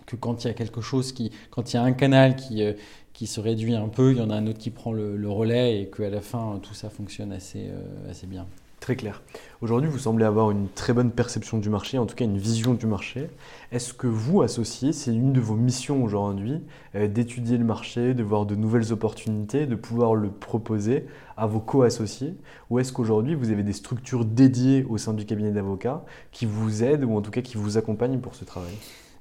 que 0.07 0.17
quand 0.17 0.45
il 0.45 0.49
y 0.49 0.51
a 0.51 0.55
quelque 0.55 0.81
chose 0.81 1.13
qui, 1.13 1.31
quand 1.51 1.73
il 1.73 1.77
y 1.77 1.79
a 1.79 1.83
un 1.83 1.93
canal 1.93 2.37
qui, 2.37 2.63
euh, 2.63 2.73
qui 3.13 3.27
se 3.27 3.41
réduit 3.41 3.75
un 3.75 3.89
peu, 3.89 4.13
il 4.13 4.19
y 4.19 4.23
en 4.23 4.31
a 4.31 4.35
un 4.35 4.47
autre 4.47 4.59
qui 4.59 4.71
prend 4.71 4.93
le, 4.93 5.29
relais 5.29 5.83
et 5.83 5.91
qu'à 5.91 6.09
la 6.09 6.21
fin, 6.21 6.59
tout 6.63 6.75
ça 6.75 6.89
fonctionne 6.89 7.33
assez, 7.33 7.67
euh, 7.69 8.11
assez 8.11 8.27
bien. 8.27 8.47
Très 8.81 8.95
clair. 8.97 9.23
Aujourd'hui, 9.61 9.91
vous 9.91 9.99
semblez 9.99 10.25
avoir 10.25 10.51
une 10.51 10.69
très 10.69 10.93
bonne 10.93 11.11
perception 11.11 11.59
du 11.59 11.69
marché, 11.69 11.99
en 11.99 12.07
tout 12.07 12.15
cas 12.15 12.25
une 12.25 12.39
vision 12.39 12.75
du 12.75 12.87
marché. 12.87 13.29
Est-ce 13.73 13.93
que 13.93 14.07
vous, 14.07 14.41
associés, 14.43 14.93
c'est 14.93 15.13
une 15.13 15.33
de 15.33 15.41
vos 15.41 15.57
missions 15.57 16.03
aujourd'hui 16.03 16.63
euh, 16.95 17.09
d'étudier 17.09 17.59
le 17.59 17.65
marché, 17.65 18.15
de 18.15 18.23
voir 18.23 18.47
de 18.47 18.55
nouvelles 18.55 18.93
opportunités, 18.93 19.67
de 19.67 19.75
pouvoir 19.75 20.15
le 20.15 20.31
proposer 20.31 21.07
à 21.37 21.47
vos 21.47 21.61
co-associés? 21.61 22.35
Ou 22.71 22.79
est-ce 22.79 22.93
qu'aujourd'hui, 22.93 23.35
vous 23.35 23.51
avez 23.51 23.65
des 23.65 23.73
structures 23.73 24.25
dédiées 24.25 24.87
au 24.89 24.97
sein 24.97 25.13
du 25.13 25.27
cabinet 25.27 25.51
d'avocats 25.51 26.05
qui 26.31 26.47
vous 26.47 26.85
aident 26.85 27.05
ou 27.05 27.17
en 27.17 27.21
tout 27.21 27.33
cas 27.33 27.43
qui 27.43 27.57
vous 27.57 27.79
accompagnent 27.79 28.21
pour 28.21 28.37
ce 28.37 28.45
travail? 28.45 28.75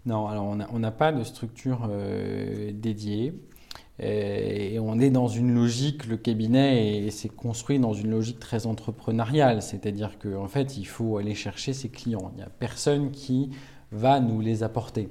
Non, 0.06 0.28
alors 0.28 0.56
on 0.72 0.80
n'a 0.80 0.92
pas 0.92 1.12
de 1.12 1.24
structure 1.24 1.88
euh, 1.90 2.72
dédiée. 2.74 3.34
Et 4.00 4.78
on 4.80 5.00
est 5.00 5.10
dans 5.10 5.28
une 5.28 5.56
logique, 5.56 6.06
le 6.06 6.18
cabinet 6.18 7.10
s'est 7.10 7.30
construit 7.30 7.80
dans 7.80 7.94
une 7.94 8.12
logique 8.12 8.40
très 8.40 8.68
entrepreneuriale, 8.68 9.64
c'est-à-dire 9.64 10.20
qu'en 10.20 10.48
fait, 10.48 10.78
il 10.78 10.86
faut 10.86 11.18
aller 11.18 11.34
chercher 11.34 11.74
ses 11.74 11.90
clients. 11.90 12.32
Il 12.34 12.38
n'y 12.38 12.44
a 12.44 12.50
personne 12.60 13.10
qui 13.10 13.50
va 13.92 14.20
nous 14.20 14.40
les 14.40 14.62
apporter. 14.64 15.10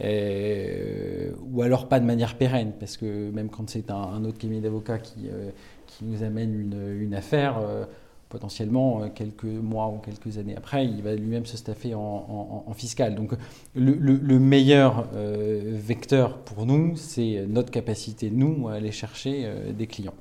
ou 0.00 1.62
alors 1.62 1.88
pas 1.88 2.00
de 2.00 2.06
manière 2.06 2.36
pérenne, 2.36 2.72
parce 2.78 2.96
que 2.96 3.30
même 3.30 3.50
quand 3.50 3.68
c'est 3.68 3.90
un, 3.90 4.24
autre 4.24 4.38
cabinet 4.38 4.60
d'avocats 4.60 4.98
qui, 4.98 5.28
euh, 5.28 5.50
qui, 5.86 6.04
nous 6.04 6.22
amène 6.22 6.54
une, 6.54 7.14
affaire, 7.14 7.58
euh, 7.58 7.84
potentiellement 8.32 9.02
euh, 9.02 9.08
quelques 9.14 9.44
mois 9.44 9.88
ou 9.88 9.98
quelques 9.98 10.38
années 10.38 10.56
après, 10.56 10.86
il 10.86 11.02
va 11.02 11.14
lui-même 11.14 11.44
se 11.44 11.58
staffer 11.58 11.94
en, 11.94 12.72
fiscal. 12.74 13.14
Donc 13.14 13.34
le, 13.74 14.38
meilleur 14.38 15.06
euh, 15.14 15.60
vecteur 15.76 16.38
pour 16.38 16.64
nous, 16.64 16.96
c'est 16.96 17.44
notre 17.46 17.70
capacité, 17.70 18.30
nous, 18.30 18.68
à 18.68 18.74
aller 18.74 18.90
chercher 18.90 19.42
euh, 19.44 19.72
des 19.72 19.86
clients. 19.86 20.14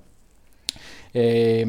Et, 1.14 1.66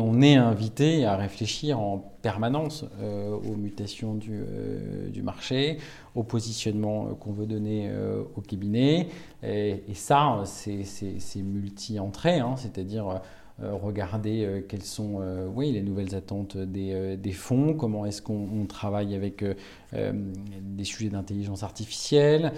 on 0.00 0.22
est 0.22 0.36
invité 0.36 1.04
à 1.04 1.16
réfléchir 1.16 1.78
en 1.80 1.98
permanence 2.22 2.84
aux 3.00 3.56
mutations 3.56 4.14
du, 4.14 5.22
marché, 5.22 5.78
au 6.16 6.24
positionnement 6.24 7.14
qu'on 7.20 7.30
veut 7.30 7.46
donner 7.46 7.88
au 8.34 8.40
cabinet. 8.40 9.08
Et, 9.44 9.94
ça, 9.94 10.42
c'est 10.44 11.42
multi-entrées, 11.42 12.40
hein, 12.40 12.56
c'est-à-dire 12.56 13.20
regarder 13.62 14.44
euh, 14.44 14.60
quelles 14.60 14.82
sont 14.82 15.20
euh, 15.20 15.46
oui, 15.46 15.72
les 15.72 15.80
nouvelles 15.80 16.14
attentes 16.14 16.58
des, 16.58 17.16
des 17.16 17.32
fonds, 17.32 17.72
comment 17.72 18.04
est-ce 18.04 18.20
qu'on 18.20 18.66
travaille 18.68 19.14
avec 19.14 19.44
des 19.92 20.84
sujets 20.84 21.08
d'intelligence 21.08 21.62
artificielle, 21.62 22.52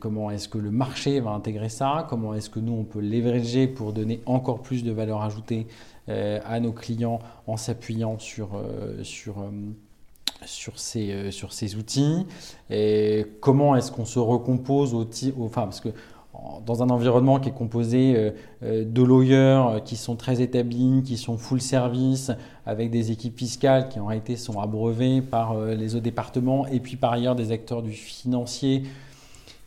comment 0.00 0.30
est-ce 0.30 0.48
que 0.48 0.58
le 0.58 0.70
marché 0.70 1.20
va 1.20 1.30
intégrer 1.30 1.68
ça, 1.68 2.06
comment 2.08 2.34
est-ce 2.34 2.50
que 2.50 2.58
nous 2.58 2.72
on 2.72 2.84
peut 2.84 3.00
leverager 3.00 3.68
pour 3.68 3.92
donner 3.92 4.20
encore 4.26 4.62
plus 4.62 4.82
de 4.82 4.90
valeur 4.90 5.22
ajoutée 5.22 5.66
à 6.08 6.58
nos 6.60 6.72
clients 6.72 7.20
en 7.46 7.56
s'appuyant 7.56 8.18
sur, 8.18 8.60
sur 9.02 9.36
sur 10.44 10.78
ces, 10.78 11.32
sur 11.32 11.52
ces 11.52 11.74
outils. 11.76 12.24
Et 12.70 13.26
comment 13.40 13.74
est-ce 13.76 13.90
qu'on 13.90 14.04
se 14.04 14.18
recompose 14.20 14.94
au, 14.94 15.06
enfin 15.40 15.62
parce 15.62 15.80
que 15.80 15.90
dans 16.64 16.82
un 16.82 16.90
environnement 16.90 17.40
qui 17.40 17.48
est 17.48 17.52
composé 17.52 18.14
euh, 18.16 18.30
euh, 18.62 18.84
de 18.84 19.02
lawyers 19.02 19.36
euh, 19.36 19.80
qui 19.80 19.96
sont 19.96 20.16
très 20.16 20.40
établis, 20.40 21.02
qui 21.04 21.16
sont 21.16 21.36
full 21.36 21.60
service, 21.60 22.30
avec 22.66 22.90
des 22.90 23.10
équipes 23.10 23.38
fiscales 23.38 23.88
qui 23.88 23.98
en 23.98 24.06
réalité 24.06 24.36
sont 24.36 24.60
abreuvées 24.60 25.22
par 25.22 25.58
les 25.58 25.94
autres 25.94 26.04
départements, 26.04 26.66
et 26.66 26.80
puis 26.80 26.96
par 26.96 27.12
ailleurs 27.12 27.34
des 27.34 27.50
acteurs 27.50 27.82
du 27.82 27.92
financier 27.92 28.82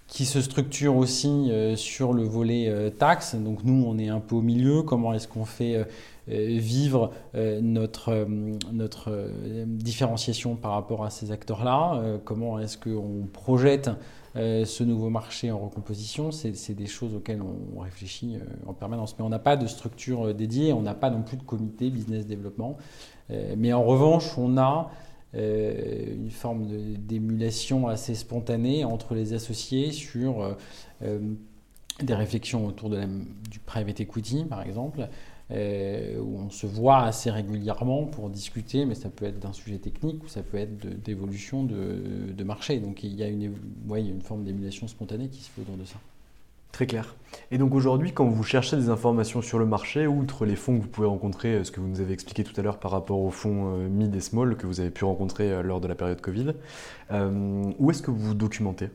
qui 0.07 0.25
se 0.25 0.39
structurent 0.39 0.97
aussi 0.97 1.51
sur 1.77 2.13
le 2.13 2.21
volet 2.21 2.91
taxes. 2.99 3.33
Donc 3.33 3.63
nous, 3.63 3.83
on 3.87 3.97
est 3.97 4.09
un 4.09 4.19
peu 4.19 4.35
au 4.35 4.41
milieu. 4.41 4.83
Comment 4.83 5.13
est-ce 5.13 5.27
qu'on 5.27 5.45
fait 5.45 5.87
vivre 6.27 7.11
notre, 7.33 8.27
notre 8.71 9.31
différenciation 9.65 10.55
par 10.55 10.73
rapport 10.73 11.03
à 11.03 11.09
ces 11.09 11.31
acteurs-là, 11.31 12.19
comment 12.23 12.59
est-ce 12.59 12.77
qu'on 12.77 13.27
projette 13.33 13.89
ce 14.35 14.83
nouveau 14.83 15.09
marché 15.09 15.51
en 15.51 15.59
recomposition, 15.59 16.31
c'est 16.31 16.73
des 16.73 16.85
choses 16.85 17.15
auxquelles 17.15 17.41
on 17.41 17.79
réfléchit 17.79 18.37
en 18.65 18.73
permanence. 18.73 19.15
Mais 19.17 19.25
on 19.25 19.29
n'a 19.29 19.39
pas 19.39 19.57
de 19.57 19.67
structure 19.67 20.33
dédiée, 20.33 20.73
on 20.73 20.81
n'a 20.81 20.93
pas 20.93 21.09
non 21.09 21.21
plus 21.21 21.37
de 21.37 21.43
comité 21.43 21.89
business 21.89 22.25
développement. 22.25 22.77
mais 23.29 23.73
en 23.73 23.83
revanche, 23.83 24.37
on 24.37 24.57
a 24.57 24.91
euh, 25.33 26.13
une 26.13 26.29
forme 26.29 26.67
d'émulation 26.97 27.87
assez 27.87 28.15
spontanée 28.15 28.83
entre 28.83 29.15
les 29.15 29.31
associés 29.31 29.93
sur 29.93 30.41
euh, 30.41 30.53
euh, 31.03 31.19
des 32.01 32.15
réflexions 32.15 32.65
autour 32.65 32.89
de 32.89 33.01
du 33.49 33.59
private 33.59 34.01
equity, 34.01 34.43
par 34.43 34.61
exemple, 34.61 35.07
où 35.51 36.37
on 36.39 36.49
se 36.49 36.65
voit 36.65 37.03
assez 37.03 37.29
régulièrement 37.29 38.05
pour 38.05 38.29
discuter, 38.29 38.85
mais 38.85 38.95
ça 38.95 39.09
peut 39.09 39.25
être 39.25 39.39
d'un 39.39 39.53
sujet 39.53 39.77
technique 39.77 40.23
ou 40.23 40.27
ça 40.27 40.43
peut 40.43 40.57
être 40.57 40.77
d'évolution 41.03 41.63
de, 41.63 42.43
marché. 42.43 42.79
Donc 42.79 43.03
il 43.03 43.13
y 43.13 43.23
a 43.23 43.27
une, 43.27 43.53
ouais, 43.87 44.01
il 44.01 44.07
y 44.07 44.09
a 44.09 44.13
une 44.13 44.21
forme 44.21 44.43
d'émulation 44.43 44.87
spontanée 44.87 45.27
qui 45.27 45.41
se 45.41 45.49
fait 45.49 45.61
autour 45.61 45.77
de 45.77 45.85
ça. 45.85 45.99
Très 46.71 46.87
clair. 46.87 47.15
Et 47.51 47.57
donc 47.57 47.75
aujourd'hui, 47.75 48.13
quand 48.13 48.25
vous 48.25 48.43
cherchez 48.43 48.77
des 48.77 48.89
informations 48.89 49.41
sur 49.41 49.59
le 49.59 49.65
marché, 49.65 50.07
outre 50.07 50.45
les 50.45 50.55
fonds 50.55 50.77
que 50.77 50.83
vous 50.83 50.87
pouvez 50.87 51.07
rencontrer, 51.07 51.55
euh, 51.55 51.63
ce 51.63 51.71
que 51.71 51.81
vous 51.81 51.87
nous 51.87 51.99
avez 51.99 52.13
expliqué 52.13 52.43
tout 52.43 52.53
à 52.57 52.63
l'heure 52.63 52.79
par 52.79 52.91
rapport 52.91 53.19
aux 53.19 53.29
fonds 53.29 53.75
euh, 53.75 53.89
mid 53.89 54.15
et 54.15 54.21
small 54.21 54.55
que 54.55 54.67
vous 54.67 54.79
avez 54.79 54.89
pu 54.89 55.03
rencontrer 55.03 55.51
euh, 55.51 55.63
lors 55.63 55.81
de 55.81 55.87
la 55.87 55.95
période 55.95 56.21
Covid, 56.21 56.53
où 57.11 57.91
est-ce 57.91 58.01
que 58.01 58.09
vous 58.09 58.19
vous 58.19 58.33
documentez? 58.33 58.89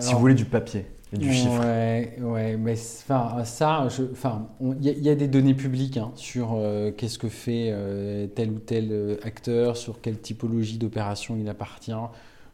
Si 0.00 0.12
vous 0.12 0.20
voulez 0.20 0.34
du 0.34 0.44
papier 0.44 0.86
et 1.12 1.18
du 1.18 1.32
chiffre. 1.32 1.60
Ouais, 1.60 2.56
mais 2.56 2.72
enfin, 2.72 3.44
ça, 3.44 3.88
il 4.60 4.82
y, 4.82 5.08
a 5.08 5.14
des 5.14 5.28
données 5.28 5.54
publiques 5.54 5.96
hein, 5.96 6.10
sur 6.16 6.58
qu'est-ce 6.96 7.18
que 7.18 7.28
fait 7.28 7.72
tel 8.34 8.50
ou 8.50 8.58
tel 8.58 9.18
acteur, 9.22 9.76
sur 9.76 10.00
quelle 10.00 10.18
typologie 10.18 10.78
d'opération 10.78 11.36
il 11.38 11.48
appartient, 11.48 11.92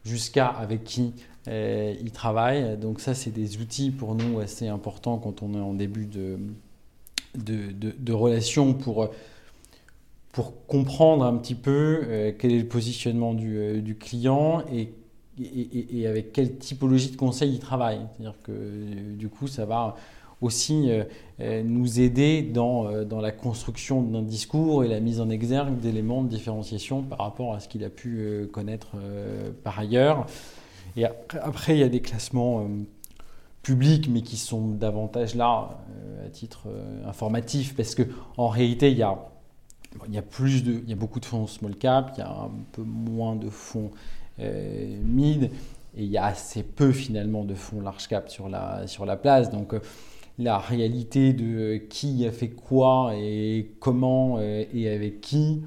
jusqu'à 0.03 0.47
avec 0.47 0.83
qui 0.83 1.13
euh, 1.47 1.95
il 2.01 2.11
travaille. 2.11 2.77
Donc 2.77 2.99
ça, 2.99 3.13
c'est 3.13 3.31
des 3.31 3.57
outils 3.57 3.91
pour 3.91 4.15
nous 4.15 4.39
assez 4.39 4.67
importants 4.67 5.17
quand 5.17 5.43
on 5.43 5.53
est 5.53 5.61
en 5.61 5.73
début 5.73 6.05
de, 6.05 6.37
de, 7.35 8.13
relation 8.13 8.73
pour, 8.73 9.09
pour 10.31 10.65
comprendre 10.67 11.25
un 11.25 11.35
petit 11.35 11.55
peu 11.55 12.01
euh, 12.03 12.31
quel 12.37 12.51
est 12.53 12.59
le 12.59 12.67
positionnement 12.67 13.33
du, 13.33 13.57
euh, 13.57 13.81
client 13.99 14.63
et, 14.71 14.93
et, 15.39 16.07
avec 16.07 16.31
quelle 16.31 16.57
typologie 16.57 17.11
de 17.11 17.15
conseil 17.15 17.53
il 17.53 17.59
travaille. 17.59 18.01
C'est-à-dire 18.13 18.37
que 18.43 18.51
du 19.13 19.29
coup, 19.29 19.47
ça 19.47 19.65
va 19.65 19.95
aussi 20.41 20.89
nous 21.39 21.99
aider 21.99 22.41
dans, 22.41 23.03
dans 23.05 23.21
la 23.21 23.31
construction 23.31 24.01
d'un 24.01 24.21
discours 24.21 24.83
et 24.83 24.89
la 24.89 24.99
mise 24.99 25.21
en 25.21 25.29
exergue 25.29 25.79
d'éléments 25.79 26.21
de 26.21 26.27
différenciation 26.27 27.01
par 27.01 27.19
rapport 27.19 27.53
à 27.53 27.61
ce 27.61 27.67
qu'il 27.69 27.83
a 27.85 27.89
pu 27.89 28.47
connaître 28.51 28.91
par 29.63 29.79
ailleurs. 29.79 30.27
Et 30.95 31.05
après, 31.05 31.75
il 31.75 31.79
y 31.79 31.83
a 31.83 31.89
des 31.89 32.01
classements 32.01 32.61
euh, 32.61 32.67
publics, 33.61 34.09
mais 34.09 34.21
qui 34.21 34.37
sont 34.37 34.69
davantage 34.69 35.35
là 35.35 35.69
euh, 35.89 36.27
à 36.27 36.29
titre 36.29 36.67
euh, 36.67 37.07
informatif, 37.07 37.75
parce 37.75 37.95
que 37.95 38.03
en 38.37 38.47
réalité, 38.47 38.91
il 38.91 38.97
y 38.97 39.03
a, 39.03 39.17
il 40.07 40.13
y 40.13 40.17
a 40.17 40.95
beaucoup 40.95 41.19
de 41.19 41.25
fonds 41.25 41.47
small 41.47 41.75
cap, 41.75 42.11
il 42.15 42.19
y 42.19 42.23
a 42.23 42.29
un 42.29 42.51
peu 42.71 42.83
moins 42.83 43.35
de 43.35 43.49
fonds 43.49 43.91
mid, 44.39 45.43
et 45.95 46.03
il 46.03 46.09
y 46.09 46.17
a 46.17 46.25
assez 46.25 46.63
peu 46.63 46.91
finalement 46.91 47.43
de 47.43 47.53
fonds 47.53 47.81
large 47.81 48.07
cap 48.07 48.29
sur 48.29 48.49
la, 48.49 48.87
sur 48.87 49.05
la 49.05 49.15
place. 49.15 49.51
Donc 49.51 49.75
la 50.39 50.57
réalité 50.57 51.33
de 51.33 51.77
qui 51.77 52.25
a 52.25 52.31
fait 52.31 52.49
quoi 52.49 53.13
et 53.15 53.73
comment 53.79 54.39
et 54.41 54.89
avec 54.89 55.21
qui, 55.21 55.61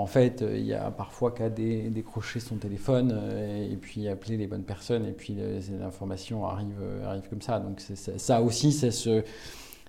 en 0.00 0.06
fait, 0.06 0.40
euh, 0.40 0.56
il 0.56 0.64
y 0.64 0.72
a 0.72 0.90
parfois 0.90 1.30
qu'à 1.32 1.50
décrocher 1.50 2.40
son 2.40 2.56
téléphone 2.56 3.12
euh, 3.12 3.70
et 3.70 3.76
puis 3.76 4.08
appeler 4.08 4.38
les 4.38 4.46
bonnes 4.46 4.64
personnes 4.64 5.04
et 5.04 5.12
puis 5.12 5.36
l'information 5.78 6.46
arrive, 6.46 6.80
euh, 6.80 7.06
arrive 7.06 7.28
comme 7.28 7.42
ça. 7.42 7.58
Donc 7.60 7.80
ça, 7.80 8.40
aussi, 8.40 8.72
ça 8.72 8.90
se, 8.90 9.22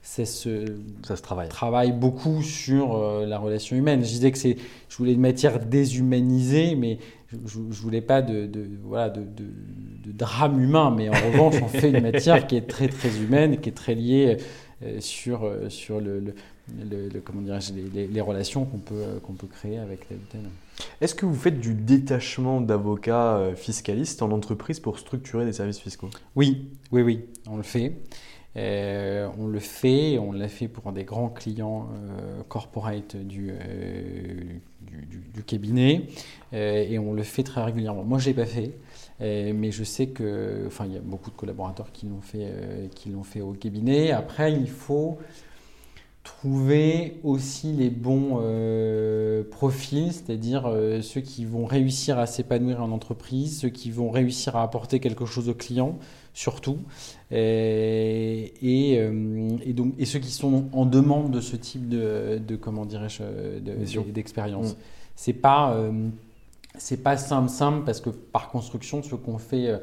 ça 0.01 0.25
se, 0.25 0.65
ça 1.05 1.15
se 1.15 1.21
travaille. 1.21 1.47
travaille 1.47 1.91
beaucoup 1.91 2.41
sur 2.41 2.97
la 3.25 3.37
relation 3.37 3.75
humaine. 3.75 4.03
Je 4.03 4.09
disais 4.09 4.31
que 4.31 4.37
c'est, 4.37 4.57
je 4.89 4.97
voulais 4.97 5.13
une 5.13 5.21
matière 5.21 5.59
déshumanisée, 5.59 6.75
mais 6.75 6.97
je 7.45 7.59
ne 7.59 7.71
voulais 7.71 8.01
pas 8.01 8.21
de, 8.21 8.49
voilà, 8.83 9.09
de, 9.09 9.21
de, 9.21 10.11
drame 10.11 10.61
humain, 10.61 10.93
mais 10.95 11.09
en 11.09 11.13
revanche, 11.13 11.55
on 11.63 11.67
fait 11.67 11.89
une 11.89 12.01
matière 12.01 12.45
qui 12.47 12.55
est 12.55 12.67
très 12.67 12.87
très 12.87 13.15
humaine, 13.17 13.59
qui 13.59 13.69
est 13.69 13.73
très 13.73 13.95
liée 13.95 14.37
sur, 14.99 15.49
sur 15.69 16.01
le 16.01 16.33
le, 16.79 17.19
comment 17.19 17.41
les, 17.93 18.07
les, 18.07 18.21
relations 18.21 18.65
qu'on 18.65 18.77
peut, 18.77 19.19
qu'on 19.23 19.33
peut 19.33 19.47
créer 19.47 19.77
avec 19.77 20.07
tel 20.07 20.39
ou 20.39 20.83
Est-ce 21.01 21.15
que 21.15 21.25
vous 21.25 21.35
faites 21.35 21.59
du 21.59 21.73
détachement 21.73 22.61
d'avocats 22.61 23.37
euh, 23.37 23.55
fiscalistes 23.55 24.21
en 24.21 24.31
entreprise 24.31 24.79
pour 24.79 24.99
structurer 24.99 25.45
des 25.45 25.53
services 25.53 25.79
fiscaux? 25.79 26.09
Oui, 26.35 26.69
oui, 26.91 27.01
oui, 27.01 27.25
on 27.47 27.57
le 27.57 27.63
fait. 27.63 27.97
Euh, 28.57 29.29
on 29.39 29.47
le 29.47 29.59
fait, 29.59 30.17
on 30.17 30.33
l'a 30.33 30.49
fait 30.49 30.67
pour 30.67 30.91
des 30.91 31.05
grands 31.05 31.29
clients 31.29 31.87
euh, 31.93 32.41
corporate 32.49 33.15
du, 33.15 33.53
du, 34.81 35.43
cabinet 35.43 36.07
et 36.53 36.99
on 36.99 37.13
le 37.13 37.23
fait 37.23 37.43
très 37.43 37.63
régulièrement. 37.63 38.03
Moi, 38.03 38.19
je 38.19 38.27
l'ai 38.27 38.33
pas 38.33 38.45
fait, 38.45 38.77
mais 39.19 39.71
je 39.71 39.83
sais 39.83 40.07
que, 40.07 40.65
enfin, 40.67 40.85
il 40.85 40.93
y 40.93 40.97
a 40.97 41.01
beaucoup 41.01 41.31
de 41.31 41.35
collaborateurs 41.35 41.91
qui 41.91 42.05
l'ont 42.05 42.21
fait, 42.21 42.89
qui 42.95 43.09
l'ont 43.09 43.23
fait 43.23 43.41
au 43.41 43.53
cabinet. 43.53 44.11
Après, 44.11 44.53
il 44.53 44.69
faut 44.69 45.17
trouver 46.23 47.19
aussi 47.23 47.73
les 47.73 47.89
bons 47.89 48.39
euh, 48.41 49.43
profils, 49.49 50.13
c'est-à-dire 50.13 50.67
euh, 50.67 51.01
ceux 51.01 51.21
qui 51.21 51.45
vont 51.45 51.65
réussir 51.65 52.19
à 52.19 52.27
s'épanouir 52.27 52.83
en 52.83 52.91
entreprise, 52.91 53.59
ceux 53.59 53.69
qui 53.69 53.89
vont 53.89 54.11
réussir 54.11 54.55
à 54.55 54.61
apporter 54.63 54.99
quelque 54.99 55.25
chose 55.25 55.49
aux 55.49 55.55
clients, 55.55 55.97
surtout, 56.33 56.77
et, 57.31 58.51
euh, 58.61 59.57
et, 59.65 59.73
donc, 59.73 59.93
et 59.97 60.05
ceux 60.05 60.19
qui 60.19 60.31
sont 60.31 60.65
en 60.73 60.85
demande 60.85 61.31
de 61.31 61.41
ce 61.41 61.55
type 61.55 61.89
de, 61.89 62.39
de 62.45 62.55
comment 62.55 62.85
dirais-je, 62.85 63.23
d'expérience. 64.11 64.73
Mm. 64.73 64.77
C'est 65.15 65.33
pas, 65.33 65.77
c'est 66.77 67.03
pas 67.03 67.17
simple, 67.17 67.49
simple, 67.49 67.83
parce 67.85 67.99
que 67.99 68.09
par 68.09 68.49
construction, 68.49 69.03
ce 69.03 69.15
qu'on 69.15 69.37
fait 69.37 69.79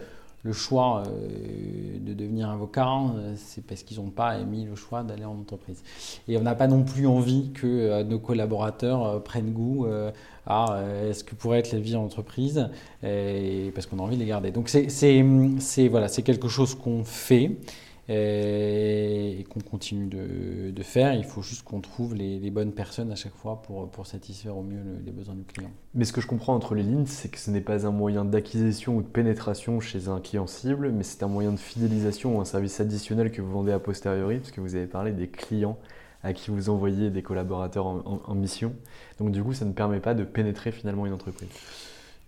le 0.49 0.55
choix 0.55 1.03
euh, 1.07 1.99
de 2.01 2.15
devenir 2.15 2.49
avocat, 2.49 2.89
euh, 2.89 3.35
c'est 3.37 3.63
parce 3.63 3.83
qu'ils 3.83 3.99
n'ont 3.99 4.09
pas 4.09 4.39
émis 4.39 4.65
le 4.65 4.75
choix 4.77 5.03
d'aller 5.03 5.27
en 5.27 5.33
entreprise. 5.33 5.83
Et 6.27 6.39
on 6.39 6.43
n'a 6.43 6.55
pas 6.55 6.67
non 6.67 6.85
plus 6.85 7.07
envie 7.07 7.51
que 7.53 7.67
euh, 7.67 8.03
nos 8.03 8.19
collaborateurs 8.19 9.23
prennent 9.23 9.53
goût 9.53 9.87
à 10.47 10.81
ce 11.13 11.23
que 11.23 11.35
pourrait 11.35 11.59
être 11.59 11.73
la 11.73 11.79
vie 11.79 11.95
en 11.95 12.05
entreprise, 12.05 12.71
parce 13.03 13.87
qu'on 13.87 13.99
a 13.99 14.03
envie 14.03 14.17
de 14.17 14.23
les 14.23 14.27
garder. 14.27 14.51
Donc 14.51 14.71
c'est 14.71 15.89
voilà, 15.89 16.09
quelque 16.09 16.49
chose 16.49 16.75
qu'on 16.75 17.05
fait 17.05 17.59
et, 18.09 19.45
qu'on 19.51 19.61
continue 19.61 20.07
de, 20.07 20.83
faire. 20.83 21.13
Il 21.15 21.25
faut 21.25 21.43
juste 21.43 21.63
qu'on 21.63 21.81
trouve 21.81 22.15
les, 22.15 22.51
bonnes 22.51 22.73
personnes 22.73 23.11
à 23.13 23.15
chaque 23.15 23.35
fois 23.35 23.63
pour, 23.63 24.07
satisfaire 24.07 24.57
au 24.57 24.63
mieux 24.63 24.81
les 25.05 25.13
besoins 25.13 25.35
du 25.35 25.45
client. 25.45 25.71
Mais 25.95 26.05
ce 26.05 26.13
que 26.13 26.21
je 26.21 26.27
comprends 26.27 26.55
entre 26.55 26.75
les 26.75 26.83
lignes, 26.83 27.07
c'est 27.07 27.29
que 27.29 27.39
ce 27.39 27.51
n'est 27.51 27.61
pas 27.61 27.87
un 27.87 27.91
moyen 27.91 28.25
d'acquisition 28.25 28.97
ou 28.97 29.03
de 29.03 29.07
pénétration 29.07 29.81
chez 29.81 30.09
un 30.09 30.21
client 30.21 30.47
cible, 30.47 30.91
mais 30.93 31.03
c'est 31.03 31.23
un 31.23 31.29
moyen 31.29 31.53
de 31.53 31.59
fidélisation 31.59 32.39
ou 32.39 32.41
un 32.41 32.45
service 32.45 32.81
additionnel 32.81 33.31
que 33.31 33.43
vous 33.43 33.51
vendez 33.51 33.73
a 33.73 33.79
posteriori, 33.79 34.39
parce 34.39 34.53
que 34.53 34.61
vous 34.61 34.75
avez 34.75 34.87
parlé 34.87 35.13
des 35.13 35.29
clients 35.29 35.79
à 36.23 36.33
qui 36.33 36.51
vous 36.51 36.69
envoyez 36.69 37.11
des 37.11 37.23
collaborateurs 37.23 37.87
en 37.87 38.35
mission. 38.35 38.73
Donc 39.19 39.31
du 39.31 39.43
coup, 39.43 39.53
ça 39.53 39.65
ne 39.65 39.73
permet 39.73 40.01
pas 40.01 40.15
de 40.15 40.25
pénétrer 40.25 40.73
finalement 40.73 41.07
une 41.07 41.13
entreprise. 41.13 41.49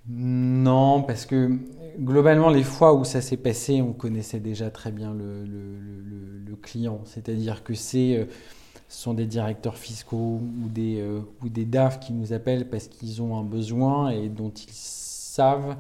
Non, 0.09 1.03
parce 1.03 1.27
que 1.27 1.59
globalement, 1.99 2.51
les 2.51 2.63
fois 2.63 2.95
où 2.95 3.05
ça 3.05 3.21
s'est 3.21 3.37
passé, 3.37 3.83
on 3.83 3.93
connaissait 3.93 4.41
déjà 4.41 4.71
très 4.71 4.93
bien 4.93 5.13
le, 5.15 5.47
client. 6.63 7.01
C'est-à-dire 7.07 7.65
que 7.65 7.73
c'est, 7.73 8.19
euh, 8.19 8.27
ce 8.89 9.03
sont 9.03 9.15
des 9.15 9.25
directeurs 9.25 9.79
fiscaux 9.79 10.43
ou 10.43 10.69
des, 10.69 11.01
euh, 11.01 11.21
ou 11.43 11.49
des 11.49 11.65
DAF 11.65 12.01
qui 12.01 12.13
nous 12.13 12.35
appellent 12.35 12.69
parce 12.69 12.87
qu'ils 12.87 13.23
ont 13.23 13.39
un 13.39 13.43
besoin 13.43 14.11
et 14.11 14.29
dont 14.29 14.51
ils 14.51 14.75
savent 14.75 15.77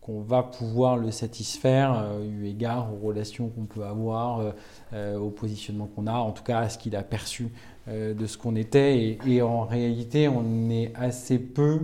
qu'on 0.00 0.22
va 0.22 0.42
pouvoir 0.42 0.96
le 0.96 1.12
satisfaire 1.12 1.94
euh, 1.96 2.26
eu 2.26 2.46
égard 2.46 2.92
aux 2.92 3.06
relations 3.06 3.48
qu'on 3.48 3.66
peut 3.66 3.84
avoir, 3.84 4.54
au 4.92 5.30
positionnement 5.30 5.86
qu'on 5.86 6.08
a, 6.08 6.14
en 6.14 6.32
tout 6.32 6.42
cas 6.42 6.58
à 6.58 6.68
ce 6.68 6.78
qu'il 6.78 6.96
a 6.96 7.04
perçu 7.04 7.52
de 7.86 8.26
ce 8.26 8.36
qu'on 8.36 8.56
était. 8.56 9.18
et, 9.24 9.40
en 9.40 9.62
réalité, 9.62 10.26
on 10.26 10.68
est 10.68 10.92
assez 10.96 11.38
peu 11.38 11.78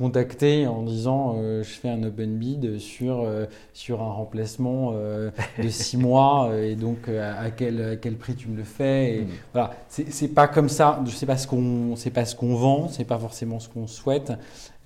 contacté 0.00 0.66
en 0.66 0.82
disant 0.82 1.36
euh, 1.36 1.62
je 1.62 1.68
fais 1.68 1.90
un 1.90 2.02
open 2.02 2.38
bid 2.38 2.78
sur, 2.78 3.20
euh, 3.20 3.44
sur 3.74 4.00
un 4.00 4.10
remplacement 4.10 4.92
euh, 4.94 5.30
de 5.62 5.68
six 5.68 5.98
mois 5.98 6.56
et 6.56 6.74
donc 6.74 7.08
à, 7.08 7.50
quel, 7.50 7.98
quel 8.00 8.16
prix 8.16 8.34
tu 8.34 8.48
me 8.48 8.56
le 8.56 8.64
fais 8.64 9.16
et, 9.16 9.20
mm. 9.20 9.28
voilà. 9.52 9.72
C'est 9.88 10.28
pas 10.28 10.48
comme 10.48 10.70
ça. 10.70 11.02
Je 11.04 11.10
sais 11.10 11.26
pas 11.26 11.36
ce 11.36 11.46
qu'on 11.46 11.96
c'est 11.96 12.10
pas 12.10 12.24
ce 12.24 12.34
qu'on 12.34 12.54
vend 12.54 12.88
c'est 12.88 13.04
pas 13.04 13.18
forcément 13.18 13.60
ce 13.60 13.68
qu'on 13.68 13.86
souhaite 13.86 14.32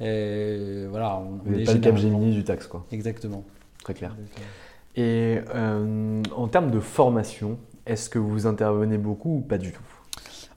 et, 0.00 0.84
voilà 0.90 1.20
on, 1.20 1.38
on 1.48 1.64
pas 1.64 1.72
le 1.74 1.78
Capgemini 1.78 2.34
du 2.34 2.42
taxe 2.42 2.66
quoi. 2.66 2.84
Exactement. 2.90 3.44
Très 3.84 3.94
clair. 3.94 4.16
Et 4.96 5.38
en 5.54 6.48
termes 6.48 6.72
de 6.72 6.80
formation 6.80 7.56
Est-ce 7.86 8.10
que 8.10 8.18
vous 8.18 8.46
intervenez 8.46 8.98
beaucoup 8.98 9.36
ou 9.36 9.40
pas 9.40 9.58
du 9.58 9.70
tout? 9.70 9.93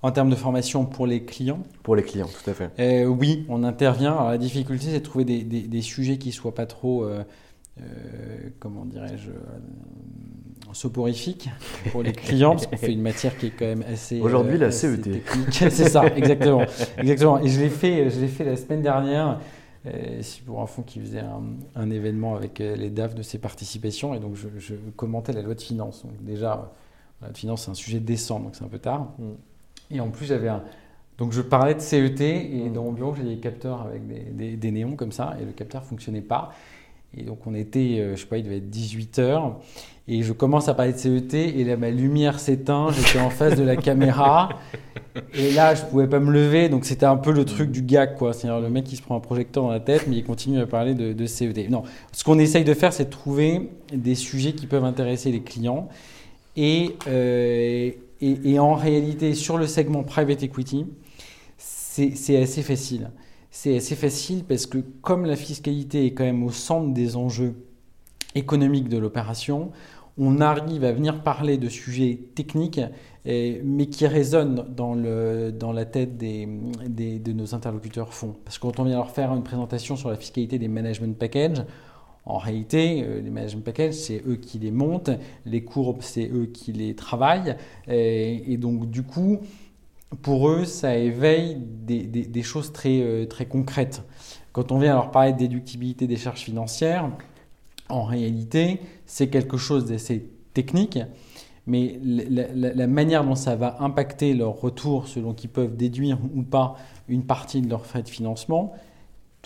En 0.04 0.12
termes 0.12 0.30
de 0.30 0.36
formation 0.36 0.86
pour 0.86 1.08
les 1.08 1.24
clients 1.26 1.60
Pour 1.84 1.96
les 1.96 2.04
clients, 2.04 2.28
tout 2.28 2.50
à 2.50 2.54
fait. 2.54 2.70
Euh, 2.80 3.06
oui, 3.06 3.46
on 3.50 3.64
intervient. 3.64 4.14
Alors, 4.14 4.30
la 4.30 4.38
difficulté, 4.38 4.88
c'est 4.88 5.00
de 5.00 5.04
trouver 5.04 5.26
des, 5.26 5.44
des- 5.44 5.68
des 5.68 5.82
sujets 5.82 6.18
qui 6.18 6.32
soient 6.32 6.54
pas 6.54 6.66
trop, 6.68 7.04
euh, 7.04 7.24
euh, 7.82 8.50
comment 8.60 8.86
dirais-je, 8.86 9.30
soporifiques 10.74 11.50
pour 11.92 12.04
les 12.04 12.12
clients, 12.12 12.52
parce 12.52 12.68
qu'on 12.68 12.78
fait 12.78 12.94
une 12.94 13.02
matière 13.02 13.38
qui 13.38 13.48
est 13.48 13.52
quand 13.52 13.66
même 13.66 13.84
assez. 13.92 14.20
Aujourd'hui, 14.22 14.58
la 14.58 14.68
assez 14.68 14.96
CET. 14.98 15.24
c'est 15.52 15.90
ça, 15.90 16.06
exactement, 16.16 16.62
exactement. 16.98 17.40
Et 17.40 17.48
je 17.48 17.60
l'ai 17.60 17.70
fait, 17.70 18.10
je 18.10 18.20
l'ai 18.20 18.28
fait 18.28 18.44
la 18.44 18.56
semaine 18.58 18.82
dernière. 18.82 19.40
C'est 20.22 20.44
pour 20.44 20.62
un 20.62 20.66
fonds 20.68 20.82
qui 20.82 21.00
faisait 21.00 21.22
un, 21.22 21.42
un 21.76 21.90
événement 21.90 22.36
avec 22.36 22.60
les 22.60 22.90
DAF 22.90 23.16
de 23.16 23.22
ses 23.22 23.38
participations 23.38 24.14
et 24.14 24.20
donc 24.20 24.36
je, 24.36 24.50
je 24.60 24.76
commentais 24.98 25.32
la 25.32 25.42
loi 25.42 25.56
de 25.56 25.62
finances. 25.62 26.04
Donc 26.04 26.22
déjà, 26.22 26.74
la 27.22 27.28
loi 27.28 27.34
de 27.34 27.38
finances 27.38 27.64
c'est 27.66 27.72
un 27.72 27.76
sujet 27.76 28.02
décent, 28.02 28.42
donc 28.42 28.56
c'est 28.56 28.66
un 28.66 28.70
peu 28.70 28.80
tard. 28.80 29.14
Mm. 29.18 29.24
Et 29.92 30.00
en 30.00 30.10
plus 30.10 30.26
j'avais 30.26 30.50
un, 30.50 30.64
donc 31.18 31.32
je 31.32 31.42
parlais 31.42 31.74
de 31.76 31.80
CET 31.80 32.22
et 32.22 32.70
Mm. 32.70 32.74
dans 32.74 32.84
mon 32.84 32.92
bureau 32.92 33.16
j'ai 33.16 33.24
des 33.24 33.38
capteurs 33.38 33.82
avec 33.82 34.08
des, 34.08 34.20
des- 34.32 34.56
des 34.58 34.72
néons 34.72 34.96
comme 34.96 35.12
ça 35.12 35.36
et 35.42 35.46
le 35.46 35.52
capteur 35.52 35.84
fonctionnait 35.84 36.22
pas. 36.22 36.54
Et 37.18 37.24
donc 37.24 37.40
on 37.48 37.56
était, 37.56 37.98
euh, 38.00 38.16
je 38.16 38.22
sais 38.22 38.28
pas, 38.28 38.38
il 38.38 38.44
devait 38.44 38.58
être 38.58 38.70
18 38.70 39.18
heures 39.20 39.56
et 40.10 40.24
je 40.24 40.34
commence 40.34 40.68
à 40.68 40.74
parler 40.74 40.92
de 40.94 40.98
CET 40.98 41.34
et 41.34 41.64
là 41.64 41.78
ma 41.78 41.90
lumière 41.90 42.40
s'éteint, 42.40 42.92
j'étais 42.92 43.20
en 43.20 43.30
face 43.30 43.56
de 43.58 43.64
la 43.64 43.78
caméra 43.78 44.50
et 45.34 45.52
là 45.54 45.74
je 45.74 45.84
pouvais 45.86 46.08
pas 46.08 46.20
me 46.20 46.32
lever 46.32 46.68
donc 46.70 46.84
c'était 46.86 47.06
un 47.06 47.16
peu 47.18 47.32
le 47.32 47.46
truc 47.46 47.72
du 47.72 47.82
gag 47.82 48.16
quoi. 48.18 48.34
C'est-à-dire 48.34 48.60
le 48.62 48.70
mec 48.70 48.84
qui 48.84 48.98
se 48.98 49.02
prend 49.02 49.16
un 49.16 49.22
projecteur 49.22 49.64
dans 49.64 49.72
la 49.72 49.80
tête 49.80 50.06
mais 50.08 50.18
il 50.18 50.24
continue 50.26 50.60
à 50.60 50.66
parler 50.68 50.96
de, 50.96 51.14
de 51.14 51.26
CET. 51.26 51.70
Non, 51.70 51.84
ce 52.12 52.26
qu'on 52.26 52.40
essaye 52.40 52.66
de 52.66 52.74
faire 52.74 52.92
c'est 52.92 53.06
de 53.06 53.10
trouver 53.10 53.70
des 53.94 54.16
sujets 54.16 54.52
qui 54.52 54.68
peuvent 54.68 54.86
intéresser 54.86 55.32
les 55.32 55.42
clients 55.42 55.88
et, 56.58 56.96
euh, 57.08 57.92
et, 58.22 58.60
en 58.60 58.74
réalité, 58.74 59.34
sur 59.36 59.58
le 59.58 59.68
segment 59.68 60.04
private 60.04 60.44
equity, 60.44 60.86
c'est 61.58 62.42
assez 62.42 62.64
facile. 62.64 63.12
C'est 63.52 63.76
assez 63.78 63.96
facile 63.96 64.44
parce 64.44 64.66
que 64.66 64.80
comme 65.02 65.26
la 65.26 65.36
fiscalité 65.36 66.06
est 66.06 66.14
quand 66.14 66.24
même 66.24 66.44
au 66.44 66.52
centre 66.52 66.94
des 66.94 67.16
enjeux 67.16 67.56
économiques 68.36 68.90
de 68.90 68.98
l'opération, 68.98 69.72
on 70.18 70.42
arrive 70.42 70.84
à 70.84 70.92
venir 70.92 71.22
parler 71.22 71.58
de 71.58 71.70
sujets 71.70 72.20
techniques, 72.36 72.82
eh, 73.26 73.62
mais 73.64 73.86
qui 73.86 74.08
résonnent 74.08 74.66
dans, 74.76 74.94
la 74.96 75.86
tête 75.86 76.18
de 76.18 77.32
nos 77.32 77.56
interlocuteurs 77.56 78.14
fonds. 78.14 78.36
Parce 78.44 78.58
que 78.58 78.64
quand 78.64 78.80
on 78.80 78.84
vient 78.84 78.96
leur 78.96 79.12
faire 79.12 79.34
une 79.34 79.44
présentation 79.44 79.96
sur 79.96 80.10
la 80.10 80.16
fiscalité 80.16 80.58
des 80.58 80.68
management 80.68 81.18
packages, 81.18 81.64
en 82.28 82.38
réalité, 82.40 83.04
euh, 83.04 83.22
les 83.22 83.30
management 83.30 83.64
packages, 83.64 83.94
c'est 83.94 84.22
eux 84.28 84.36
qui 84.36 84.60
les 84.60 84.72
montent, 84.72 85.12
les 85.46 85.64
courbes, 85.64 86.02
c'est 86.02 86.28
eux 86.28 86.48
qui 86.48 86.74
les 86.74 86.94
travaillent. 86.94 87.56
Et, 87.88 88.58
donc, 88.58 88.90
du 88.90 89.04
coup, 89.04 89.40
pour 90.22 90.50
eux, 90.50 90.66
ça 90.66 90.98
éveille 90.98 91.58
des, 91.58 92.44
choses 92.44 92.74
très, 92.74 93.00
euh, 93.00 93.26
très 93.26 93.46
concrètes. 93.46 94.04
Quand 94.52 94.74
on 94.74 94.78
vient 94.78 94.94
leur 94.94 95.12
parler 95.12 95.32
de 95.32 95.38
déductibilité 95.38 96.06
des 96.06 96.18
charges 96.18 96.42
financières, 96.42 97.10
en 97.88 98.04
réalité, 98.04 98.82
c'est 99.06 99.30
quelque 99.30 99.56
chose 99.56 99.86
d'assez 99.86 100.30
technique, 100.54 101.00
mais 101.66 101.98
la- 102.04 102.74
la 102.74 102.88
manière 102.88 103.24
dont 103.24 103.36
ça 103.36 103.56
va 103.56 103.78
impacter 103.82 104.34
leur 104.34 104.60
retour, 104.60 105.08
selon 105.08 105.34
qu'ils 105.34 105.50
peuvent 105.50 105.78
déduire 105.78 106.18
ou 106.36 106.44
pas 106.44 106.76
une 107.08 107.24
partie 107.24 107.62
de 107.62 107.70
leurs 107.70 107.86
frais 107.86 108.04
de 108.04 108.10
financement, 108.10 108.74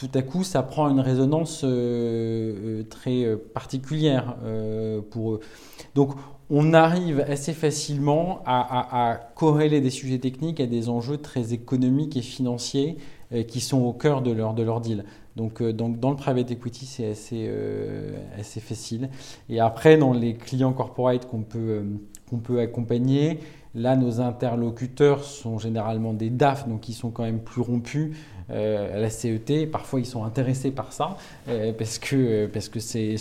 tout 0.02 0.10
à 0.18 0.24
coup, 0.24 0.44
ça 0.44 0.64
prend 0.64 0.90
une 0.90 1.00
résonance 1.00 1.62
euh, 1.64 2.80
euh, 2.80 2.84
très 2.90 3.24
euh, 3.24 3.38
particulière 3.54 4.36
pour 5.12 5.34
eux. 5.34 5.40
Donc, 5.94 6.14
on 6.50 6.74
arrive 6.74 7.20
assez 7.30 7.54
facilement 7.54 8.42
à, 8.46 9.12
à- 9.12 9.16
corréler 9.36 9.80
des 9.80 9.92
sujets 9.92 10.18
techniques 10.18 10.60
à 10.60 10.66
des 10.66 10.90
enjeux 10.90 11.18
très 11.18 11.54
économiques 11.54 12.18
et 12.18 12.22
financiers 12.22 12.98
qui 13.48 13.62
sont 13.62 13.80
au 13.80 13.94
cœur 13.94 14.22
de 14.22 14.32
leur, 14.32 14.54
de 14.54 14.64
leur 14.64 14.82
deal. 14.82 15.06
Donc, 15.38 15.64
donc 15.64 16.00
dans 16.02 16.10
le 16.10 16.18
private 16.18 16.52
equity, 16.52 16.86
c'est 16.86 17.06
assez, 17.12 17.50
assez 18.38 18.60
facile. 18.60 19.10
Et 19.50 19.62
après, 19.62 19.96
dans 19.98 20.12
les 20.12 20.34
clients 20.34 20.74
corporate 20.74 21.26
qu'on 21.30 21.44
peut, 21.44 21.84
qu'on 22.30 22.40
peut 22.40 22.60
accompagner, 22.60 23.40
là, 23.76 23.96
nos 23.96 24.20
interlocuteurs 24.22 25.24
sont 25.24 25.58
généralement 25.58 26.14
des 26.14 26.30
DAF, 26.30 26.68
donc 26.68 26.90
ils 26.90 26.94
sont 26.94 27.10
quand 27.12 27.24
même 27.24 27.40
plus 27.40 27.62
rompus 27.62 28.16
euh, 28.50 28.98
à 28.98 29.00
la 29.00 29.10
CET. 29.10 29.66
Parfois, 29.72 30.00
ils 30.02 30.06
sont 30.06 30.24
intéressés 30.26 30.72
par 30.72 30.92
ça, 30.92 31.16
euh, 31.48 31.72
parce 31.72 31.98
que, 32.00 32.48
parce 32.48 32.68
que 32.68 32.80
c'est, 32.82 33.16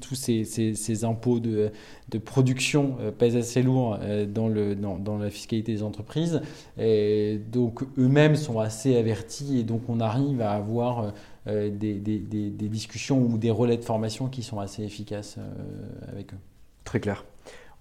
tous 0.00 0.14
ces, 0.14 0.44
ces- 0.44 1.04
impôts 1.04 1.38
de, 1.38 1.70
de 2.08 2.18
production 2.18 2.96
euh, 3.00 3.10
pèsent 3.10 3.36
assez 3.36 3.62
lourd 3.62 3.98
euh, 4.00 4.24
dans, 4.26 4.48
le, 4.48 4.74
dans, 4.74 4.98
dans 4.98 5.18
la 5.18 5.28
fiscalité 5.28 5.72
des 5.74 5.82
entreprises. 5.82 6.40
Et 6.78 7.40
donc, 7.52 7.82
eux-mêmes 7.98 8.36
sont 8.36 8.58
assez 8.60 8.96
avertis, 8.96 9.58
et 9.58 9.64
donc 9.64 9.82
on 9.88 10.00
arrive 10.00 10.40
à 10.40 10.52
avoir 10.52 11.12
euh, 11.46 11.68
des, 11.68 11.94
des- 11.94 12.18
des- 12.18 12.68
discussions 12.68 13.20
ou 13.20 13.36
des 13.36 13.50
relais 13.50 13.76
de 13.76 13.84
formation 13.84 14.28
qui 14.28 14.42
sont 14.42 14.60
assez 14.60 14.82
efficaces 14.82 15.36
euh, 15.38 16.10
avec 16.10 16.32
eux. 16.32 16.38
Très 16.84 17.00
clair. 17.00 17.24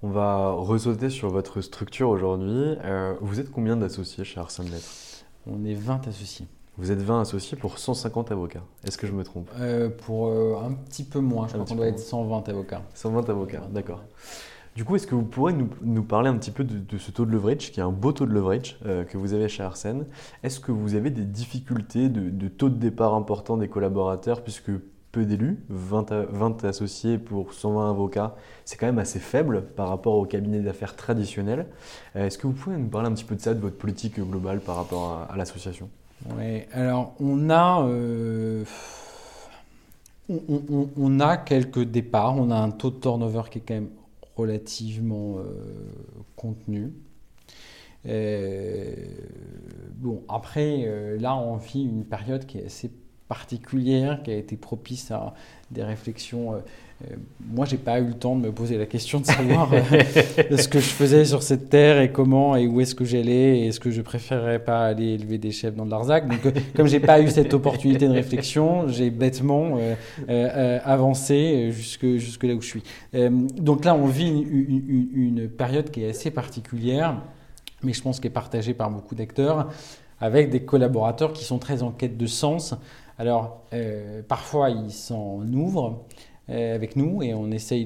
On 0.06 0.10
va 0.10 0.52
ressauter 0.52 1.10
sur 1.10 1.30
votre 1.30 1.62
structure 1.62 2.10
aujourd'hui. 2.10 2.76
Euh, 2.84 3.14
vous 3.22 3.40
êtes 3.40 3.50
combien 3.50 3.78
d'associés 3.78 4.26
chez 4.26 4.38
Arsène 4.38 4.66
Lettres? 4.66 5.24
On 5.48 5.64
est 5.64 5.76
20 5.76 6.06
associés. 6.10 6.46
Vous 6.78 6.92
êtes 6.92 7.02
20 7.02 7.22
associés 7.22 7.56
pour 7.56 7.78
150 7.78 8.30
avocats. 8.34 8.64
Est-ce 8.86 8.98
que 8.98 9.08
je 9.08 9.14
me 9.14 9.24
trompe? 9.24 9.50
Euh, 9.58 9.90
pour 9.90 10.28
euh, 10.28 10.58
un 10.62 10.74
petit 10.74 11.06
peu 11.06 11.22
moins, 11.22 11.48
je 11.48 11.54
Un 11.54 11.60
crois 11.60 11.68
qu'on 11.68 11.76
doit 11.76 11.88
être 11.88 12.00
120 12.00 12.50
avocats. 12.50 12.82
120 12.96 13.30
avocats, 13.30 13.62
d'accord. 13.72 14.02
Du 14.76 14.84
coup, 14.84 14.98
est-ce 14.98 15.08
que 15.08 15.16
vous 15.16 15.24
pourrez 15.24 15.54
nous, 15.54 15.70
nous 15.82 16.04
parler 16.04 16.28
un 16.28 16.38
petit 16.38 16.52
peu 16.52 16.66
de, 16.66 16.80
de 16.80 16.98
ce 16.98 17.10
taux 17.12 17.26
de 17.26 17.32
leverage, 17.32 17.72
qui 17.72 17.80
est 17.80 17.84
un 17.84 17.92
beau 17.92 18.12
taux 18.12 18.26
de 18.26 18.34
leverage 18.34 18.78
euh, 18.86 19.06
que 19.06 19.18
vous 19.18 19.34
avez 19.34 19.48
chez 19.48 19.64
Arsène? 19.64 20.06
Est-ce 20.44 20.60
que 20.60 20.74
vous 20.74 20.96
avez 20.96 21.12
des 21.12 21.24
difficultés 21.24 22.10
de, 22.10 22.30
de 22.30 22.48
taux 22.50 22.68
de 22.68 22.76
départ 22.76 23.14
important 23.14 23.56
des 23.56 23.70
collaborateurs, 23.70 24.42
puisque 24.44 24.72
peu 25.14 25.26
d'élus, 25.26 25.64
20, 25.70 26.12
a- 26.12 26.26
20 26.26 26.66
associés 26.66 27.18
pour 27.20 27.54
120 27.54 27.92
avocats, 27.92 28.36
c'est 28.66 28.78
quand 28.78 28.88
même 28.88 28.98
assez 28.98 29.20
faible 29.20 29.62
par 29.76 29.88
rapport 29.88 30.16
au 30.16 30.26
cabinet 30.26 30.60
d'affaires 30.60 30.96
traditionnel. 30.96 31.68
Euh, 32.16 32.26
Est-ce 32.26 32.38
que 32.38 32.48
vous 32.48 32.54
pouvez 32.54 32.76
nous 32.76 32.90
parler 32.90 33.08
un 33.08 33.14
petit 33.14 33.24
peu 33.24 33.36
de 33.36 33.42
ça, 33.42 33.54
de 33.54 33.60
votre 33.60 33.78
politique 33.78 34.20
globale 34.20 34.60
par 34.60 34.76
rapport 34.76 35.28
à, 35.30 35.38
l'association? 35.38 35.90
Ouais, 36.36 36.68
alors 36.74 37.14
on 37.20 37.50
a, 37.52 37.86
euh, 37.88 38.64
on, 40.30 41.20
a 41.20 41.38
quelques 41.38 41.84
départs, 41.84 42.36
on 42.36 42.50
a 42.50 42.56
un 42.56 42.72
taux 42.72 42.90
de 42.90 43.00
turnover 43.00 43.44
qui 43.52 43.60
est 43.60 43.62
quand 43.62 43.76
même 43.76 43.92
relativement 44.36 45.38
euh, 45.38 45.44
contenu. 46.36 46.92
Bon, 49.96 50.24
après, 50.28 51.18
là, 51.20 51.36
on 51.36 51.56
vit 51.58 51.84
une 51.84 52.04
période 52.04 52.46
qui 52.46 52.58
est 52.58 52.66
assez 52.66 52.92
particulière, 53.28 54.22
qui 54.24 54.32
a 54.32 54.36
été 54.36 54.56
propice 54.58 55.12
à 55.12 55.34
des 55.72 55.84
réflexions. 55.84 56.54
euh, 56.54 56.58
euh, 57.12 57.16
moi, 57.52 57.66
j'ai 57.66 57.78
pas 57.78 58.00
eu 58.00 58.06
le 58.06 58.14
temps 58.14 58.36
de 58.36 58.42
me 58.46 58.52
poser 58.52 58.78
la 58.78 58.86
question 58.86 59.20
de 59.20 59.26
savoir 59.26 59.72
euh, 59.74 59.82
ce 60.58 60.68
que 60.68 60.80
je 60.80 60.86
faisais 60.86 61.26
sur 61.26 61.42
cette 61.44 61.70
terre 61.70 62.00
et 62.00 62.12
comment 62.12 62.56
et 62.56 62.68
où 62.68 62.80
est-ce 62.80 62.94
que 62.96 63.04
j'allais 63.06 63.60
et 63.60 63.68
est-ce 63.68 63.80
que 63.80 63.92
je 63.92 64.02
préférerais 64.02 64.60
pas 64.64 64.86
aller 64.86 65.08
élever 65.16 65.38
des 65.40 65.52
chefs 65.52 65.76
dans 65.76 65.86
de 65.86 65.92
l'Arzac. 65.92 66.28
Donc, 66.30 66.46
euh, 66.46 66.52
comme 66.76 66.88
j'ai 66.88 67.00
pas 67.00 67.20
eu 67.22 67.30
cette 67.30 67.54
opportunité 67.54 68.08
de 68.08 68.14
réflexion, 68.14 68.88
j'ai 68.88 69.10
bêtement 69.10 69.78
avancé 70.86 71.72
jusque, 71.72 72.06
jusque 72.18 72.44
là 72.44 72.54
où 72.54 72.62
je 72.62 72.68
suis. 72.68 72.84
Donc 73.58 73.86
là, 73.86 73.96
on 73.96 74.06
vit 74.08 74.28
une, 74.28 74.48
une- 74.48 74.84
une- 74.88 75.10
une 75.40 75.50
période 75.50 75.90
qui 75.92 76.04
est 76.04 76.10
assez 76.10 76.32
particulière, 76.32 77.18
mais 77.84 77.94
je 77.94 78.02
pense 78.02 78.20
qu'elle 78.20 78.32
est 78.32 78.34
partagée 78.34 78.74
par 78.74 78.90
beaucoup 78.90 79.16
d'acteurs, 79.16 79.70
avec 80.22 80.50
des 80.50 80.62
collaborateurs 80.62 81.34
qui 81.34 81.44
sont 81.44 81.60
très 81.60 81.84
en 81.84 81.92
quête 81.92 82.18
de 82.18 82.28
sens. 82.28 82.76
Alors, 83.20 83.64
euh, 83.74 84.22
parfois, 84.28 84.70
ils 84.70 84.92
s'en 84.92 85.42
ouvrent 85.54 86.04
euh, 86.50 86.76
avec 86.76 86.96
nous 86.96 87.22
et 87.24 87.34
on 87.34 87.52
essaye 87.52 87.86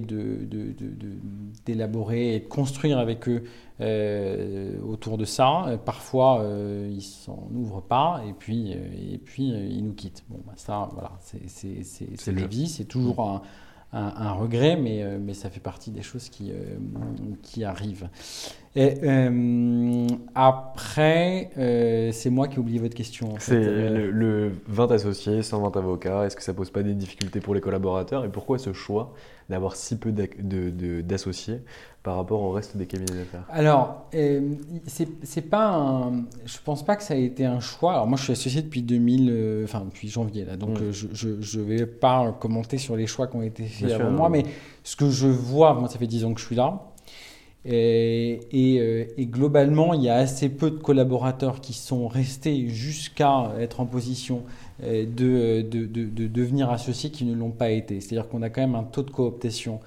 d'élaborer 1.66 2.36
et 2.36 2.40
de 2.40 2.46
construire 2.48 2.98
avec 2.98 3.28
eux 3.30 3.44
euh, 3.82 4.80
autour 4.82 5.18
de 5.18 5.26
ça. 5.26 5.80
Parfois, 5.86 6.44
ils 6.90 7.02
s'en 7.02 7.48
ouvrent 7.54 7.82
pas 7.82 8.22
et 8.28 8.34
puis, 8.34 8.72
et 8.72 9.18
puis 9.24 9.48
ils 9.50 9.84
nous 9.84 9.94
quittent. 9.94 10.24
Bon, 10.30 10.40
bah, 10.46 10.54
ça, 10.56 10.90
voilà, 10.94 11.12
c'est 11.22 12.32
la 12.32 12.48
vie, 12.48 12.68
c'est 12.68 12.86
toujours 12.86 13.20
un, 13.22 13.42
un- 13.94 14.14
un 14.18 14.32
regret, 14.32 14.76
mais, 14.78 15.04
mais 15.20 15.34
ça 15.34 15.50
fait 15.50 15.60
partie 15.60 15.92
des 15.92 16.02
choses 16.02 16.30
qui, 16.30 16.52
qui 17.44 17.64
arrivent. 17.64 18.10
Et, 18.78 18.94
euh, 19.04 20.08
après, 20.36 21.50
euh, 21.58 22.12
c'est 22.12 22.30
moi 22.30 22.48
qui 22.48 22.58
ai 22.58 22.60
oublié 22.60 22.78
votre 22.80 22.94
question. 22.94 23.34
en 23.34 23.40
C'est 23.40 23.56
fait. 23.64 23.90
Le, 23.90 24.12
le 24.12 24.52
20 24.68 24.92
associés, 24.92 25.42
120 25.42 25.76
avocats. 25.78 26.26
Est-ce 26.26 26.36
que 26.36 26.44
ça 26.44 26.54
pose 26.54 26.70
pas 26.70 26.84
des 26.84 26.94
difficultés 26.94 27.42
pour 27.42 27.56
les 27.56 27.62
collaborateurs? 27.62 28.24
Et 28.26 28.30
pourquoi 28.30 28.60
ce 28.60 28.74
choix 28.74 29.14
d'avoir 29.50 29.76
si 29.76 29.98
peu 29.98 30.12
d'associés 30.12 31.62
par 32.04 32.18
rapport 32.18 32.42
au 32.42 32.52
reste 32.52 32.78
des 32.78 32.86
cabinets 32.86 33.16
d'affaires? 33.18 33.46
Alors, 33.50 34.10
euh, 34.14 34.56
c'est 34.86 35.42
pas 35.50 35.70
un. 35.70 36.26
Je 36.46 36.58
pense 36.64 36.84
pas 36.86 36.96
que 36.98 37.04
ça 37.04 37.14
a 37.14 37.18
été 37.18 37.46
un 37.46 37.60
choix. 37.60 37.94
Alors, 37.94 38.08
moi, 38.08 38.18
je 38.18 38.24
suis 38.24 38.34
associé 38.34 38.62
depuis 38.62 38.82
2000, 38.84 39.30
euh, 39.32 39.64
enfin 39.64 39.86
depuis 39.86 40.10
janvier 40.10 40.46
là, 40.46 40.58
donc 40.58 40.80
Mm. 40.80 40.84
euh, 40.84 40.92
je, 40.92 41.08
je 41.14 41.42
je 41.42 41.60
vais 41.62 41.86
pas 41.86 42.32
commenter 42.40 42.78
sur 42.78 42.96
les 42.96 43.08
choix 43.08 43.28
qui 43.28 43.38
ont 43.38 43.42
été 43.42 43.64
faits 43.64 43.88
Bien 43.88 43.96
avant 43.96 44.10
sûr, 44.10 44.12
moi, 44.12 44.30
mais 44.30 44.44
ce 44.84 44.96
que 44.96 45.10
je 45.10 45.28
vois, 45.28 45.74
moi, 45.74 45.88
ça 45.90 45.98
fait 45.98 46.08
10 46.08 46.26
ans 46.26 46.34
que 46.34 46.42
je 46.42 46.46
suis 46.46 46.56
là. 46.56 46.82
Et, 47.68 49.28
globalement, 49.32 49.94
il 49.94 50.04
y 50.04 50.10
a 50.10 50.16
assez 50.16 50.50
peu 50.50 50.72
de 50.72 50.78
collaborateurs 50.78 51.62
qui 51.62 51.74
sont 51.74 52.08
restés 52.08 52.70
jusqu'à 52.70 53.52
être 53.60 53.80
en 53.80 53.86
position 53.86 54.44
de, 54.82 55.62
de, 55.62 56.28
devenir 56.28 56.70
associés 56.70 57.10
qui 57.10 57.26
ne 57.26 57.36
l'ont 57.36 57.52
pas 57.52 57.72
été. 57.72 58.00
C'est-à-dire 58.00 58.30
qu'on 58.30 58.42
a 58.42 58.50
quand 58.50 58.62
même 58.62 58.76
un 58.76 58.84
taux 58.84 59.04
de 59.04 59.12
cooptation 59.12 59.80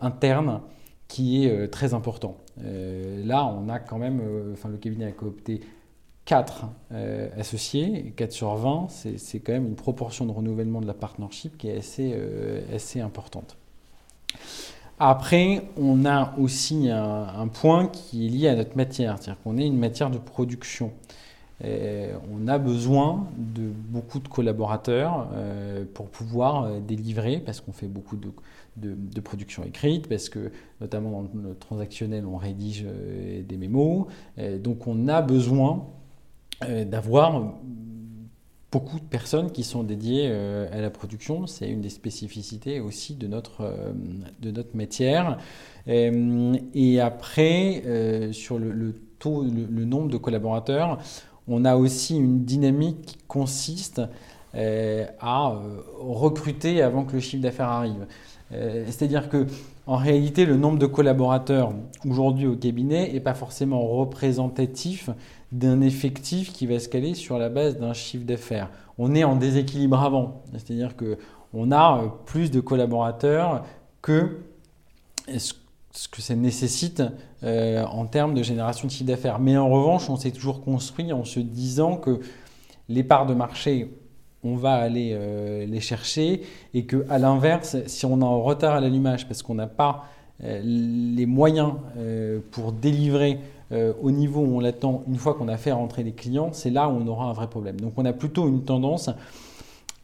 interne 0.00 0.60
qui 1.08 1.44
est 1.44 1.68
très 1.68 1.92
important. 1.94 2.36
là, 2.62 3.46
on 3.46 3.68
a 3.68 3.78
quand 3.78 3.98
même, 3.98 4.20
enfin, 4.52 4.68
le 4.68 4.76
cabinet 4.76 5.06
a 5.06 5.12
coopté 5.12 5.60
4 6.28 6.66
euh, 6.92 7.30
associés, 7.38 8.12
4 8.14 8.32
sur 8.32 8.54
20, 8.54 8.88
c'est 8.90 9.40
quand 9.40 9.54
même 9.54 9.66
une 9.66 9.76
proportion 9.76 10.26
de 10.26 10.32
renouvellement 10.32 10.82
de 10.82 10.86
la 10.86 10.92
partnership 10.92 11.56
qui 11.56 11.70
est 11.70 11.78
assez, 11.78 12.12
euh, 12.14 12.60
assez 12.76 13.00
importante. 13.00 13.56
Après, 15.00 15.62
on 15.76 16.04
a 16.04 16.34
aussi 16.38 16.88
un, 16.90 17.48
point 17.48 17.86
qui 17.86 18.26
est 18.26 18.28
lié 18.28 18.48
à 18.48 18.56
notre 18.56 18.76
matière, 18.76 19.16
c'est-à-dire 19.18 19.40
qu'on 19.42 19.56
est 19.56 19.66
une 19.66 19.78
matière 19.78 20.10
de 20.10 20.18
production. 20.18 20.92
on 21.62 22.48
a 22.48 22.58
besoin 22.58 23.26
de 23.36 23.68
beaucoup 23.68 24.18
de 24.18 24.28
collaborateurs 24.28 25.28
euh, 25.34 25.84
pour 25.94 26.08
pouvoir 26.08 26.80
délivrer, 26.80 27.38
parce 27.38 27.60
qu'on 27.60 27.72
fait 27.72 27.86
beaucoup 27.86 28.16
de, 28.16 28.32
de, 28.76 29.20
production 29.20 29.64
écrite, 29.64 30.08
parce 30.08 30.28
que 30.28 30.50
notamment 30.80 31.22
dans 31.22 31.48
le 31.48 31.54
transactionnel, 31.54 32.26
on 32.26 32.36
rédige 32.36 32.84
des 32.84 33.56
mémos. 33.56 34.06
donc 34.62 34.86
on 34.86 35.06
a 35.08 35.22
besoin 35.22 35.86
euh, 36.64 36.84
d'avoir 36.84 37.54
beaucoup 38.70 38.98
de 38.98 39.04
personnes 39.04 39.50
qui 39.50 39.64
sont 39.64 39.82
dédiées 39.82 40.28
euh, 40.30 40.68
à 40.72 40.80
la 40.80 40.90
production. 40.90 41.46
C'est 41.46 41.68
une 41.68 41.80
des 41.80 41.88
spécificités 41.88 42.80
aussi 42.80 43.14
de 43.14 43.26
notre, 43.26 43.62
euh, 43.62 43.92
de 44.40 44.50
notre 44.50 44.76
matière. 44.76 45.38
et 45.86 47.00
après, 47.00 47.82
sur 48.32 48.58
le, 48.58 48.94
taux, 49.18 49.42
le, 49.42 49.84
nombre 49.86 50.08
de 50.08 50.18
collaborateurs, 50.18 50.98
on 51.46 51.64
a 51.64 51.76
aussi 51.76 52.16
une 52.16 52.44
dynamique 52.44 53.00
qui 53.06 53.16
consiste 53.26 54.02
à 54.54 55.58
recruter 55.98 56.82
avant 56.82 57.04
que 57.04 57.14
le 57.14 57.20
chiffre 57.20 57.42
d'affaires 57.42 57.70
arrive. 57.70 58.06
C'est-à-dire 58.50 59.30
que 59.30 59.46
en 59.88 59.96
réalité, 59.96 60.44
le 60.44 60.58
nombre 60.58 60.78
de 60.78 60.84
collaborateurs 60.84 61.72
aujourd'hui 62.06 62.46
au 62.46 62.54
cabinet 62.54 63.10
n'est 63.10 63.20
pas 63.20 63.32
forcément 63.32 63.80
représentatif 63.88 65.08
d'un 65.52 65.80
effectif 65.80 66.52
qui 66.52 66.66
va 66.66 66.78
se 66.78 66.88
caler 66.88 67.14
sur 67.14 67.38
la 67.38 67.48
base 67.48 67.78
d'un 67.78 67.94
chiffre 67.94 68.24
d'affaires. 68.24 68.70
On 68.98 69.14
est 69.14 69.24
en 69.24 69.36
déséquilibre 69.36 70.00
avant, 70.02 70.42
c'est-à-dire 70.52 70.96
que 70.96 71.18
on 71.54 71.72
a 71.72 71.98
euh, 71.98 72.08
plus 72.26 72.50
de 72.50 72.60
collaborateurs 72.60 73.64
que 74.02 74.38
ce 75.30 75.52
que 76.10 76.22
ça 76.22 76.34
nécessite 76.34 77.02
euh, 77.42 77.84
en 77.84 78.06
termes 78.06 78.34
de 78.34 78.42
génération 78.42 78.86
de 78.86 78.92
chiffre 78.92 79.06
d'affaires. 79.06 79.38
Mais 79.38 79.56
en 79.56 79.68
revanche, 79.68 80.08
on 80.08 80.16
s'est 80.16 80.30
toujours 80.30 80.62
construit 80.62 81.12
en 81.12 81.24
se 81.24 81.40
disant 81.40 81.96
que 81.96 82.20
les 82.88 83.02
parts 83.02 83.26
de 83.26 83.34
marché, 83.34 83.90
on 84.44 84.54
va 84.54 84.74
aller 84.74 85.10
euh, 85.12 85.66
les 85.66 85.80
chercher 85.80 86.42
et 86.72 86.84
que 86.84 87.04
à 87.08 87.18
l'inverse, 87.18 87.76
si 87.86 88.06
on 88.06 88.20
est 88.20 88.24
en 88.24 88.42
retard 88.42 88.74
à 88.74 88.80
l'allumage 88.80 89.26
parce 89.26 89.42
qu'on 89.42 89.54
n'a 89.54 89.66
pas 89.66 90.04
les 90.40 91.26
moyens 91.26 91.72
pour 92.52 92.70
délivrer 92.70 93.40
euh, 93.72 93.92
au 94.00 94.10
niveau 94.10 94.40
où 94.40 94.56
on 94.56 94.60
l'attend, 94.60 95.02
une 95.08 95.16
fois 95.16 95.34
qu'on 95.34 95.48
a 95.48 95.56
fait 95.56 95.72
rentrer 95.72 96.02
les 96.02 96.12
clients, 96.12 96.50
c'est 96.52 96.70
là 96.70 96.88
où 96.88 96.92
on 96.92 97.06
aura 97.06 97.26
un 97.26 97.32
vrai 97.32 97.48
problème. 97.48 97.80
Donc 97.80 97.94
on 97.96 98.04
a 98.04 98.12
plutôt 98.12 98.48
une 98.48 98.64
tendance 98.64 99.10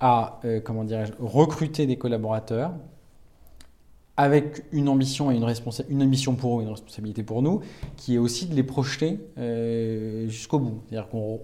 à 0.01 0.41
euh, 0.45 0.61
comment 0.61 0.85
recruter 1.19 1.87
des 1.87 1.97
collaborateurs 1.97 2.73
avec 4.17 4.65
une 4.71 4.89
ambition 4.89 5.33
et 5.33 5.37
une, 5.37 5.47
une 5.89 6.03
ambition 6.03 6.35
pour 6.35 6.59
eux, 6.61 6.62
une 6.62 6.69
responsabilité 6.69 7.23
pour 7.23 7.43
nous, 7.43 7.62
qui 7.97 8.15
est 8.15 8.19
aussi 8.19 8.47
de 8.47 8.55
les 8.55 8.62
projeter 8.62 9.19
euh, 9.39 10.29
jusqu'au 10.29 10.61
bout. 10.61 10.83
C'est-à-dire 10.89 11.09
qu'on 11.09 11.41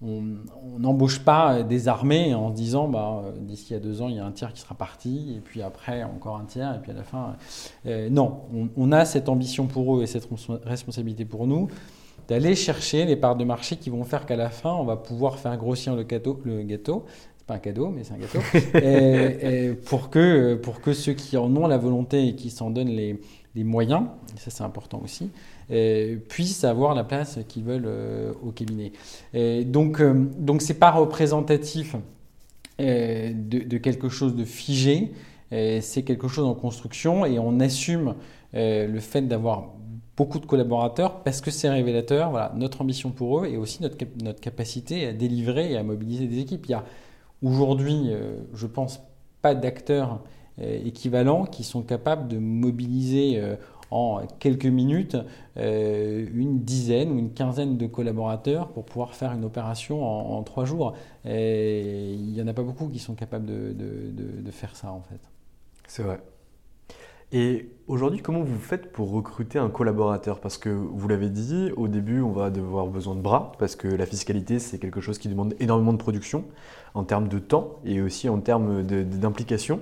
on 0.00 0.78
n'embauche 0.78 1.18
pas 1.18 1.64
des 1.64 1.88
armées 1.88 2.32
en 2.32 2.50
se 2.50 2.54
disant 2.54 2.86
bah, 2.86 3.24
d'ici 3.40 3.74
à 3.74 3.80
deux 3.80 4.00
ans 4.00 4.08
il 4.08 4.16
y 4.16 4.18
a 4.20 4.24
un 4.24 4.30
tiers 4.30 4.52
qui 4.52 4.60
sera 4.60 4.76
parti 4.76 5.34
et 5.36 5.40
puis 5.40 5.60
après 5.60 6.04
encore 6.04 6.36
un 6.36 6.44
tiers 6.44 6.76
et 6.76 6.78
puis 6.78 6.92
à 6.92 6.94
la 6.94 7.02
fin 7.02 7.36
euh, 7.86 8.08
non. 8.08 8.42
On, 8.76 8.92
a 8.92 9.04
cette 9.04 9.28
ambition 9.28 9.66
pour 9.66 9.96
eux 9.96 10.02
et 10.02 10.06
cette 10.06 10.28
responsabilité 10.64 11.24
pour 11.24 11.48
nous 11.48 11.68
d'aller 12.28 12.54
chercher 12.54 13.06
les 13.06 13.16
parts 13.16 13.34
de 13.34 13.44
marché 13.44 13.76
qui 13.76 13.90
vont 13.90 14.04
faire 14.04 14.24
qu'à 14.24 14.36
la 14.36 14.50
fin 14.50 14.72
on 14.72 14.84
va 14.84 14.96
pouvoir 14.96 15.38
faire 15.40 15.56
grossir 15.56 15.96
le 15.96 16.04
gâteau 16.04 16.40
le 16.44 16.62
gâteau. 16.62 17.04
C'est 17.36 17.46
pas 17.46 17.54
un 17.54 17.58
cadeau 17.58 17.88
mais 17.88 18.04
c'est 18.04 18.14
un 18.14 18.18
gâteau. 18.18 18.38
Et, 18.78 19.72
pour 19.86 20.10
que 20.10 20.54
pour 20.54 20.80
que 20.80 20.92
ceux 20.92 21.14
qui 21.14 21.36
en 21.36 21.54
ont 21.56 21.66
la 21.66 21.78
volonté 21.78 22.28
et 22.28 22.36
qui 22.36 22.50
s'en 22.50 22.70
donnent 22.70 22.86
les, 22.88 23.20
les 23.56 23.64
moyens 23.64 24.04
et 24.36 24.38
ça 24.38 24.52
c'est 24.52 24.62
important 24.62 25.00
aussi 25.02 25.30
puissent 26.28 26.64
avoir 26.64 26.94
la 26.94 27.04
place 27.04 27.38
qu'ils 27.48 27.64
veulent 27.64 27.86
euh, 27.86 28.32
au 28.42 28.52
cabinet. 28.52 28.92
Et 29.34 29.64
donc, 29.64 30.00
euh, 30.00 30.14
donc 30.38 30.62
c'est 30.62 30.78
pas 30.78 30.90
représentatif 30.90 31.96
de, 32.78 33.78
quelque 33.78 34.08
chose 34.08 34.36
de 34.36 34.44
figé. 34.44 35.12
c'est 35.50 36.04
quelque 36.04 36.28
chose 36.28 36.44
en 36.46 36.54
construction 36.54 37.26
et 37.26 37.40
on 37.40 37.58
assume 37.58 38.14
le 38.52 39.00
fait 39.00 39.22
d'avoir 39.22 39.72
beaucoup 40.16 40.38
de 40.38 40.46
collaborateurs 40.46 41.24
parce 41.24 41.40
que 41.40 41.50
c'est 41.50 41.68
révélateur, 41.68 42.30
voilà, 42.30 42.52
notre 42.54 42.80
ambition 42.80 43.10
pour 43.10 43.40
eux 43.40 43.46
et 43.46 43.56
aussi 43.56 43.82
notre, 43.82 43.96
notre 44.22 44.40
capacité 44.40 45.06
à 45.08 45.12
délivrer 45.12 45.72
et 45.72 45.76
à 45.76 45.82
mobiliser 45.82 46.28
des 46.28 46.38
équipes. 46.38 46.66
Il 46.66 46.70
y 46.70 46.74
a 46.74 46.84
aujourd'hui, 47.42 48.12
je 48.54 48.66
pense, 48.68 49.00
pas 49.42 49.56
d'acteurs 49.56 50.20
équivalents 50.60 51.46
qui 51.46 51.64
sont 51.64 51.82
capables 51.82 52.28
de 52.28 52.38
mobiliser 52.38 53.42
en 53.90 54.26
quelques 54.38 54.66
minutes 54.66 55.16
euh, 55.56 56.26
une 56.34 56.60
dizaine 56.60 57.10
ou 57.12 57.18
une 57.18 57.32
quinzaine 57.32 57.76
de 57.76 57.86
collaborateurs 57.86 58.68
pour 58.68 58.84
pouvoir 58.84 59.14
faire 59.14 59.32
une 59.32 59.44
opération 59.44 60.04
en, 60.04 60.42
trois 60.42 60.64
jours. 60.64 60.94
Il 61.24 62.32
n'y 62.32 62.42
en 62.42 62.46
a 62.46 62.52
pas 62.52 62.62
beaucoup 62.62 62.88
qui 62.88 62.98
sont 62.98 63.14
capables 63.14 63.46
de, 63.46 63.72
de, 63.72 64.50
faire 64.50 64.76
ça 64.76 64.92
en 64.92 65.02
fait. 65.02 65.20
C'est 65.86 66.02
vrai. 66.02 66.20
Et 67.30 67.68
aujourd'hui, 67.88 68.20
comment 68.22 68.40
vous 68.40 68.58
faites 68.58 68.90
pour 68.90 69.10
recruter 69.10 69.58
un 69.58 69.68
collaborateur? 69.68 70.40
Parce 70.40 70.56
que 70.56 70.70
vous 70.70 71.08
l'avez 71.08 71.28
dit, 71.28 71.70
au 71.76 71.86
début, 71.86 72.22
on 72.22 72.32
va 72.32 72.46
avoir 72.46 72.86
besoin 72.86 73.14
de 73.14 73.20
bras, 73.20 73.52
parce 73.58 73.76
que 73.76 73.86
la 73.86 74.06
fiscalité, 74.06 74.58
c'est 74.58 74.78
quelque 74.78 75.02
chose 75.02 75.18
qui 75.18 75.28
demande 75.28 75.54
énormément 75.60 75.92
de 75.92 75.98
production, 75.98 76.44
en 76.94 77.04
termes 77.04 77.28
de 77.28 77.38
temps 77.38 77.80
et 77.84 78.00
aussi 78.00 78.30
en 78.30 78.40
termes 78.40 78.82
d'implication. 78.82 79.80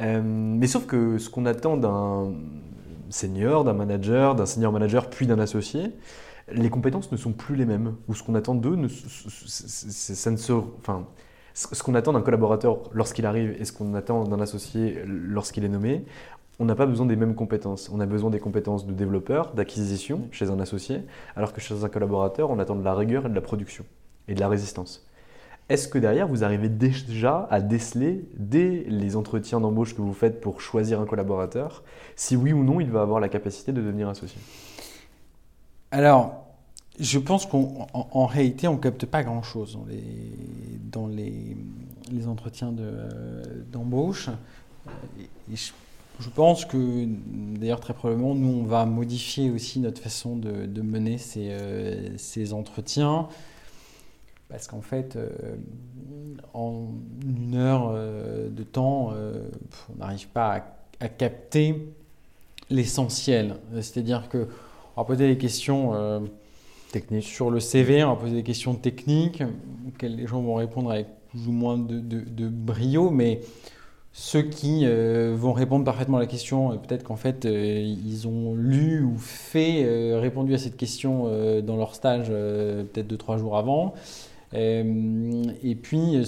Euh, 0.00 0.22
mais 0.22 0.68
sauf 0.68 0.86
que 0.86 1.18
ce 1.18 1.28
qu'on 1.28 1.46
attend 1.46 1.76
d'un 1.76 2.32
senior, 3.10 3.64
d'un 3.64 3.72
manager, 3.72 4.34
d'un 4.34 4.46
senior 4.46 4.72
manager, 4.72 5.10
puis 5.10 5.26
d'un 5.26 5.38
associé, 5.38 5.92
les 6.50 6.70
compétences 6.70 7.12
ne 7.12 7.16
sont 7.16 7.32
plus 7.32 7.56
les 7.56 7.66
mêmes. 7.66 7.96
Ou 8.08 8.14
ce 8.14 8.22
qu'on 8.22 8.34
attend 8.34 8.54
d'eux, 8.54 8.76
ça 8.88 10.30
ne 10.30 10.36
se, 10.36 10.52
enfin, 10.52 11.06
ce 11.54 11.82
qu'on 11.82 11.94
attend 11.94 12.12
d'un 12.12 12.22
collaborateur 12.22 12.90
lorsqu'il 12.92 13.26
arrive 13.26 13.56
et 13.58 13.64
ce 13.64 13.72
qu'on 13.72 13.94
attend 13.94 14.24
d'un 14.24 14.40
associé 14.40 15.02
lorsqu'il 15.06 15.64
est 15.64 15.68
nommé, 15.68 16.04
on 16.60 16.64
n'a 16.64 16.74
pas 16.74 16.86
besoin 16.86 17.06
des 17.06 17.16
mêmes 17.16 17.34
compétences. 17.34 17.88
On 17.92 18.00
a 18.00 18.06
besoin 18.06 18.30
des 18.30 18.40
compétences 18.40 18.86
de 18.86 18.92
développeur, 18.92 19.54
d'acquisition 19.54 20.28
chez 20.32 20.50
un 20.50 20.58
associé, 20.58 21.02
alors 21.36 21.52
que 21.52 21.60
chez 21.60 21.84
un 21.84 21.88
collaborateur, 21.88 22.50
on 22.50 22.58
attend 22.58 22.74
de 22.74 22.84
la 22.84 22.94
rigueur 22.94 23.26
et 23.26 23.28
de 23.28 23.34
la 23.34 23.40
production 23.40 23.84
et 24.26 24.34
de 24.34 24.40
la 24.40 24.48
résistance. 24.48 25.07
Est-ce 25.68 25.86
que 25.86 25.98
derrière, 25.98 26.26
vous 26.26 26.44
arrivez 26.44 26.70
déjà 26.70 27.46
à 27.50 27.60
déceler, 27.60 28.24
dès 28.38 28.84
les 28.88 29.16
entretiens 29.16 29.60
d'embauche 29.60 29.94
que 29.94 30.00
vous 30.00 30.14
faites 30.14 30.40
pour 30.40 30.62
choisir 30.62 31.00
un 31.00 31.04
collaborateur, 31.04 31.82
si 32.16 32.36
oui 32.36 32.52
ou 32.54 32.64
non 32.64 32.80
il 32.80 32.90
va 32.90 33.02
avoir 33.02 33.20
la 33.20 33.28
capacité 33.28 33.72
de 33.72 33.82
devenir 33.82 34.08
associé? 34.08 34.40
Alors, 35.90 36.46
je 36.98 37.18
pense 37.18 37.44
qu'en 37.44 38.26
réalité, 38.26 38.66
on 38.66 38.74
ne 38.74 38.78
capte 38.78 39.04
pas 39.04 39.22
grand-chose 39.22 39.78
dans 40.90 41.06
les, 41.06 41.56
entretiens 42.26 42.74
d'embauche. 43.70 44.30
je, 45.52 46.28
pense 46.34 46.64
que, 46.64 47.06
d'ailleurs, 47.58 47.80
très 47.80 47.92
probablement, 47.92 48.34
nous, 48.34 48.60
on 48.60 48.64
va 48.64 48.86
modifier 48.86 49.50
aussi 49.50 49.80
notre 49.80 50.00
façon 50.00 50.36
de, 50.36 50.82
mener 50.82 51.18
ces, 51.18 51.50
euh, 51.50 52.16
ces 52.16 52.54
entretiens. 52.54 53.28
Parce 54.48 54.66
qu'en 54.66 54.80
fait, 54.80 55.16
euh, 55.16 55.28
en 56.54 56.88
une 57.22 57.54
heure 57.54 57.92
euh, 57.92 58.48
de 58.48 58.62
temps, 58.62 59.10
euh, 59.12 59.46
on 59.92 59.98
n'arrive 59.98 60.28
pas 60.28 60.64
à, 61.00 61.08
capter 61.08 61.86
l'essentiel. 62.70 63.56
C'est-à-dire 63.74 64.28
qu'on 64.30 64.46
va 64.96 65.04
poser 65.04 65.28
des 65.28 65.38
questions 65.38 66.28
techniques 66.90 67.24
sur 67.24 67.50
le 67.50 67.60
CV, 67.60 68.02
on 68.02 68.14
va 68.14 68.20
poser 68.20 68.34
des 68.34 68.42
questions 68.42 68.74
techniques 68.74 69.42
auxquelles 69.86 70.16
les 70.16 70.26
gens 70.26 70.40
vont 70.42 70.54
répondre 70.54 70.90
avec 70.90 71.06
plus 71.28 71.46
ou 71.46 71.52
moins 71.52 71.78
de, 71.78 72.48
brio, 72.48 73.10
mais 73.10 73.40
ceux 74.12 74.42
qui 74.42 74.86
vont 74.86 75.52
répondre 75.52 75.84
parfaitement 75.84 76.16
à 76.16 76.20
la 76.20 76.26
question, 76.26 76.76
peut-être 76.78 77.04
qu'en 77.04 77.16
fait, 77.16 77.44
ils 77.44 78.26
ont 78.26 78.56
lu 78.56 79.04
ou 79.04 79.16
fait, 79.16 80.18
répondu 80.18 80.52
à 80.52 80.58
cette 80.58 80.76
question 80.76 81.62
dans 81.62 81.76
leur 81.76 81.94
stage 81.94 82.26
peut-être 82.26 83.06
deux, 83.06 83.16
trois 83.16 83.38
jours 83.38 83.56
avant. 83.56 83.94
Euh, 84.54 85.42
et 85.62 85.74
puis, 85.74 86.22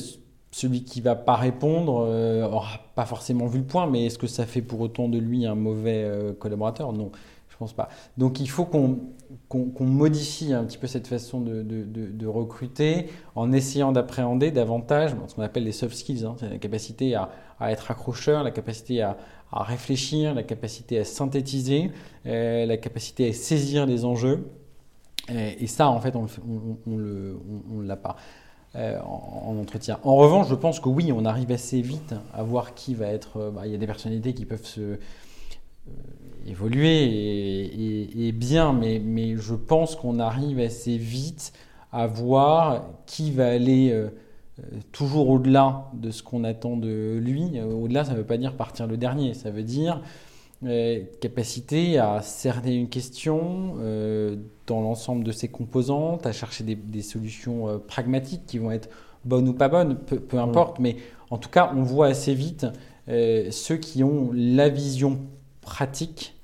celui 0.51 0.85
qui 0.85 1.01
va 1.01 1.15
pas 1.15 1.37
répondre 1.37 2.07
n'aura 2.07 2.75
euh, 2.75 2.95
pas 2.95 3.07
forcément 3.07 3.47
vu 3.47 3.59
le 3.59 3.65
point, 3.65 3.87
mais 3.87 4.07
est-ce 4.07 4.19
que 4.19 4.27
ça 4.27 4.47
fait 4.47 4.63
pour 4.63 4.81
autant 4.81 5.09
de 5.09 5.19
lui 5.19 5.47
un 5.47 5.55
mauvais 5.55 6.05
euh, 6.05 6.33
collaborateur? 6.33 6.93
Non. 6.93 7.11
Je 7.49 7.57
pense 7.57 7.73
pas. 7.75 7.91
Donc 8.17 8.41
il 8.41 8.49
faut 8.49 8.65
qu'on 8.65 9.01
qu'on 9.51 9.85
modifie 9.85 10.55
un 10.55 10.65
petit 10.65 10.79
peu 10.79 10.87
cette 10.87 11.07
façon 11.07 11.43
de, 11.43 11.63
de, 11.63 12.27
recruter 12.27 13.09
en 13.35 13.53
essayant 13.53 13.93
d'appréhender 13.93 14.51
davantage 14.51 15.15
ce 15.29 15.35
qu'on 15.35 15.43
appelle 15.43 15.65
les 15.65 15.73
soft 15.73 15.95
skills, 15.95 16.25
hein, 16.25 16.37
la 16.41 16.57
capacité 16.57 17.15
à, 17.15 17.29
à, 17.61 17.71
être 17.71 17.91
accrocheur, 17.91 18.43
la 18.45 18.51
capacité 18.51 19.03
à, 19.03 19.19
à, 19.53 19.63
réfléchir, 19.63 20.35
la 20.35 20.43
capacité 20.43 20.99
à 20.99 21.05
synthétiser, 21.05 21.91
la 22.25 22.77
capacité 22.79 23.29
à 23.29 23.33
saisir 23.35 23.85
les 23.85 24.07
enjeux. 24.07 24.49
Et, 25.29 25.67
ça, 25.67 25.89
en 25.89 26.01
fait, 26.01 26.17
on 26.17 26.27
ne 26.87 27.35
on, 27.73 27.81
l'a 27.81 27.97
pas. 27.97 28.17
Euh, 28.77 29.01
en, 29.01 29.57
entretien. 29.61 29.99
En 30.05 30.15
revanche, 30.15 30.49
je 30.49 30.55
pense 30.55 30.79
que 30.79 30.89
oui, 30.89 31.13
on 31.13 31.25
arrive 31.25 31.51
assez 31.51 31.81
vite 31.81 32.15
à 32.33 32.43
voir 32.45 32.75
qui 32.75 32.95
va 32.95 33.07
être. 33.07 33.37
Euh, 33.39 33.51
bah, 33.51 33.63
il 33.67 33.73
y 33.73 33.75
a 33.75 33.79
des 33.79 33.87
personnalités 33.87 34.33
qui 34.33 34.45
peuvent 34.45 34.65
se 34.65 34.99
évoluer 36.47 38.27
et, 38.27 38.33
bien, 38.33 38.73
mais, 38.73 38.99
mais, 38.99 39.37
je 39.37 39.55
pense 39.55 39.97
qu'on 39.97 40.19
arrive 40.19 40.59
assez 40.59 40.97
vite 40.97 41.53
à 41.93 42.07
voir 42.07 42.85
qui 43.07 43.31
va 43.33 43.49
aller 43.49 43.91
euh, 43.91 44.09
euh, 44.61 44.63
toujours 44.93 45.29
au-delà 45.29 45.91
de 45.95 46.11
ce 46.11 46.23
qu'on 46.23 46.45
attend 46.45 46.77
de 46.77 47.19
lui. 47.21 47.59
Euh, 47.59 47.65
au-delà, 47.65 48.05
ça 48.05 48.13
ne 48.13 48.19
veut 48.19 48.25
pas 48.25 48.37
dire 48.37 48.55
partir 48.55 48.87
le 48.87 48.97
dernier, 48.97 49.35
ça 49.35 49.51
veut 49.51 49.63
dire 49.63 50.01
capacité 51.21 51.99
à 51.99 52.21
cerner 52.23 52.75
une 52.75 52.89
question 52.89 53.77
dans 54.67 54.81
l'ensemble 54.81 55.25
de 55.25 55.33
ses 55.33 55.49
composantes, 55.49 56.27
à 56.27 56.33
chercher 56.33 56.65
des, 56.65 57.03
solutions 57.03 57.81
pragmatiques 57.87 58.47
qui 58.47 58.59
vont 58.59 58.71
être 58.71 58.91
bonnes 59.25 59.49
ou 59.49 59.55
pas 59.55 59.69
bonnes, 59.69 59.97
peu, 59.97 60.21
peu 60.21 60.39
importe, 60.39 60.79
mais 60.79 60.97
en 61.31 61.39
tout 61.39 61.49
cas, 61.49 61.73
on 61.75 61.83
voit 61.83 62.09
assez 62.09 62.35
vite 62.35 62.67
ceux 63.09 63.77
qui 63.77 64.05
ont 64.05 64.31
la 64.35 64.69
vision 64.69 65.21
pratique 65.63 66.35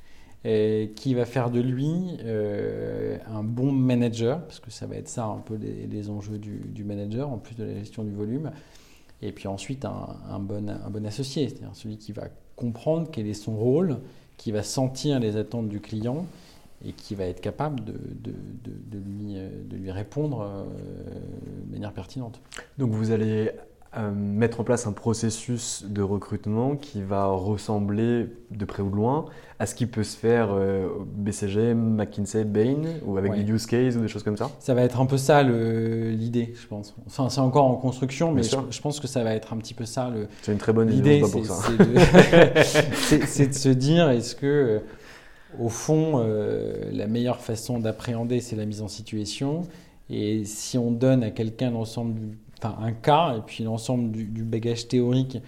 qui 0.95 1.15
va 1.15 1.25
faire 1.25 1.51
de 1.51 1.61
lui 1.61 2.19
euh, 2.25 3.19
un 3.27 3.43
bon 3.43 3.73
manager, 3.73 4.41
parce 4.43 4.61
que 4.61 4.71
ça 4.71 4.87
va 4.87 4.95
être 4.95 5.09
ça 5.09 5.25
un 5.25 5.39
peu 5.39 5.57
les, 5.57 6.11
enjeux 6.11 6.39
du, 6.39 6.85
manager, 6.85 7.29
en 7.29 7.39
plus 7.39 7.57
de 7.57 7.65
la 7.65 7.75
gestion 7.75 8.05
du 8.05 8.13
volume. 8.13 8.53
Et 9.23 9.33
puis 9.33 9.49
ensuite, 9.49 9.85
un, 9.85 10.39
bon, 10.39 10.69
un 10.69 10.91
bon 10.91 11.07
associé, 11.07 11.49
c'est-à-dire 11.49 11.75
celui 11.75 11.97
qui 11.97 12.13
va 12.13 12.25
comprendre 12.55 13.09
quel 13.11 13.27
est 13.27 13.35
son 13.35 13.57
rôle, 13.57 13.99
qui 14.37 14.53
va 14.53 14.63
sentir 14.63 15.19
les 15.21 15.37
attentes 15.37 15.69
du 15.69 15.81
client 15.81 16.27
et 16.85 16.93
qui 16.93 17.15
va 17.15 17.25
être 17.25 17.41
capable 17.41 17.83
de, 17.85 17.93
de, 17.93 18.35
de, 18.65 18.99
lui, 18.99 19.35
de 19.35 19.77
lui, 19.77 19.91
répondre 19.91 20.43
euh, 20.43 20.65
de 21.67 21.73
manière 21.73 21.93
pertinente. 21.93 22.41
Donc 22.77 22.91
vous 22.91 23.11
allez 23.11 23.53
euh, 23.97 24.11
mettre 24.13 24.61
en 24.61 24.65
place 24.65 24.87
un 24.87 24.93
processus 24.93 25.85
de 25.89 26.03
recrutement 26.03 26.77
qui 26.77 27.01
va 27.01 27.29
ressembler 27.29 28.27
de 28.51 28.65
près 28.67 28.83
ou 28.83 28.91
de 28.91 28.97
loin 28.97 29.25
à 29.59 29.65
ce 29.65 29.75
qui 29.75 29.87
peut 29.87 30.03
se 30.03 30.19
faire 30.19 30.49
euh, 30.51 30.89
BCG, 31.15 31.73
McKinsey, 31.73 32.45
Bain 32.45 32.83
ou 33.07 33.17
avec 33.17 33.33
des 33.33 33.51
use 33.51 33.65
cases 33.65 33.97
ou 33.97 34.03
des 34.03 34.09
choses 34.09 34.23
comme 34.23 34.37
ça 34.37 34.51
Ça 34.59 34.75
va 34.75 34.83
être 34.83 35.01
un 35.01 35.07
peu 35.07 35.17
ça 35.17 35.43
l'idée, 35.43 36.53
je 36.61 36.67
pense. 36.67 36.95
Enfin, 37.07 37.31
c'est 37.31 37.41
encore 37.41 37.65
en 37.65 37.77
construction, 37.77 38.33
mais 38.33 38.43
je, 38.43 38.81
pense 38.83 39.01
que 39.01 39.07
ça 39.07 39.25
va 39.25 39.35
être 39.35 39.55
un 39.55 39.57
petit 39.57 39.73
peu 39.73 39.87
ça. 39.87 40.13
C'est 40.43 40.53
une 40.53 40.59
très 40.59 40.75
bonne 40.75 40.93
idée 40.93 41.21
pour 41.21 41.47
ça. 41.47 41.55
C'est 42.67 43.49
de, 43.49 43.55
se 43.55 43.69
dire 43.71 44.11
est-ce 44.11 44.35
que, 44.35 44.47
euh, 44.47 44.79
au 45.59 45.71
fond, 45.71 46.23
la 46.93 47.07
meilleure 47.07 47.41
façon 47.41 47.79
d'appréhender, 47.79 48.41
c'est 48.41 48.57
la 48.57 48.67
mise 48.67 48.83
en 48.83 48.89
situation. 48.89 49.63
Et 50.11 50.45
si 50.45 50.77
on 50.77 50.91
donne 50.91 51.23
à 51.25 51.31
quelqu'un 51.31 51.71
l'ensemble 51.71 52.15
du 52.15 52.39
enfin, 52.59 52.77
un 52.81 52.93
cas 52.93 53.37
et 53.37 53.41
puis 53.41 53.65
l'ensemble 53.65 54.11
du, 54.11 54.43
bagage 54.43 54.89
théorique 54.89 55.39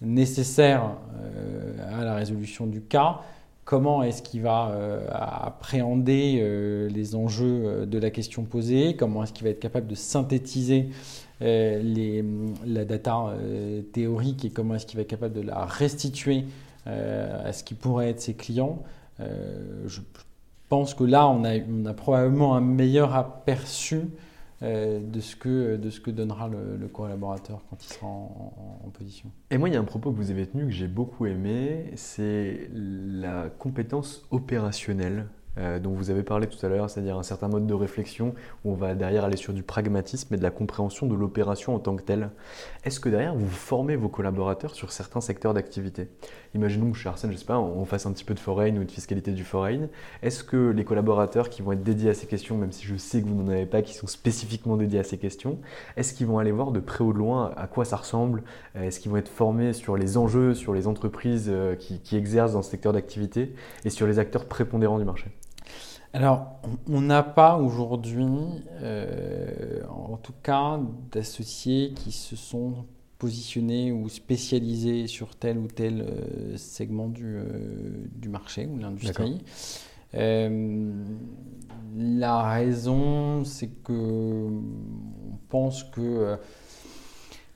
nécessaire 0.00 0.96
euh, 1.20 2.00
à 2.00 2.04
la 2.04 2.14
résolution 2.14 2.66
du 2.66 2.80
cas. 2.80 3.20
Comment 3.64 4.02
est-ce 4.02 4.22
qu'il 4.22 4.42
va 4.42 4.70
euh, 4.70 5.06
appréhender 5.10 6.38
euh, 6.40 6.88
les 6.88 7.14
enjeux 7.14 7.86
de 7.86 7.98
la 7.98 8.10
question 8.10 8.44
posée? 8.44 8.96
Comment 8.96 9.24
est-ce 9.24 9.32
qu'il 9.32 9.44
va 9.44 9.50
être 9.50 9.60
capable 9.60 9.86
de 9.86 9.94
synthétiser 9.94 10.88
les, 11.40 12.24
la 12.66 12.84
data 12.84 13.34
théorique? 13.92 14.44
Et 14.44 14.50
comment 14.50 14.74
est-ce 14.74 14.86
qu'il 14.86 14.96
va 14.96 15.02
être 15.02 15.08
capable 15.08 15.34
de 15.34 15.42
la 15.42 15.64
restituer 15.66 16.44
à 16.86 17.52
ce 17.52 17.62
qui 17.62 17.74
pourrait 17.74 18.10
être 18.10 18.20
ses 18.20 18.34
clients? 18.34 18.82
Je 19.20 20.00
pense 20.68 20.94
que 20.94 21.04
là, 21.04 21.28
on 21.28 21.44
a, 21.44 21.58
on 21.58 21.86
a 21.86 21.94
probablement 21.94 22.56
un 22.56 22.60
meilleur 22.60 23.14
aperçu 23.14 24.08
de, 24.62 25.20
ce 25.20 25.36
que, 25.36 25.76
de 25.76 25.90
ce 25.90 26.00
que 26.00 26.10
donnera 26.10 26.48
le, 26.48 26.88
collaborateur 26.88 27.62
quand 27.70 27.84
il 27.84 27.92
sera 27.92 28.06
en, 28.06 28.90
position. 28.92 29.30
Et 29.50 29.58
moi, 29.58 29.68
il 29.68 29.74
y 29.74 29.76
a 29.76 29.80
un 29.80 29.84
propos 29.84 30.10
que 30.10 30.16
vous 30.16 30.30
avez 30.30 30.46
tenu 30.46 30.64
que 30.64 30.72
j'ai 30.72 30.88
beaucoup 30.88 31.26
aimé, 31.26 31.92
c'est 31.94 32.68
la 32.72 33.50
compétence 33.50 34.26
opérationnelle 34.30 35.26
euh, 35.58 35.78
dont 35.78 35.90
vous 35.90 36.10
avez 36.10 36.22
parlé 36.22 36.46
tout 36.46 36.64
à 36.64 36.68
l'heure, 36.68 36.88
c'est-à-dire 36.88 37.18
un 37.18 37.22
certain 37.22 37.48
mode 37.48 37.66
de 37.66 37.74
réflexion 37.74 38.34
où 38.64 38.72
on 38.72 38.74
va 38.74 38.94
derrière 38.94 39.24
aller 39.24 39.36
sur 39.36 39.52
du 39.52 39.62
pragmatisme 39.62 40.32
et 40.34 40.36
de 40.36 40.42
la 40.42 40.50
compréhension 40.50 41.06
de 41.06 41.14
l'opération 41.14 41.74
en 41.74 41.78
tant 41.78 41.96
que 41.96 42.02
telle. 42.02 42.30
Est-ce 42.84 43.00
que 43.00 43.08
derrière 43.08 43.34
vous 43.34 43.48
formez 43.48 43.96
vos 43.96 44.08
collaborateurs 44.08 44.74
sur 44.74 44.92
certains 44.92 45.20
secteurs 45.20 45.54
d'activité? 45.54 46.08
Imaginons 46.54 46.90
que 46.92 46.96
chez 46.96 47.08
Arsène, 47.08 47.32
je 47.32 47.36
sais 47.36 47.44
pas, 47.44 47.58
on 47.58 47.84
fasse 47.84 48.06
un 48.06 48.12
petit 48.12 48.24
peu 48.24 48.34
de 48.34 48.38
foreign 48.38 48.78
ou 48.78 48.84
de 48.84 48.90
fiscalité 48.90 49.32
du 49.32 49.44
foreign. 49.44 49.88
Est-ce 50.22 50.44
que 50.44 50.70
les 50.70 50.84
collaborateurs 50.84 51.50
qui 51.50 51.62
vont 51.62 51.72
être 51.72 51.82
dédiés 51.82 52.10
à 52.10 52.14
ces 52.14 52.26
questions, 52.26 52.56
même 52.56 52.72
si 52.72 52.86
je 52.86 52.96
sais 52.96 53.20
que 53.20 53.26
vous 53.26 53.34
n'en 53.34 53.48
avez 53.48 53.66
pas 53.66 53.82
qui 53.82 53.94
sont 53.94 54.06
spécifiquement 54.06 54.76
dédiés 54.76 55.00
à 55.00 55.04
ces 55.04 55.18
questions, 55.18 55.58
est-ce 55.96 56.14
qu'ils 56.14 56.26
vont 56.26 56.38
aller 56.38 56.52
voir 56.52 56.72
de 56.72 56.80
près 56.80 57.04
ou 57.04 57.12
de 57.12 57.18
loin 57.18 57.52
à 57.56 57.66
quoi 57.66 57.84
ça 57.84 57.96
ressemble? 57.96 58.42
Est-ce 58.74 59.00
qu'ils 59.00 59.10
vont 59.10 59.18
être 59.18 59.28
formés 59.28 59.72
sur 59.72 59.96
les 59.96 60.16
enjeux, 60.16 60.54
sur 60.54 60.72
les 60.72 60.86
entreprises 60.86 61.48
euh, 61.48 61.74
qui 61.74 62.16
exercent 62.16 62.52
dans 62.52 62.62
ce 62.62 62.70
secteur 62.70 62.92
d'activité 62.92 63.54
et 63.84 63.90
sur 63.90 64.06
les 64.06 64.18
acteurs 64.18 64.46
prépondérants 64.46 64.98
du 64.98 65.04
marché? 65.04 65.30
Alors, 66.14 66.60
on 66.88 67.02
n'a 67.02 67.22
pas 67.22 67.58
aujourd'hui, 67.58 68.24
euh, 68.82 69.82
en 69.88 70.16
tout 70.16 70.32
cas, 70.42 70.80
d'associés 71.12 71.92
qui 71.94 72.12
se 72.12 72.34
sont 72.34 72.86
positionnés 73.18 73.92
ou 73.92 74.08
spécialisés 74.08 75.06
sur 75.06 75.36
tel 75.36 75.58
ou 75.58 75.66
tel 75.66 76.00
euh, 76.00 76.56
segment 76.56 77.08
du, 77.08 77.24
euh, 77.26 78.06
du, 78.14 78.28
marché 78.28 78.66
ou 78.66 78.78
l'industrie. 78.78 79.42
la 81.96 82.42
raison, 82.42 83.44
c'est 83.44 83.82
que 83.82 83.92
on 83.92 85.38
pense 85.48 85.84
que 85.84 86.38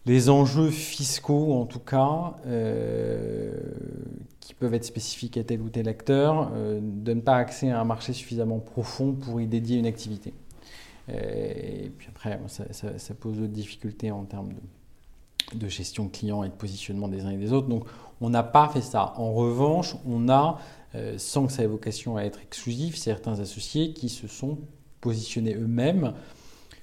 les 0.07 0.31
enjeux 0.31 0.71
fiscaux, 0.71 1.55
en 1.55 1.67
tout 1.67 1.79
cas, 1.79 2.35
qui 4.43 4.55
peuvent 4.55 4.75
être 4.75 4.85
spécifiques 4.85 5.39
à 5.39 5.45
tel 5.45 5.63
ou 5.63 5.71
tel 5.71 5.89
acteur, 5.89 6.51
euh, 6.55 6.81
ne 6.81 7.01
donnent 7.01 7.23
pas 7.23 7.37
accès 7.37 7.71
à 7.71 7.81
un 7.81 7.85
marché 7.85 8.13
suffisamment 8.13 8.59
profond 8.59 9.13
pour 9.13 9.41
y 9.41 9.47
dédier 9.47 9.79
une 9.79 9.87
activité. 9.87 10.35
Euh, 11.09 11.85
et 11.85 11.91
puis 11.97 12.09
après, 12.09 12.39
ça, 12.49 13.15
pose 13.15 13.39
d'autres 13.39 13.53
difficultés 13.53 14.11
en 14.11 14.25
termes 14.25 14.53
de, 15.55 15.69
gestion 15.69 16.09
client 16.09 16.43
et 16.43 16.49
de 16.49 16.55
positionnement 16.55 17.09
des 17.09 17.25
uns 17.25 17.31
et 17.31 17.37
des 17.37 17.53
autres. 17.53 17.69
Donc, 17.69 17.85
on 18.21 18.31
n'a 18.31 18.43
pas 18.43 18.69
fait 18.69 18.81
ça. 18.81 19.15
En 19.17 19.33
revanche, 19.33 19.95
on 20.07 20.29
a, 20.29 20.59
euh, 20.97 21.15
sans 21.19 21.47
que 21.47 21.53
ça 21.53 21.63
ait 21.63 21.67
vocation 21.67 22.17
à 22.17 22.23
être 22.23 22.41
exclusif, 22.41 22.97
certains 22.97 23.39
associés 23.39 23.93
qui 23.93 24.09
se 24.09 24.27
sont 24.27 24.59
positionnés 25.01 25.55
eux-mêmes 25.55 26.15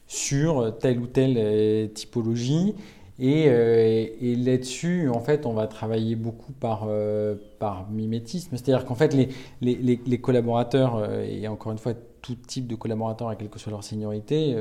sur 0.07 0.77
telle 0.79 0.99
ou 0.99 1.07
telle 1.07 1.91
typologie 1.93 2.73
euh, 3.21 4.07
et, 4.21 4.35
là-dessus, 4.35 5.09
en 5.09 5.19
fait, 5.19 5.45
on 5.45 5.53
va 5.53 5.67
travailler 5.67 6.15
beaucoup 6.15 6.53
par, 6.53 6.85
euh, 6.87 7.35
par 7.59 7.89
mimétisme. 7.89 8.55
C'est-à-dire 8.55 8.85
qu'en 8.85 8.95
fait, 8.95 9.13
les, 9.13 9.29
les, 9.61 10.21
collaborateurs, 10.21 10.95
euh, 10.95 11.23
et 11.23 11.47
encore 11.47 11.71
une 11.71 11.77
fois, 11.77 11.93
tout 12.21 12.35
type 12.35 12.67
de 12.67 12.75
collaborateurs, 12.75 13.35
quelle 13.37 13.49
que 13.49 13.59
soit 13.59 13.71
leur 13.71 13.83
seniorité, 13.83 14.55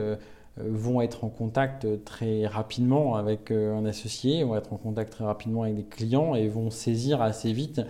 vont 0.56 1.00
être 1.00 1.24
en 1.24 1.28
contact 1.28 1.86
très 2.04 2.46
rapidement 2.46 3.16
avec 3.16 3.50
un 3.50 3.84
associé, 3.84 4.42
vont 4.44 4.56
être 4.56 4.72
en 4.72 4.76
contact 4.76 5.12
très 5.12 5.24
rapidement 5.24 5.62
avec 5.62 5.76
des 5.76 5.84
clients 5.84 6.34
et 6.34 6.48
vont 6.48 6.70
saisir 6.70 7.20
assez 7.20 7.52
vite 7.52 7.80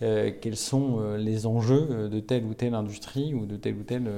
quels 0.00 0.56
sont 0.56 1.16
les 1.16 1.46
enjeux 1.46 2.08
de 2.10 2.20
telle 2.20 2.44
ou 2.44 2.52
telle 2.52 2.74
industrie 2.74 3.32
ou 3.32 3.46
de 3.46 3.56
tel 3.56 3.76
ou 3.76 3.82
tel 3.82 4.08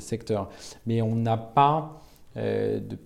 secteur. 0.00 0.48
Mais 0.86 1.02
on 1.02 1.16
n'a 1.16 1.36
pas 1.36 2.00
de 2.36 2.96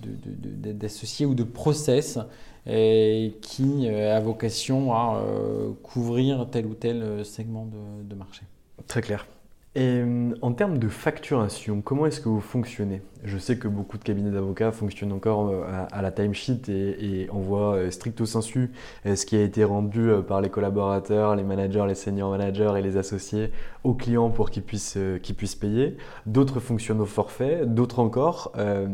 d'associés 0.00 1.26
ou 1.26 1.34
de 1.34 1.44
process 1.44 2.18
qui 2.66 3.88
euh, 3.88 4.16
a 4.16 4.20
vocation 4.20 4.94
à 4.94 5.18
euh, 5.18 5.72
couvrir 5.82 6.48
tel 6.50 6.66
ou 6.66 6.74
tel 6.74 7.02
euh, 7.02 7.24
segment 7.24 7.68
de 8.02 8.14
marché. 8.14 8.42
Très 8.86 9.02
clair. 9.02 9.26
Et 9.76 10.02
en 10.40 10.52
termes 10.52 10.78
de 10.78 10.88
facturation, 10.88 11.82
comment 11.82 12.06
est-ce 12.06 12.20
que 12.20 12.28
vous 12.28 12.40
fonctionnez? 12.40 13.02
Je 13.24 13.38
sais 13.38 13.58
que 13.58 13.66
beaucoup 13.66 13.98
de 13.98 14.04
cabinets 14.04 14.30
d'avocats 14.30 14.70
fonctionnent 14.70 15.10
encore 15.10 15.52
à, 15.90 16.00
la 16.00 16.12
timesheet 16.12 16.68
et, 16.68 17.28
envoient 17.30 17.90
stricto 17.90 18.24
sensu 18.24 18.70
ce 19.04 19.26
qui 19.26 19.34
a 19.34 19.42
été 19.42 19.64
rendu 19.64 20.10
par 20.28 20.40
les 20.40 20.48
collaborateurs, 20.48 21.34
les 21.34 21.42
managers, 21.42 21.84
les 21.88 21.96
senior 21.96 22.30
managers 22.30 22.74
et 22.78 22.82
les 22.82 22.96
associés 22.96 23.50
aux 23.82 23.94
clients 23.94 24.30
pour 24.30 24.50
qu'ils 24.50 24.62
puissent, 24.62 24.96
payer. 25.60 25.96
D'autres 26.26 26.60
fonctionnent 26.60 27.00
au 27.00 27.06
forfait, 27.06 27.62
d'autres 27.66 27.98
encore 27.98 28.52
euh, 28.56 28.86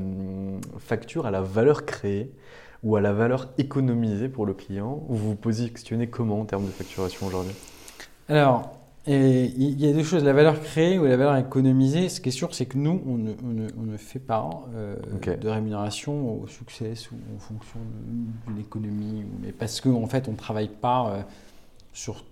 facturent 0.79 1.27
à 1.27 1.31
la 1.31 1.43
valeur 1.43 1.85
créée 1.85 2.33
ou 2.83 2.97
à 2.97 3.03
la 3.03 3.13
valeur 3.13 3.51
économisée 3.59 4.31
pour 4.31 4.47
le 4.47 4.55
client. 4.55 5.05
Vous 5.09 5.31
vous 5.31 5.37
positionnez 5.37 6.07
comment 6.07 6.41
en 6.41 6.45
termes 6.47 6.65
de 6.65 6.71
facturation 6.71 7.27
aujourd'hui? 7.27 7.55
Alors, 8.29 8.80
Et 9.07 9.47
il 9.57 9.81
y 9.81 9.89
a 9.89 9.93
deux 9.95 10.03
choses, 10.03 10.25
la 10.25 10.35
valeur 10.35 10.61
créée 10.61 10.99
ou 10.99 11.05
la 11.05 11.17
valeur 11.17 11.37
économisée. 11.37 12.09
Ce 12.11 12.21
qui 12.21 12.29
est 12.29 12.33
sûr, 12.33 12.55
c'est 12.55 12.67
que 12.67 12.77
nous, 12.77 13.03
on 13.07 13.17
ne, 13.17 13.33
on 13.43 13.49
ne, 13.49 13.67
on 13.79 13.83
ne 13.83 13.97
fait 13.97 14.19
pas 14.19 14.51
euh, 14.75 14.97
de 15.37 15.49
rémunération 15.49 16.43
au 16.43 16.47
succès 16.47 16.93
ou 17.11 17.17
en 17.35 17.39
fonction 17.39 17.81
d'une 18.47 18.59
économie. 18.59 19.25
Mais 19.43 19.53
parce 19.53 19.81
qu'en 19.81 20.03
en 20.03 20.07
fait, 20.07 20.29
on 20.29 20.33
ne 20.33 20.37
travaille 20.37 20.69
pas 20.69 21.09
euh, 21.11 21.23
sur 21.95 22.25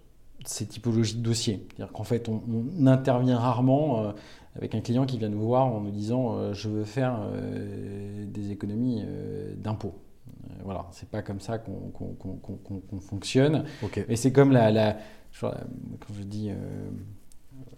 ces 0.45 0.67
typologies 0.67 1.17
de 1.17 1.23
dossiers. 1.23 1.67
C'est-à-dire 1.75 1.93
qu'en 1.93 2.05
fait, 2.05 2.29
on, 2.29 2.43
on 2.79 2.87
intervient 2.87 3.39
rarement 3.39 4.03
euh, 4.05 4.13
avec 4.55 4.75
un 4.75 4.81
client 4.81 5.07
qui 5.07 5.17
vient 5.19 5.31
nous 5.31 5.41
voir 5.41 5.67
en 5.67 5.81
nous 5.81 5.91
disant 5.91 6.53
je 6.53 6.69
veux 6.69 6.85
faire 6.85 7.21
des 8.27 8.51
économies 8.51 9.05
d'impôts. 9.57 9.95
Voilà, 10.65 10.87
c'est 10.91 11.09
pas 11.09 11.23
comme 11.23 11.39
ça 11.39 11.59
qu'on 11.59 13.01
fonctionne. 13.01 13.65
Ok. 13.85 14.05
Et 14.09 14.17
c'est 14.17 14.33
comme 14.33 14.51
la, 14.51 14.73
la- 14.73 14.97
genre, 15.39 15.53
la- 15.53 15.61
quand 16.01 16.15
je 16.19 16.23
dis 16.23 16.51
euh, 16.51 16.55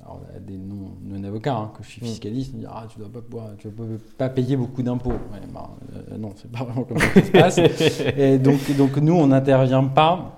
alors, 0.03 0.21
à 0.35 0.39
des 0.39 0.57
non, 0.57 0.93
non 1.03 1.25
avocats, 1.25 1.55
hein, 1.57 1.73
que 1.77 1.83
je 1.85 1.89
suis 1.89 2.03
Mm. 2.03 2.05
fiscaliste, 2.07 2.53
on 2.55 2.59
dit 2.59 2.67
ah 2.69 2.87
tu 2.91 2.99
dois 2.99 3.09
pas 3.09 3.21
pouvoir- 3.23 3.51
tu 3.59 3.69
dois 3.69 3.87
pas 4.19 4.29
payer 4.29 4.57
beaucoup 4.57 4.83
d'impôts. 4.83 5.11
Ouais, 5.11 5.41
ben, 5.53 5.69
euh, 6.13 6.17
non, 6.19 6.33
c'est 6.37 6.51
pas 6.51 6.59
vraiment 6.65 6.85
comme 6.85 6.99
ça 6.99 7.07
que 7.09 7.21
ça 7.21 7.51
se 7.51 7.61
passe. 7.61 8.01
Et 8.17 8.39
donc, 8.39 8.59
donc 8.77 8.97
nous, 8.97 9.15
on 9.15 9.27
n'intervient 9.29 9.85
pas 9.85 10.37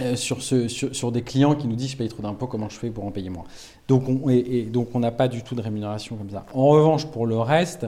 euh, 0.00 0.16
sur, 0.16 0.42
ce, 0.42 0.66
sur, 0.68 0.94
sur 0.94 1.12
des 1.12 1.22
clients 1.22 1.54
qui 1.54 1.66
nous 1.68 1.76
disent 1.76 1.90
je 1.90 1.96
paye 1.96 2.08
trop 2.08 2.22
d'impôts, 2.22 2.46
comment 2.46 2.68
je 2.68 2.76
fais 2.78 2.90
pour 2.90 3.04
en 3.04 3.10
payer 3.10 3.28
moins? 3.30 3.44
Donc 3.88 4.08
on 4.08 4.30
et, 4.30 4.38
et 4.38 4.62
donc 4.64 4.88
on 4.94 5.00
n'a 5.00 5.10
pas 5.10 5.28
du 5.28 5.42
tout 5.42 5.54
de 5.54 5.60
rémunération 5.60 6.16
comme 6.16 6.30
ça. 6.30 6.46
En 6.54 6.66
revanche, 6.68 7.06
pour 7.06 7.26
le 7.26 7.38
reste, 7.38 7.86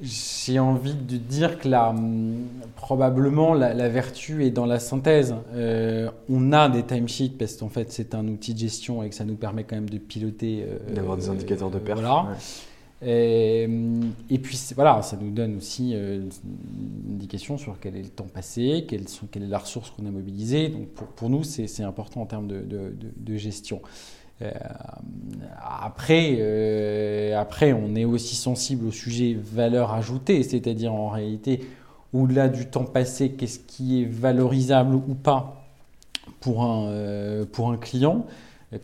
j'ai 0.00 0.58
envie 0.58 0.94
de 0.94 1.16
dire 1.16 1.58
que 1.58 1.68
hum, 1.90 2.36
probablement 2.76 3.54
la, 3.54 3.74
la 3.74 3.88
vertu 3.88 4.44
est 4.44 4.50
dans 4.50 4.66
la 4.66 4.78
synthèse. 4.80 5.34
Euh, 5.54 6.10
on 6.28 6.52
a 6.52 6.68
des 6.68 6.82
timesheets 6.82 7.30
parce 7.38 7.56
qu'en 7.56 7.68
fait 7.68 7.92
c'est 7.92 8.14
un 8.14 8.26
outil 8.28 8.54
de 8.54 8.58
gestion 8.58 9.02
et 9.02 9.08
que 9.08 9.14
ça 9.14 9.24
nous 9.24 9.36
permet 9.36 9.64
quand 9.64 9.76
même 9.76 9.88
de 9.90 9.98
piloter. 9.98 10.64
euh, 10.66 10.94
D'avoir 10.94 11.16
des 11.16 11.28
indicateurs 11.28 11.70
de 11.70 11.78
euh. 11.78 12.00
Voilà. 12.00 12.30
ouais. 12.30 12.36
Et, 13.06 13.68
et 14.30 14.38
puis 14.38 14.58
voilà, 14.74 15.02
ça 15.02 15.18
nous 15.20 15.30
donne 15.30 15.56
aussi 15.58 15.92
euh, 15.94 16.22
une 17.06 17.14
indication 17.16 17.58
sur 17.58 17.78
quel 17.78 17.96
est 17.96 18.02
le 18.02 18.08
temps 18.08 18.26
passé, 18.32 18.86
quelle, 18.88 19.06
est 19.42 19.48
la 19.48 19.58
ressource 19.58 19.90
qu'on 19.90 20.06
a 20.06 20.10
mobilisée. 20.10 20.68
Donc 20.70 20.88
pour, 20.88 21.06
pour 21.08 21.28
nous, 21.28 21.44
c'est 21.44 21.66
c'est 21.66 21.82
important 21.82 22.22
en 22.22 22.26
termes 22.26 22.46
de, 22.48 22.60
de- 22.60 22.94
de- 22.98 23.12
de 23.16 23.36
gestion. 23.36 23.82
Euh, 24.42 24.50
après, 25.60 26.36
euh, 26.38 27.38
après, 27.38 27.72
on 27.72 27.94
est 27.94 28.04
aussi 28.04 28.34
sensible 28.34 28.86
au 28.86 28.90
sujet 28.90 29.36
valeur 29.40 29.92
ajoutée, 29.92 30.42
c'est-à-dire 30.42 30.92
en 30.92 31.08
réalité, 31.08 31.60
au-delà 32.12 32.48
du 32.48 32.66
temps 32.66 32.84
passé, 32.84 33.30
qu'est-ce 33.30 33.60
qui 33.60 34.02
est 34.02 34.06
valorisable 34.06 34.94
ou 34.94 35.14
pas 35.14 35.64
pour 36.40 36.64
un, 36.64 36.88
euh, 36.88 37.44
pour 37.50 37.70
un 37.70 37.76
client 37.76 38.26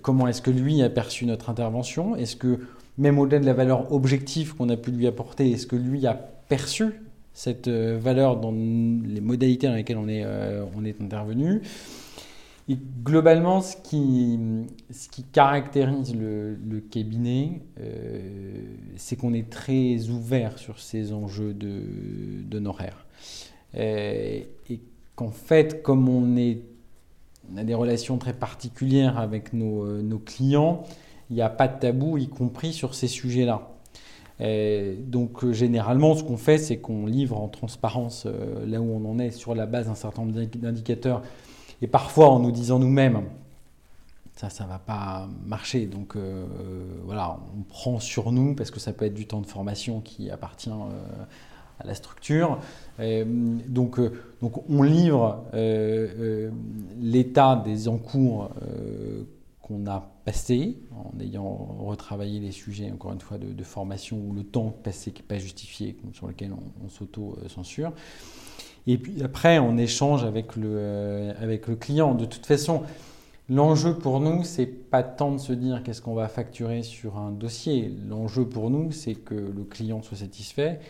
Comment 0.02 0.28
est-ce 0.28 0.40
que 0.40 0.52
lui 0.52 0.82
a 0.82 0.90
perçu 0.90 1.26
notre 1.26 1.50
intervention 1.50 2.14
Est-ce 2.14 2.36
que 2.36 2.60
même 2.96 3.18
au-delà 3.18 3.40
de 3.40 3.46
la 3.46 3.54
valeur 3.54 3.92
objective 3.92 4.54
qu'on 4.54 4.68
a 4.68 4.76
pu 4.76 4.92
lui 4.92 5.06
apporter, 5.08 5.50
est-ce 5.50 5.66
que 5.66 5.74
lui 5.74 6.06
a 6.06 6.14
perçu 6.14 7.02
cette 7.32 7.68
valeur 7.68 8.36
dans 8.36 8.52
les 8.52 9.20
modalités 9.20 9.66
dans 9.66 9.74
lesquelles 9.74 9.96
on 9.96 10.08
est, 10.08 10.24
on 10.76 10.84
est 10.84 11.00
intervenu 11.00 11.62
Et 12.70 12.78
globalement, 13.02 13.62
ce 13.62 13.74
qui, 13.76 14.38
caractérise 15.32 16.14
le, 16.14 16.80
cabinet, 16.88 17.62
euh, 17.80 18.60
c'est 18.96 19.16
qu'on 19.16 19.34
est 19.34 19.50
très 19.50 20.08
ouvert 20.08 20.56
sur 20.56 20.78
ces 20.78 21.12
enjeux 21.12 21.52
d'honoraires. 21.52 23.06
Euh, 23.74 24.42
et 24.70 24.80
qu'en 25.16 25.32
fait, 25.32 25.82
comme 25.82 26.08
on, 26.08 26.36
a 27.56 27.64
des 27.64 27.74
relations 27.74 28.18
très 28.18 28.34
particulières 28.34 29.18
avec 29.18 29.52
nos, 29.52 29.84
euh, 29.84 30.00
nos 30.00 30.20
clients, 30.20 30.84
il 31.28 31.34
n'y 31.34 31.42
a 31.42 31.50
pas 31.50 31.66
de 31.66 31.76
tabou, 31.76 32.18
y 32.18 32.28
compris 32.28 32.72
sur 32.72 32.94
ces 32.94 33.08
sujets-là. 33.08 33.68
Donc 35.08 35.50
généralement, 35.50 36.14
ce 36.14 36.22
qu'on 36.22 36.36
fait, 36.38 36.56
c'est 36.56 36.78
qu'on 36.78 37.04
livre 37.04 37.36
en 37.38 37.48
transparence 37.48 38.26
là 38.64 38.80
où 38.80 38.90
on 38.90 39.04
en 39.10 39.18
est 39.18 39.32
sur 39.32 39.54
la 39.54 39.66
base 39.66 39.86
d'un 39.86 39.94
certain 39.94 40.22
nombre 40.22 40.34
d'indic- 40.34 40.58
d'indicateurs 40.58 41.22
et 41.82 41.86
parfois 41.86 42.28
en 42.28 42.38
nous 42.38 42.50
disant 42.50 42.78
nous-mêmes, 42.78 43.22
ça, 44.40 44.48
ça 44.48 44.64
va 44.64 44.78
pas 44.78 45.28
marcher. 45.44 45.86
Donc 45.86 46.16
euh, 46.16 46.46
voilà, 47.04 47.38
on 47.58 47.62
prend 47.62 48.00
sur 48.00 48.32
nous 48.32 48.54
parce 48.54 48.70
que 48.70 48.80
ça 48.80 48.92
peut 48.92 49.04
être 49.04 49.14
du 49.14 49.26
temps 49.26 49.40
de 49.40 49.46
formation 49.46 50.00
qui 50.00 50.30
appartient 50.30 50.70
euh, 50.70 51.24
à 51.78 51.86
la 51.86 51.94
structure. 51.94 52.58
Euh, 53.00 53.24
donc, 53.68 54.00
donc 54.40 54.68
on 54.70 54.82
livre 54.82 55.44
l'état 57.00 57.56
des 57.56 57.88
encours 57.88 58.50
qu'on 59.60 59.86
a 59.86 60.10
passé 60.24 60.78
en 60.92 61.18
ayant 61.20 61.76
retravaillé 61.78 62.40
les 62.40 62.52
sujets, 62.52 62.90
encore 62.90 63.12
une 63.12 63.20
fois, 63.20 63.38
de, 63.38 63.64
formation 63.64 64.18
ou 64.18 64.32
le 64.32 64.42
temps 64.42 64.74
passé 64.82 65.12
qui 65.12 65.22
n'est 65.22 65.28
pas 65.28 65.38
justifié, 65.38 65.96
sur 66.12 66.26
lequel 66.26 66.52
on 66.52 66.88
s'auto-censure. 66.88 67.92
Et 68.86 68.98
puis 68.98 69.22
après, 69.22 69.58
on 69.58 69.76
échange 69.76 70.24
avec 70.24 70.56
le, 70.56 70.68
euh, 70.68 71.32
avec 71.40 71.66
le 71.66 71.76
client. 71.76 72.14
De 72.14 72.24
toute 72.24 72.46
façon, 72.46 72.82
l'enjeu 73.48 73.94
pour 73.94 74.20
nous, 74.20 74.44
c'est 74.44 74.66
pas 74.66 75.02
tant 75.02 75.32
de 75.32 75.38
se 75.38 75.52
dire 75.52 75.82
qu'est-ce 75.82 76.02
qu'on 76.02 76.14
va 76.14 76.28
facturer 76.28 76.82
sur 76.82 77.18
un 77.18 77.30
dossier. 77.30 77.92
L'enjeu 78.08 78.44
pour 78.44 78.70
nous, 78.70 78.92
c'est 78.92 79.14
que 79.14 79.34
le 79.34 79.64
client 79.64 80.02
soit 80.02 80.18
satisfait 80.18 80.80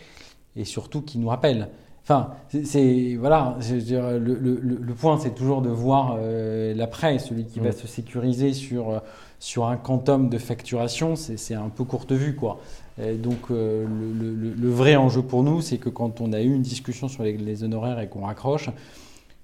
et 0.55 0.65
surtout 0.65 1.01
qu'il 1.01 1.21
nous 1.21 1.29
rappelle. 1.29 1.69
Enfin, 2.03 2.31
c'est- 2.63 3.15
voilà, 3.15 3.57
je 3.59 3.75
veux 3.75 3.81
dire, 3.81 4.03
le, 4.11 4.33
le- 4.35 4.59
le- 4.61 4.77
le 4.81 4.93
point, 4.95 5.17
c'est 5.19 5.35
toujours 5.35 5.61
de 5.61 5.69
voir 5.69 6.17
euh, 6.19 6.73
l'après, 6.73 7.19
celui 7.19 7.45
qui 7.45 7.59
va 7.59 7.69
Mm. 7.69 7.73
se 7.73 7.87
sécuriser 7.87 8.53
sur 8.53 8.89
euh, 8.89 8.99
sur 9.39 9.65
un 9.67 9.75
quantum 9.77 10.29
de 10.29 10.37
facturation, 10.37 11.15
c'est 11.15 11.37
c'est 11.37 11.55
un 11.55 11.69
peu 11.69 11.83
courte 11.83 12.11
vue, 12.11 12.35
quoi. 12.35 12.59
Et 13.01 13.15
donc, 13.15 13.49
euh, 13.49 13.85
le, 13.87 14.69
vrai 14.69 14.95
enjeu 14.95 15.21
pour 15.23 15.43
nous, 15.43 15.61
c'est 15.61 15.77
que 15.79 15.89
quand 15.89 16.21
on 16.21 16.33
a 16.33 16.41
eu 16.41 16.53
une 16.53 16.61
discussion 16.61 17.07
sur 17.07 17.23
les, 17.23 17.37
les 17.37 17.63
honoraires 17.63 17.99
et 17.99 18.07
qu'on 18.09 18.21
raccroche, 18.25 18.69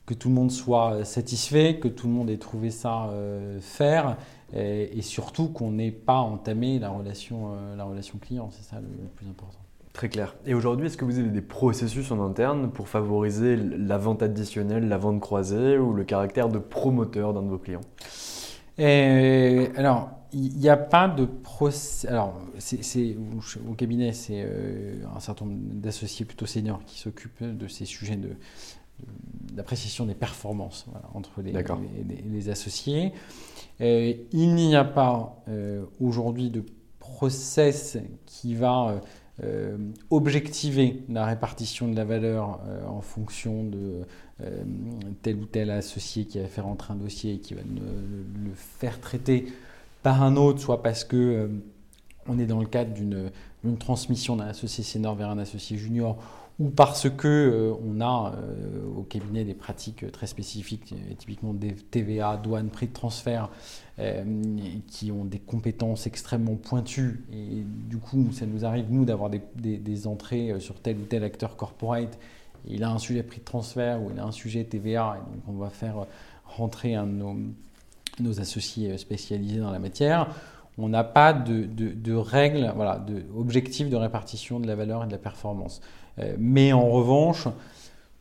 que 0.06 0.14
tout 0.14 0.30
le 0.30 0.36
monde 0.36 0.52
soit 0.52 1.04
satisfait, 1.06 1.78
que 1.80 1.88
tout 1.88 2.08
le 2.08 2.14
monde 2.14 2.30
ait 2.30 2.38
trouvé 2.38 2.70
ça 2.72 3.06
euh, 3.10 3.60
faire, 3.62 4.18
et, 4.56 4.98
et 4.98 5.02
surtout 5.02 5.48
qu'on 5.48 5.72
n'ait 5.72 5.92
pas 5.92 6.20
entamé 6.20 6.80
la 6.80 6.90
relation, 6.90 7.50
la 7.76 7.84
relation 7.84 8.18
client. 8.20 8.50
C'est 8.52 8.64
ça 8.70 8.80
le 8.80 9.08
plus 9.16 9.28
important. 9.28 9.60
Très 9.98 10.10
clair. 10.10 10.36
Et 10.46 10.54
aujourd'hui, 10.54 10.86
est-ce 10.86 10.96
que 10.96 11.06
vous 11.06 11.18
avez 11.18 11.30
des 11.30 11.42
processus 11.42 12.12
en 12.12 12.24
interne 12.24 12.70
pour 12.70 12.88
favoriser 12.88 13.56
la 13.56 13.98
vente 13.98 14.22
additionnelle, 14.22 14.88
la 14.88 15.00
vente 15.00 15.20
croisée 15.20 15.80
ou 15.80 15.92
le 15.92 16.04
caractère 16.04 16.50
de 16.50 16.60
promoteur 16.60 17.34
d'un 17.34 17.42
de 17.42 17.48
vos 17.48 17.58
clients? 17.58 17.82
Et, 18.78 19.70
alors, 19.76 20.12
il 20.34 20.56
n'y 20.56 20.70
a 20.70 20.78
pas 20.78 21.08
de 21.08 21.26
procès. 21.26 22.08
Alors, 22.10 22.40
c'est, 22.60 23.18
au 23.68 23.74
cabinet, 23.74 24.14
c'est 24.14 24.44
euh, 24.46 25.02
un 25.16 25.20
certain 25.20 25.46
nombre 25.46 25.58
d'associés 25.64 26.26
plutôt 26.26 26.46
seniors 26.46 26.84
qui 26.86 27.00
s'occupent 27.00 27.42
de 27.42 27.68
ces 27.68 27.86
sujets 27.86 28.18
de, 28.18 28.28
de- 28.28 28.36
d'appréciation 29.54 30.06
des 30.06 30.14
performances 30.14 30.86
voilà, 30.92 31.08
entre 31.16 31.42
les, 31.42 32.50
associés. 32.50 33.14
Euh, 33.82 34.14
il 34.32 34.54
n'y 34.54 34.76
a 34.76 34.84
pas 34.84 35.42
euh, 35.50 35.86
aujourd'hui 36.00 36.52
de 36.52 36.64
process 37.00 37.98
qui 38.28 38.54
va 38.54 39.02
euh, 39.44 39.78
objectiver 40.10 41.04
la 41.10 41.24
répartition 41.24 41.88
de 41.88 41.96
la 41.96 42.06
valeur 42.06 42.60
euh, 42.66 42.84
en 42.88 43.02
fonction 43.02 43.64
de 43.64 44.02
euh, 44.42 44.64
tel 45.22 45.36
ou 45.36 45.46
tel 45.46 45.70
associé 45.70 46.26
qui 46.26 46.40
va 46.40 46.48
faire 46.48 46.66
entrer 46.66 46.94
un 46.94 46.96
dossier 46.96 47.36
et 47.36 47.38
qui 47.38 47.54
va 47.54 47.62
le, 47.62 48.52
faire 48.56 49.00
traiter 49.00 49.46
par 50.02 50.24
un 50.24 50.38
autre, 50.38 50.60
soit 50.60 50.82
parce 50.82 51.04
que 51.04 51.52
on 52.26 52.40
est 52.40 52.48
dans 52.48 52.60
le 52.60 52.66
cadre 52.66 52.94
d'une 52.96 53.78
transmission 53.78 54.36
d'un 54.38 54.48
associé 54.48 54.84
senior 54.84 55.14
vers 55.14 55.30
un 55.30 55.38
associé 55.38 55.78
junior, 55.78 56.18
ou 56.58 56.70
parce 56.70 57.08
que 57.10 57.76
on 57.86 58.02
a 58.02 58.34
au 58.96 59.04
cabinet 59.04 59.44
des 59.44 59.54
pratiques 59.54 60.12
très 60.12 60.28
spécifiques, 60.28 60.96
typiquement 61.18 61.54
des 61.54 61.74
TVA, 61.74 62.38
douane, 62.38 62.70
prix 62.70 62.88
de 62.88 62.94
transfert, 62.94 63.50
qui 64.88 65.12
ont 65.12 65.26
des 65.26 65.40
compétences 65.40 66.06
extrêmement 66.06 66.56
pointues. 66.56 67.24
Et 67.34 67.64
du 67.90 67.98
coup, 67.98 68.30
ça 68.32 68.46
nous 68.46 68.64
arrive, 68.64 68.86
nous, 68.92 69.06
d'avoir 69.06 69.32
des, 69.32 70.08
entrées 70.08 70.52
euh, 70.52 70.60
sur 70.60 70.76
tel 70.76 70.98
ou 70.98 71.06
tel 71.06 71.24
acteur 71.24 71.56
corporate. 71.56 72.20
Il 72.68 72.84
a 72.84 72.92
un 72.92 73.00
sujet 73.00 73.24
prix 73.24 73.40
de 73.40 73.46
transfert 73.46 74.02
ou 74.02 74.12
il 74.14 74.20
a 74.20 74.26
un 74.26 74.32
sujet 74.32 74.64
TVA, 74.64 75.18
et 75.18 75.36
donc 75.36 75.44
on 75.48 75.54
va 75.54 75.70
faire 75.70 76.00
euh, 76.00 76.06
rentrer 76.46 76.96
un 76.96 77.08
de 77.08 77.24
nos, 78.20 78.40
associés 78.40 78.92
euh, 78.92 78.98
spécialisés 78.98 79.60
dans 79.60 79.72
la 79.72 79.80
matière. 79.80 80.28
On 80.78 80.90
n'a 80.90 81.04
pas 81.04 81.34
de, 81.34 81.66
de, 81.66 81.90
de 81.90 82.14
règles, 82.14 82.72
voilà, 82.76 83.00
de 83.00 83.24
objectifs 83.36 83.90
de 83.90 83.96
répartition 83.96 84.60
de 84.60 84.68
la 84.68 84.76
valeur 84.76 85.04
et 85.04 85.08
de 85.08 85.12
la 85.12 85.18
performance. 85.18 85.82
Euh, 86.20 86.36
mais 86.38 86.74
en 86.74 86.90
revanche, 86.90 87.48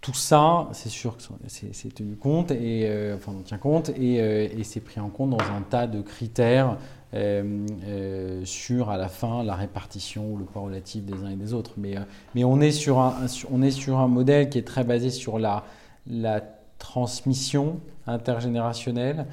tout 0.00 0.14
ça, 0.14 0.68
c'est 0.72 0.88
sûr 0.88 1.16
que 1.16 1.22
c'est 1.48 1.94
tenu 1.94 2.16
compte, 2.16 2.50
et, 2.50 2.88
euh, 2.88 3.16
enfin 3.16 3.32
on 3.34 3.40
en 3.40 3.42
tient 3.42 3.58
compte, 3.58 3.90
et, 3.90 4.20
euh, 4.20 4.46
et 4.56 4.62
c'est 4.62 4.80
pris 4.80 5.00
en 5.00 5.08
compte 5.08 5.30
dans 5.30 5.40
un 5.40 5.62
tas 5.68 5.86
de 5.86 6.00
critères 6.00 6.76
euh, 7.14 8.44
sur 8.44 8.90
à 8.90 8.96
la 8.96 9.08
fin 9.08 9.42
la 9.42 9.54
répartition 9.54 10.32
ou 10.32 10.36
le 10.36 10.44
poids 10.44 10.62
relatif 10.62 11.04
des 11.04 11.24
uns 11.24 11.30
et 11.30 11.36
des 11.36 11.54
autres. 11.54 11.72
Mais, 11.76 11.94
mais 12.34 12.44
on, 12.44 12.60
est 12.60 12.72
sur 12.72 12.98
un, 13.00 13.26
on 13.50 13.62
est 13.62 13.70
sur 13.70 13.98
un 13.98 14.08
modèle 14.08 14.48
qui 14.48 14.58
est 14.58 14.66
très 14.66 14.84
basé 14.84 15.10
sur 15.10 15.38
la, 15.38 15.64
la 16.06 16.40
transmission 16.78 17.80
intergénérationnelle, 18.06 19.26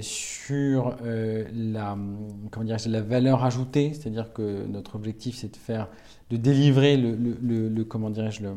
sur 0.00 0.94
la, 1.02 1.96
comment 2.52 2.64
dire, 2.64 2.76
la 2.86 3.00
valeur 3.00 3.44
ajoutée, 3.44 3.94
c'est-à-dire 3.94 4.32
que 4.32 4.64
notre 4.66 4.94
objectif 4.94 5.34
c'est 5.36 5.52
de 5.52 5.56
faire, 5.56 5.88
de 6.30 6.36
délivrer 6.36 6.96
le, 6.96 7.82
comment 7.82 8.10
le, 8.10 8.54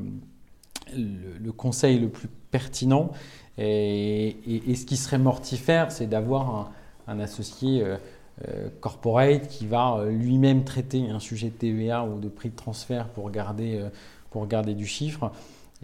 le, 0.94 1.52
conseil 1.52 2.00
le 2.00 2.10
plus 2.10 2.30
pertinent. 2.52 3.12
Et, 3.58 4.38
ce 4.76 4.86
qui 4.86 4.98
serait 4.98 5.18
mortifère, 5.18 5.92
c'est 5.92 6.08
d'avoir 6.08 6.72
un, 7.08 7.20
associé 7.20 7.84
euh, 7.84 7.98
euh, 8.48 8.70
corporate 8.82 9.48
qui 9.48 9.66
va 9.68 10.06
lui-même 10.10 10.64
traiter 10.64 11.10
un 11.10 11.20
sujet 11.20 11.50
de 11.50 11.56
TVA 11.56 12.04
ou 12.04 12.20
de 12.20 12.28
prix 12.28 12.50
de 12.50 12.56
transfert 12.56 13.08
pour 13.10 13.32
garder, 13.32 13.82
pour 14.32 14.48
garder 14.48 14.74
du 14.74 14.86
chiffre 14.86 15.32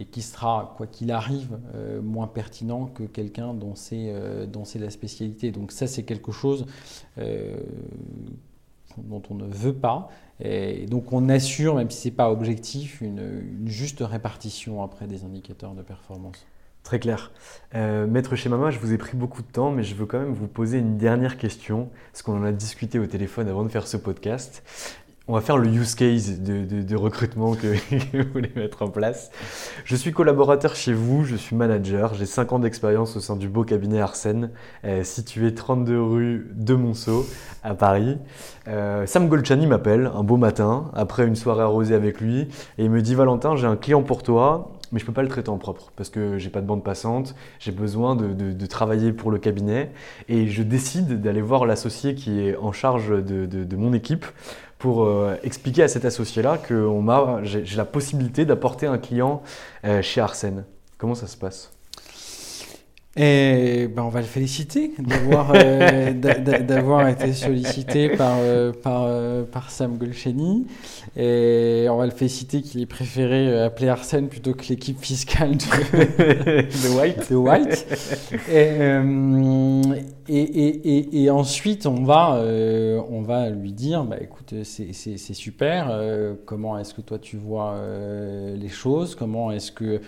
et 0.02 0.06
qui 0.06 0.22
sera, 0.22 0.74
quoi 0.78 0.88
qu'il 0.88 1.12
arrive, 1.12 1.60
euh, 1.76 2.02
moins 2.02 2.28
pertinent 2.28 2.88
que 2.88 3.04
quelqu'un 3.04 3.54
dont 3.54 3.76
c'est 3.76 4.08
euh, 4.08 4.46
la 4.76 4.90
spécialité. 4.90 5.52
Donc 5.52 5.72
ça, 5.72 5.88
c'est 5.88 6.04
quelque 6.04 6.32
chose 6.32 6.66
euh, 7.18 7.58
dont 8.98 9.22
on 9.30 9.36
ne 9.36 9.46
veut 9.46 9.74
pas. 9.74 10.10
Et 10.40 10.86
donc 10.88 11.14
on 11.14 11.30
assure, 11.30 11.76
même 11.76 11.90
si 11.90 12.02
ce 12.02 12.08
n'est 12.08 12.16
pas 12.16 12.32
objectif, 12.32 13.02
une, 13.02 13.44
juste 13.66 14.00
répartition 14.02 14.84
après 14.84 15.08
des 15.08 15.24
indicateurs 15.24 15.74
de 15.74 15.82
performance. 15.82 16.46
Très 16.84 17.00
clair. 17.00 17.32
Maître 17.76 18.36
chez 18.36 18.50
je 18.50 18.80
vous 18.80 18.92
ai 18.92 18.98
pris 18.98 19.16
beaucoup 19.16 19.44
de 19.44 19.48
temps, 19.48 19.72
mais 19.72 19.84
je 19.84 19.94
veux 19.94 20.08
quand 20.08 20.18
même 20.18 20.34
vous 20.34 20.48
poser 20.48 20.80
une 20.80 20.98
dernière 20.98 21.38
question, 21.38 21.90
parce 22.12 22.24
qu'on 22.24 22.40
en 22.40 22.44
a 22.44 22.52
discuté 22.52 22.98
au 22.98 23.06
téléphone 23.06 23.48
avant 23.48 23.64
de 23.64 23.70
faire 23.70 23.88
ce 23.88 23.98
podcast. 23.98 24.64
On 25.28 25.34
va 25.34 25.42
faire 25.42 25.58
le 25.58 25.70
use 25.70 25.94
case 25.94 26.40
de, 26.42 26.96
recrutement 26.96 27.54
que, 27.56 27.68
vous 28.18 28.30
voulez 28.34 28.52
mettre 28.56 28.82
en 28.82 28.88
place. 28.88 29.30
Je 29.86 29.96
suis 29.96 30.12
collaborateur 30.12 30.76
chez 30.76 30.94
vous, 30.94 31.24
je 31.26 31.36
suis 31.36 31.56
manager, 31.56 32.16
j'ai 32.16 32.26
5 32.26 32.54
ans 32.54 32.60
d'expérience 32.60 33.16
au 33.16 33.20
sein 33.20 33.36
du 33.36 33.48
beau 33.48 33.64
cabinet 33.64 34.02
Arsène, 34.02 34.50
euh, 34.84 35.04
situé 35.04 35.54
32 35.54 36.02
rue 36.02 36.48
de 36.56 36.74
Monceau 36.74 37.28
à 37.64 37.76
Paris. 37.76 38.18
Euh, 38.68 39.06
Sam 39.06 39.30
Golchani 39.30 39.68
m'appelle 39.68 40.12
un 40.14 40.24
beau 40.24 40.38
matin, 40.38 40.90
après 40.96 41.28
une 41.28 41.36
soirée 41.36 41.62
arrosée 41.62 41.94
avec 41.94 42.20
lui, 42.20 42.48
et 42.80 42.86
il 42.86 42.90
me 42.90 43.04
dit 43.04 43.14
Valentin, 43.14 43.56
j'ai 43.56 43.68
un 43.68 43.76
client 43.76 44.02
pour 44.02 44.24
toi, 44.24 44.72
mais 44.92 45.00
je 45.00 45.06
ne 45.06 45.08
peux 45.08 45.14
pas 45.14 45.24
le 45.24 45.30
traiter 45.30 45.50
en 45.50 45.58
propre 45.58 45.94
parce 45.96 46.10
que 46.10 46.38
j'ai 46.38 46.50
pas 46.50 46.60
de 46.60 46.66
bande 46.66 46.84
passante, 46.84 47.34
j'ai 47.60 47.72
besoin 47.72 48.18
de, 48.18 48.66
travailler 48.66 49.14
pour 49.14 49.32
le 49.32 49.38
cabinet 49.38 49.92
et 50.28 50.48
je 50.48 50.64
décide 50.64 51.22
d'aller 51.22 51.42
voir 51.42 51.66
l'associé 51.66 52.14
qui 52.16 52.42
est 52.42 52.58
en 52.58 52.74
charge 52.74 53.10
de 53.24 53.76
mon 53.78 53.94
équipe 53.94 54.26
pour 54.82 55.04
euh, 55.04 55.36
expliquer 55.44 55.84
à 55.84 55.88
cet 55.88 56.06
associé-là 56.06 56.58
que 56.58 56.90
j'ai 57.44 57.78
la 57.78 57.86
possibilité 57.86 58.46
d'apporter 58.46 58.88
un 58.88 58.98
client 58.98 59.44
euh, 59.86 60.02
chez 60.02 60.22
Arsène. 60.22 60.66
Comment 60.98 61.14
ça 61.14 61.28
se 61.28 61.38
passe? 61.38 61.72
Et 63.18 63.90
ben 63.94 64.04
on 64.04 64.10
va 64.10 64.22
le 64.22 64.26
féliciter 64.26 64.94
d'avoir 64.98 65.52
euh, 65.54 66.14
d'avoir 66.14 67.10
été 67.10 67.34
sollicité 67.34 68.08
par 68.08 68.38
euh, 68.40 68.72
par, 68.72 69.04
euh, 69.04 69.44
par 69.44 69.70
Sam 69.70 69.98
Golcheni 69.98 70.66
et 71.18 71.88
on 71.90 71.98
va 71.98 72.06
le 72.06 72.14
féliciter 72.14 72.62
qu'il 72.62 72.80
ait 72.82 72.86
préféré 72.86 73.64
appeler 73.64 73.90
Arsène 73.90 74.30
plutôt 74.30 74.54
que 74.54 74.66
l'équipe 74.70 74.98
fiscale 74.98 75.58
de, 75.58 76.98
White. 76.98 77.30
De 77.30 77.36
White. 77.36 77.86
Et, 78.50 78.78
et, 80.30 80.98
et, 80.98 81.24
et, 81.24 81.30
ensuite 81.30 81.88
on 81.88 82.06
va 82.06 82.42
on 83.10 83.22
va 83.24 83.50
lui 83.50 83.74
dire 83.74 84.06
bah 84.06 84.20
écoute 84.22 84.54
c'est 84.64 85.18
super 85.34 85.94
comment 86.46 86.80
est-ce 86.80 86.94
que 86.94 87.02
toi 87.02 87.20
tu 87.20 87.36
vois 87.36 87.76
les 88.56 88.70
choses? 88.70 89.16
Comment 89.16 89.52
est-ce 89.52 89.74
que 89.74 90.00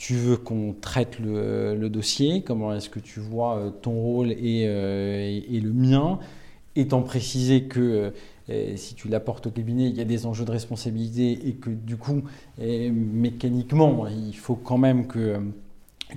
tu 0.00 0.14
veux 0.14 0.38
qu'on 0.38 0.74
traite 0.80 1.18
le, 1.18 1.88
dossier, 1.90 2.40
comment 2.40 2.74
est-ce 2.74 2.88
que 2.88 3.00
tu 3.00 3.20
vois 3.20 3.58
euh, 3.58 3.70
ton 3.70 3.92
rôle 3.92 4.32
et, 4.32 4.64
euh, 4.66 5.40
le 5.50 5.72
mien, 5.74 6.18
étant 6.74 7.02
précisé 7.02 7.64
que 7.64 8.10
euh, 8.48 8.76
si 8.76 8.94
tu 8.94 9.08
l'apportes 9.08 9.48
au 9.48 9.50
cabinet, 9.50 9.90
il 9.90 9.94
y 9.94 10.00
a 10.00 10.06
des 10.06 10.24
enjeux 10.24 10.46
de 10.46 10.52
responsabilité 10.52 11.46
et 11.46 11.52
que 11.52 11.68
du 11.68 11.98
coup, 11.98 12.22
mécaniquement, 12.58 14.06
il 14.06 14.34
faut 14.34 14.54
quand 14.54 14.78
même 14.78 15.06
que, 15.06 15.38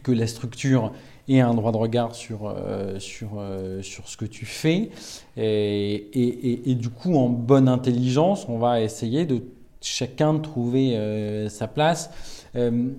la 0.07 0.27
structure 0.27 0.93
ait 1.27 1.41
un 1.41 1.53
droit 1.53 1.73
de 1.73 1.77
regard 1.77 2.15
sur, 2.15 2.55
ce 3.01 4.17
que 4.17 4.25
tu 4.25 4.45
fais. 4.45 4.91
Et, 5.35 6.71
et, 6.71 6.75
du 6.75 6.89
coup, 6.89 7.15
en 7.15 7.27
bonne 7.27 7.67
intelligence, 7.67 8.47
on 8.47 8.57
va 8.59 8.81
essayer 8.81 9.25
de 9.25 9.43
chacun 9.83 10.39
trouver 10.39 10.97
sa 11.49 11.67
place 11.67 12.09
euh, 12.55 12.89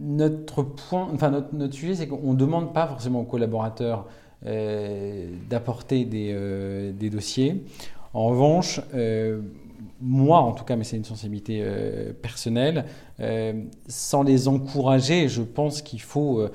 notre 0.00 0.62
point, 0.62 1.08
enfin 1.14 1.30
notre, 1.30 1.54
notre 1.54 1.74
sujet, 1.74 1.94
c'est 1.94 2.08
qu'on 2.08 2.32
ne 2.32 2.38
demande 2.38 2.72
pas 2.72 2.86
forcément 2.86 3.20
aux 3.20 3.24
collaborateurs 3.24 4.06
euh, 4.44 5.30
d'apporter 5.48 6.04
des, 6.04 6.32
euh, 6.32 6.92
des, 6.92 7.10
dossiers. 7.10 7.64
En 8.14 8.26
revanche, 8.26 8.80
moi 10.00 10.38
en 10.38 10.52
tout 10.52 10.64
cas, 10.64 10.76
mais 10.76 10.84
c'est 10.84 10.96
une 10.96 11.04
sensibilité 11.04 11.62
personnelle, 12.22 12.86
sans 13.88 14.22
les 14.22 14.48
encourager, 14.48 15.28
je 15.28 15.42
pense 15.42 15.82
qu'il 15.82 16.00
faut 16.00 16.48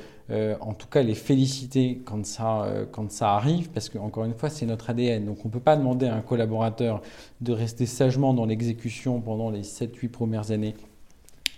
en 0.59 0.73
tout 0.73 0.88
cas 0.88 1.01
les 1.03 1.15
féliciter 1.15 2.01
quand 2.05 2.25
ça, 2.25 2.67
quand 2.91 3.11
ça 3.11 3.36
arrive, 3.36 3.69
parce 3.69 3.89
qu'encore 3.89 4.25
une 4.25 4.34
fois, 4.34 4.49
c'est 4.49 4.65
notre 4.65 4.89
ADN. 4.89 5.25
Donc 5.25 5.39
on 5.43 5.49
ne 5.49 5.53
peut 5.53 5.59
pas 5.59 5.75
demander 5.75 6.07
à 6.07 6.15
un 6.15 6.21
collaborateur 6.21 7.01
de 7.41 7.51
rester 7.51 7.86
sagement 7.86 8.34
dans 8.34 8.45
l'exécution 8.45 9.19
pendant 9.19 9.49
les 9.49 9.63
7-8 9.63 10.09
premières 10.09 10.51
années 10.51 10.75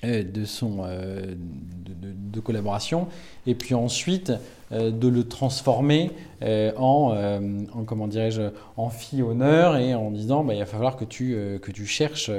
euh, 0.03 0.23
de 0.23 0.43
son 0.43 0.79
euh, 0.83 1.21
de, 1.33 2.39
collaboration 2.41 3.07
et 3.47 3.55
puis 3.55 3.73
ensuite 3.73 4.33
euh, 4.73 4.91
de 4.91 5.07
le 5.07 5.23
transformer 5.25 6.11
en, 6.41 7.15
en, 7.73 7.83
comment 7.85 8.07
dirais-je 8.07 8.41
en 8.75 8.89
fille 8.89 9.21
honneur 9.21 9.77
et 9.77 9.93
en 9.93 10.11
disant 10.11 10.43
bah, 10.43 10.55
il 10.55 10.59
va 10.59 10.65
falloir 10.65 10.97
que 10.97 11.05
tu 11.05 11.37
que 11.61 11.71
tu 11.71 11.85
cherches 11.85 12.31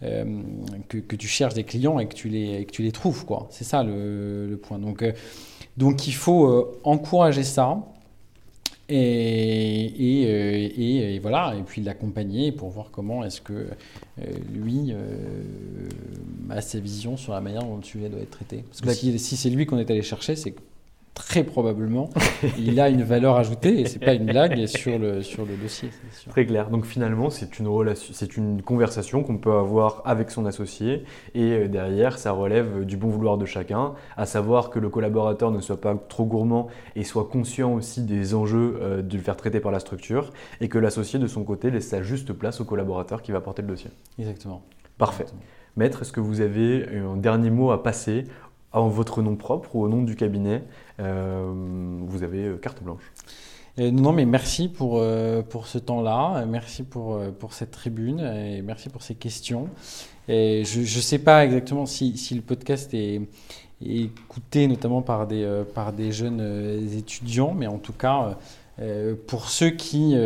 que, 0.00 1.16
tu 1.16 1.26
cherches 1.26 1.54
des 1.54 1.64
clients 1.64 1.98
et 1.98 2.06
que 2.06 2.14
tu 2.14 2.28
les 2.28 2.64
que 2.66 2.70
tu 2.70 2.82
les 2.82 2.92
trouves 2.92 3.24
c'est 3.50 3.64
ça 3.64 3.82
le, 3.82 4.46
le, 4.46 4.56
point 4.58 4.78
donc 4.78 5.02
donc 5.78 6.06
il 6.06 6.14
faut 6.14 6.78
encourager 6.84 7.44
ça 7.44 7.78
et, 8.90 9.84
et, 9.84 11.14
et, 11.14 11.18
voilà, 11.18 11.54
et 11.58 11.62
puis 11.62 11.82
l'accompagner 11.82 12.52
pour 12.52 12.70
voir 12.70 12.90
comment 12.90 13.24
est-ce 13.24 13.40
que 13.40 13.68
lui 14.52 14.92
à 16.50 16.60
sa 16.60 16.80
vision 16.80 17.16
sur 17.16 17.32
la 17.32 17.40
manière 17.40 17.62
dont 17.62 17.76
le 17.76 17.82
sujet 17.82 18.08
doit 18.08 18.20
être 18.20 18.30
traité. 18.30 18.64
Parce 18.68 18.80
que 18.80 18.92
si, 18.92 19.18
si 19.18 19.36
c'est 19.36 19.50
lui 19.50 19.66
qu'on 19.66 19.78
est 19.78 19.90
allé 19.90 20.02
chercher, 20.02 20.36
c'est 20.36 20.54
très 21.18 21.44
probablement 21.44 22.10
il 22.58 22.80
a 22.80 22.88
une 22.88 23.02
valeur 23.02 23.36
ajoutée 23.36 23.80
et 23.80 23.86
c'est 23.86 23.98
pas 23.98 24.14
une 24.14 24.26
blague 24.26 24.66
sur 24.66 24.98
le, 24.98 25.22
sur 25.22 25.44
le 25.44 25.56
dossier. 25.56 25.90
Très 26.30 26.46
clair. 26.46 26.70
Donc 26.70 26.84
finalement, 26.84 27.30
c'est 27.30 27.58
une, 27.58 27.68
relation, 27.68 28.12
c'est 28.14 28.36
une 28.36 28.62
conversation 28.62 29.22
qu'on 29.22 29.38
peut 29.38 29.52
avoir 29.52 30.02
avec 30.04 30.30
son 30.30 30.46
associé 30.46 31.04
et 31.34 31.52
euh, 31.52 31.68
derrière, 31.68 32.18
ça 32.18 32.32
relève 32.32 32.84
du 32.84 32.96
bon 32.96 33.08
vouloir 33.08 33.38
de 33.38 33.44
chacun, 33.44 33.94
à 34.16 34.26
savoir 34.26 34.70
que 34.70 34.78
le 34.78 34.88
collaborateur 34.88 35.50
ne 35.50 35.60
soit 35.60 35.80
pas 35.80 35.94
trop 36.08 36.24
gourmand 36.24 36.68
et 36.96 37.04
soit 37.04 37.24
conscient 37.24 37.74
aussi 37.74 38.02
des 38.02 38.34
enjeux 38.34 38.78
euh, 38.80 39.02
de 39.02 39.16
le 39.16 39.22
faire 39.22 39.36
traiter 39.36 39.60
par 39.60 39.72
la 39.72 39.80
structure 39.80 40.30
et 40.60 40.68
que 40.68 40.78
l'associé 40.78 41.18
de 41.18 41.26
son 41.26 41.44
côté 41.44 41.70
laisse 41.70 41.88
sa 41.88 42.02
juste 42.02 42.32
place 42.32 42.60
au 42.60 42.64
collaborateur 42.64 43.22
qui 43.22 43.32
va 43.32 43.40
porter 43.40 43.62
le 43.62 43.68
dossier. 43.68 43.90
Exactement. 44.18 44.62
Parfait. 44.96 45.26
Maître, 45.76 46.02
est-ce 46.02 46.12
que 46.12 46.20
vous 46.20 46.40
avez 46.40 46.88
un 46.88 47.16
dernier 47.16 47.50
mot 47.50 47.70
à 47.70 47.84
passer 47.84 48.24
en 48.72 48.88
votre 48.88 49.22
nom 49.22 49.36
propre 49.36 49.74
ou 49.76 49.82
au 49.82 49.88
nom 49.88 50.02
du 50.02 50.16
cabinet 50.16 50.62
euh, 51.00 51.52
Vous 52.06 52.22
avez 52.22 52.44
euh, 52.44 52.56
carte 52.56 52.82
blanche. 52.82 53.02
non, 53.78 54.12
mais 54.12 54.26
merci 54.26 54.68
pour, 54.68 54.98
euh, 54.98 55.42
pour 55.42 55.66
ce 55.66 55.78
temps-là, 55.78 56.44
merci 56.46 56.82
pour, 56.82 57.20
pour 57.38 57.52
cette 57.52 57.70
tribune 57.70 58.20
et 58.20 58.62
merci 58.62 58.88
pour 58.88 59.02
ces 59.02 59.14
questions. 59.14 59.68
Je 60.28 60.80
ne 60.80 61.02
sais 61.02 61.18
pas 61.18 61.44
exactement 61.44 61.86
si, 61.86 62.16
si 62.16 62.34
le 62.34 62.42
podcast 62.42 62.92
est, 62.92 63.22
écouté 63.80 64.66
notamment 64.66 65.02
par 65.02 65.28
des, 65.28 65.62
par 65.72 65.92
des 65.92 66.10
jeunes 66.10 66.40
étudiants, 66.96 67.54
mais 67.54 67.68
en 67.68 67.78
tout 67.78 67.92
cas, 67.92 68.36
pour 69.28 69.48
ceux 69.48 69.70
qui 69.70 70.16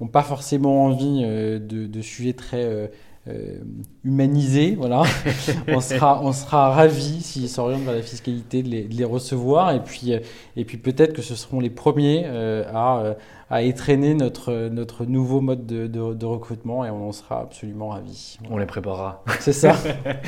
n'ont 0.00 0.08
pas 0.08 0.22
forcément 0.22 0.86
envie 0.86 1.22
de, 1.22 1.86
de 1.86 2.00
sujets 2.00 2.32
très 2.32 2.90
euh, 3.28 3.58
humanisé, 4.04 4.76
voilà. 4.76 5.02
on 5.68 5.80
sera, 5.80 6.22
on 6.22 6.32
sera 6.32 6.70
ravis 6.70 7.22
s'ils 7.22 7.48
s'orientent 7.48 7.82
vers 7.82 7.94
la 7.94 8.02
fiscalité 8.02 8.62
de 8.62 8.68
les, 8.68 9.04
recevoir 9.04 9.72
et 9.72 9.82
puis, 9.82 10.12
euh, 10.12 10.20
et 10.56 10.64
puis 10.64 10.76
peut-être 10.76 11.12
que 11.12 11.22
ce 11.22 11.34
seront 11.34 11.58
les 11.58 11.70
premiers 11.70 12.22
euh, 12.26 12.64
à, 12.72 13.16
à 13.50 13.62
étraîner 13.62 14.14
notre, 14.14 14.68
notre 14.68 15.06
nouveau 15.06 15.40
mode 15.40 15.66
de, 15.66 15.86
de, 15.88 16.26
recrutement 16.26 16.84
et 16.84 16.90
on 16.90 17.08
en 17.08 17.12
sera 17.12 17.40
absolument 17.40 17.88
ravis. 17.88 18.38
On 18.48 18.58
les 18.58 18.66
préparera. 18.66 19.24
C'est 19.40 19.52
ça. 19.52 19.74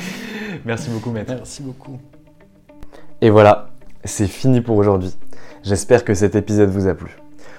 Merci 0.65 0.89
beaucoup, 0.89 1.11
maître. 1.11 1.33
Merci 1.33 1.63
beaucoup. 1.63 1.97
Et 3.21 3.29
voilà, 3.29 3.69
c'est 4.03 4.27
fini 4.27 4.59
pour 4.59 4.75
aujourd'hui. 4.75 5.15
J'espère 5.63 6.03
que 6.03 6.13
cet 6.13 6.35
épisode 6.35 6.69
vous 6.69 6.87
a 6.87 6.95
plu. 6.95 7.17